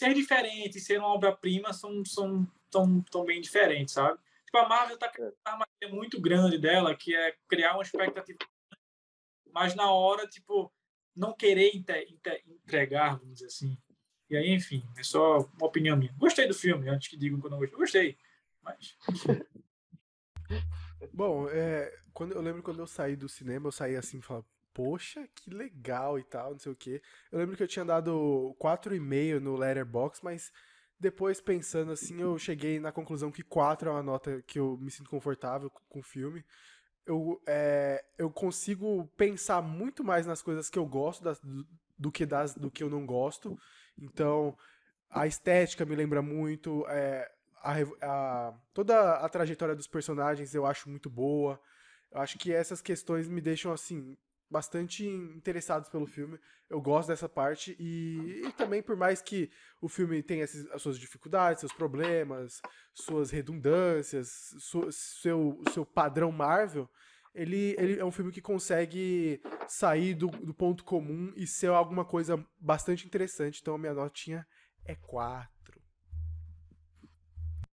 ser 0.00 0.14
diferente 0.14 0.78
e 0.78 0.80
ser 0.80 0.98
uma 0.98 1.08
obra-prima 1.08 1.74
são, 1.74 2.02
são 2.06 2.50
tão, 2.70 3.02
tão 3.02 3.22
bem 3.22 3.38
diferentes, 3.38 3.92
sabe? 3.92 4.18
Tipo, 4.46 4.58
a 4.58 4.68
Marvel 4.68 4.98
tá 4.98 5.10
criando 5.10 5.34
uma 5.46 5.52
armadilha 5.52 5.94
muito 5.94 6.18
grande 6.18 6.58
dela, 6.58 6.96
que 6.96 7.14
é 7.14 7.36
criar 7.46 7.74
uma 7.74 7.82
expectativa 7.82 8.38
mas 9.52 9.74
na 9.74 9.90
hora, 9.90 10.28
tipo, 10.28 10.72
não 11.14 11.34
querer 11.34 11.72
entregar, 12.46 13.18
vamos 13.18 13.34
dizer 13.34 13.46
assim. 13.46 13.76
E 14.30 14.36
aí, 14.36 14.50
enfim, 14.50 14.82
é 14.96 15.02
só 15.02 15.38
uma 15.38 15.66
opinião 15.66 15.96
minha. 15.96 16.14
Gostei 16.16 16.46
do 16.46 16.54
filme, 16.54 16.88
antes 16.88 17.08
que 17.08 17.16
digam 17.16 17.40
que 17.40 17.46
eu 17.46 17.50
não 17.50 17.58
gostei. 17.58 17.76
Gostei, 17.76 18.16
mas... 18.62 18.96
Bom, 21.12 21.48
é, 21.48 21.92
quando, 22.12 22.32
eu 22.32 22.40
lembro 22.40 22.62
quando 22.62 22.78
eu 22.78 22.86
saí 22.86 23.16
do 23.16 23.28
cinema, 23.28 23.66
eu 23.66 23.72
saí 23.72 23.96
assim 23.96 24.20
falava, 24.20 24.46
poxa, 24.74 25.28
que 25.34 25.50
legal 25.50 26.18
e 26.18 26.24
tal, 26.24 26.52
não 26.52 26.58
sei 26.58 26.72
o 26.72 26.76
quê. 26.76 27.02
Eu 27.30 27.38
lembro 27.38 27.56
que 27.56 27.62
eu 27.62 27.68
tinha 27.68 27.84
dado 27.84 28.56
4,5 28.60 29.38
no 29.40 29.56
Letterbox, 29.56 30.20
mas 30.22 30.52
depois 30.98 31.40
pensando 31.40 31.92
assim, 31.92 32.20
eu 32.20 32.38
cheguei 32.38 32.78
na 32.78 32.92
conclusão 32.92 33.30
que 33.30 33.42
4 33.42 33.88
é 33.88 33.92
uma 33.92 34.02
nota 34.02 34.42
que 34.46 34.58
eu 34.58 34.76
me 34.76 34.90
sinto 34.90 35.08
confortável 35.08 35.70
com 35.88 36.00
o 36.00 36.02
filme. 36.02 36.44
Eu, 37.06 37.40
é, 37.46 38.04
eu 38.18 38.30
consigo 38.30 39.06
pensar 39.16 39.62
muito 39.62 40.04
mais 40.04 40.26
nas 40.26 40.42
coisas 40.42 40.68
que 40.68 40.78
eu 40.78 40.86
gosto 40.86 41.24
das, 41.24 41.40
do, 41.40 41.66
do, 41.98 42.12
que 42.12 42.26
das 42.26 42.54
do 42.54 42.70
que 42.70 42.82
eu 42.82 42.90
não 42.90 43.06
gosto. 43.06 43.58
Então, 43.98 44.56
a 45.08 45.26
estética 45.26 45.86
me 45.86 45.96
lembra 45.96 46.20
muito, 46.20 46.84
é, 46.88 47.30
a, 47.62 47.74
a, 48.02 48.54
toda 48.74 49.14
a 49.14 49.28
trajetória 49.28 49.74
dos 49.74 49.86
personagens 49.86 50.54
eu 50.54 50.66
acho 50.66 50.88
muito 50.88 51.08
boa. 51.08 51.60
Eu 52.12 52.20
acho 52.20 52.38
que 52.38 52.52
essas 52.52 52.80
questões 52.82 53.28
me 53.28 53.40
deixam 53.40 53.72
assim 53.72 54.16
bastante 54.50 55.06
interessados 55.06 55.88
pelo 55.88 56.06
filme. 56.06 56.38
Eu 56.68 56.80
gosto 56.80 57.08
dessa 57.08 57.28
parte 57.28 57.76
e, 57.78 58.42
e 58.44 58.52
também 58.52 58.82
por 58.82 58.96
mais 58.96 59.22
que 59.22 59.50
o 59.80 59.88
filme 59.88 60.22
tenha 60.22 60.44
esses, 60.44 60.68
as 60.70 60.82
suas 60.82 60.98
dificuldades, 60.98 61.60
seus 61.60 61.72
problemas, 61.72 62.60
suas 62.92 63.30
redundâncias, 63.30 64.54
su, 64.58 64.90
seu 64.90 65.62
seu 65.72 65.86
padrão 65.86 66.32
Marvel, 66.32 66.90
ele, 67.34 67.76
ele 67.78 67.98
é 67.98 68.04
um 68.04 68.10
filme 68.10 68.32
que 68.32 68.40
consegue 68.40 69.40
sair 69.68 70.14
do, 70.14 70.26
do 70.28 70.52
ponto 70.52 70.84
comum 70.84 71.32
e 71.36 71.46
ser 71.46 71.68
alguma 71.68 72.04
coisa 72.04 72.44
bastante 72.58 73.06
interessante. 73.06 73.60
Então 73.60 73.74
a 73.74 73.78
minha 73.78 73.94
notinha 73.94 74.46
é 74.84 74.96
4. 74.96 75.80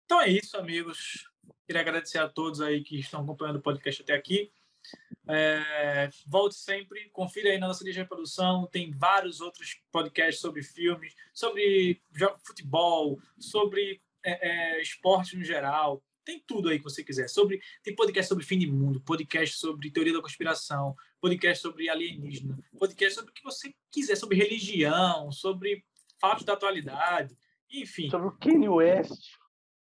Então 0.05 0.21
é 0.21 0.29
isso, 0.29 0.57
amigos. 0.57 1.29
Queria 1.65 1.81
agradecer 1.81 2.17
a 2.17 2.27
todos 2.27 2.61
aí 2.61 2.83
que 2.83 2.99
estão 2.99 3.21
acompanhando 3.21 3.57
o 3.57 3.61
podcast 3.61 4.01
até 4.01 4.13
aqui. 4.13 4.51
É, 5.27 6.09
volte 6.27 6.55
sempre, 6.55 7.09
confira 7.11 7.49
aí 7.49 7.57
na 7.57 7.67
nossa 7.67 7.83
lista 7.83 7.93
de 7.93 8.03
reprodução. 8.03 8.67
Tem 8.67 8.91
vários 8.91 9.41
outros 9.41 9.81
podcasts 9.91 10.41
sobre 10.41 10.61
filmes, 10.61 11.15
sobre 11.33 12.01
futebol, 12.45 13.19
sobre 13.39 14.01
é, 14.23 14.77
é, 14.77 14.81
esporte 14.81 15.37
no 15.37 15.43
geral. 15.43 16.03
Tem 16.25 16.41
tudo 16.45 16.69
aí 16.69 16.77
que 16.77 16.83
você 16.83 17.03
quiser. 17.03 17.27
Sobre, 17.27 17.61
tem 17.83 17.95
podcast 17.95 18.29
sobre 18.29 18.45
fim 18.45 18.57
de 18.57 18.67
mundo, 18.67 19.01
podcast 19.01 19.57
sobre 19.57 19.91
teoria 19.91 20.13
da 20.13 20.21
conspiração, 20.21 20.95
podcast 21.19 21.61
sobre 21.61 21.89
alienígena, 21.89 22.57
podcast 22.77 23.15
sobre 23.15 23.31
o 23.31 23.33
que 23.33 23.43
você 23.43 23.73
quiser, 23.91 24.15
sobre 24.15 24.37
religião, 24.37 25.31
sobre 25.31 25.83
fatos 26.19 26.45
da 26.45 26.53
atualidade, 26.53 27.37
enfim. 27.69 28.09
Sobre 28.09 28.27
o 28.27 28.31
Kanye 28.31 28.69
West. 28.69 29.42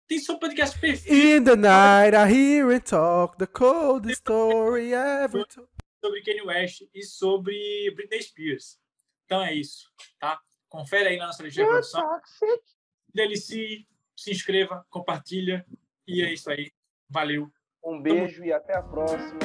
Tem 0.08 0.20
seu 0.20 0.38
podcast 0.38 0.78
perfeito. 0.80 1.14
In 1.14 1.44
the 1.44 1.56
night 1.56 2.16
I 2.16 2.28
hear 2.32 2.70
it 2.72 2.86
talk, 2.90 3.38
the 3.38 3.48
coldest 3.48 4.20
story 4.22 4.94
ever 4.94 5.46
told. 5.48 5.70
Sobre 6.04 6.22
Kanye 6.22 6.42
West 6.42 6.84
e 6.94 7.04
sobre 7.04 7.92
Britney 7.96 8.22
Spears. 8.22 8.78
Então 9.26 9.42
é 9.42 9.54
isso, 9.54 9.90
tá? 10.20 10.40
Confere 10.68 11.10
aí 11.10 11.18
na 11.18 11.28
nossa 11.28 11.42
lista 11.44 11.62
de 11.62 11.66
reprodução. 11.66 12.04
Delicie, 13.14 13.88
se 14.16 14.32
inscreva, 14.32 14.86
compartilha. 14.90 15.66
E 16.06 16.22
é 16.22 16.34
isso 16.34 16.50
aí. 16.52 16.72
Valeu. 17.10 17.50
Um 17.84 18.02
beijo 18.02 18.36
Tamo... 18.36 18.46
e 18.48 18.54
até 18.54 18.76
a 18.76 18.82
próxima. 18.82 19.40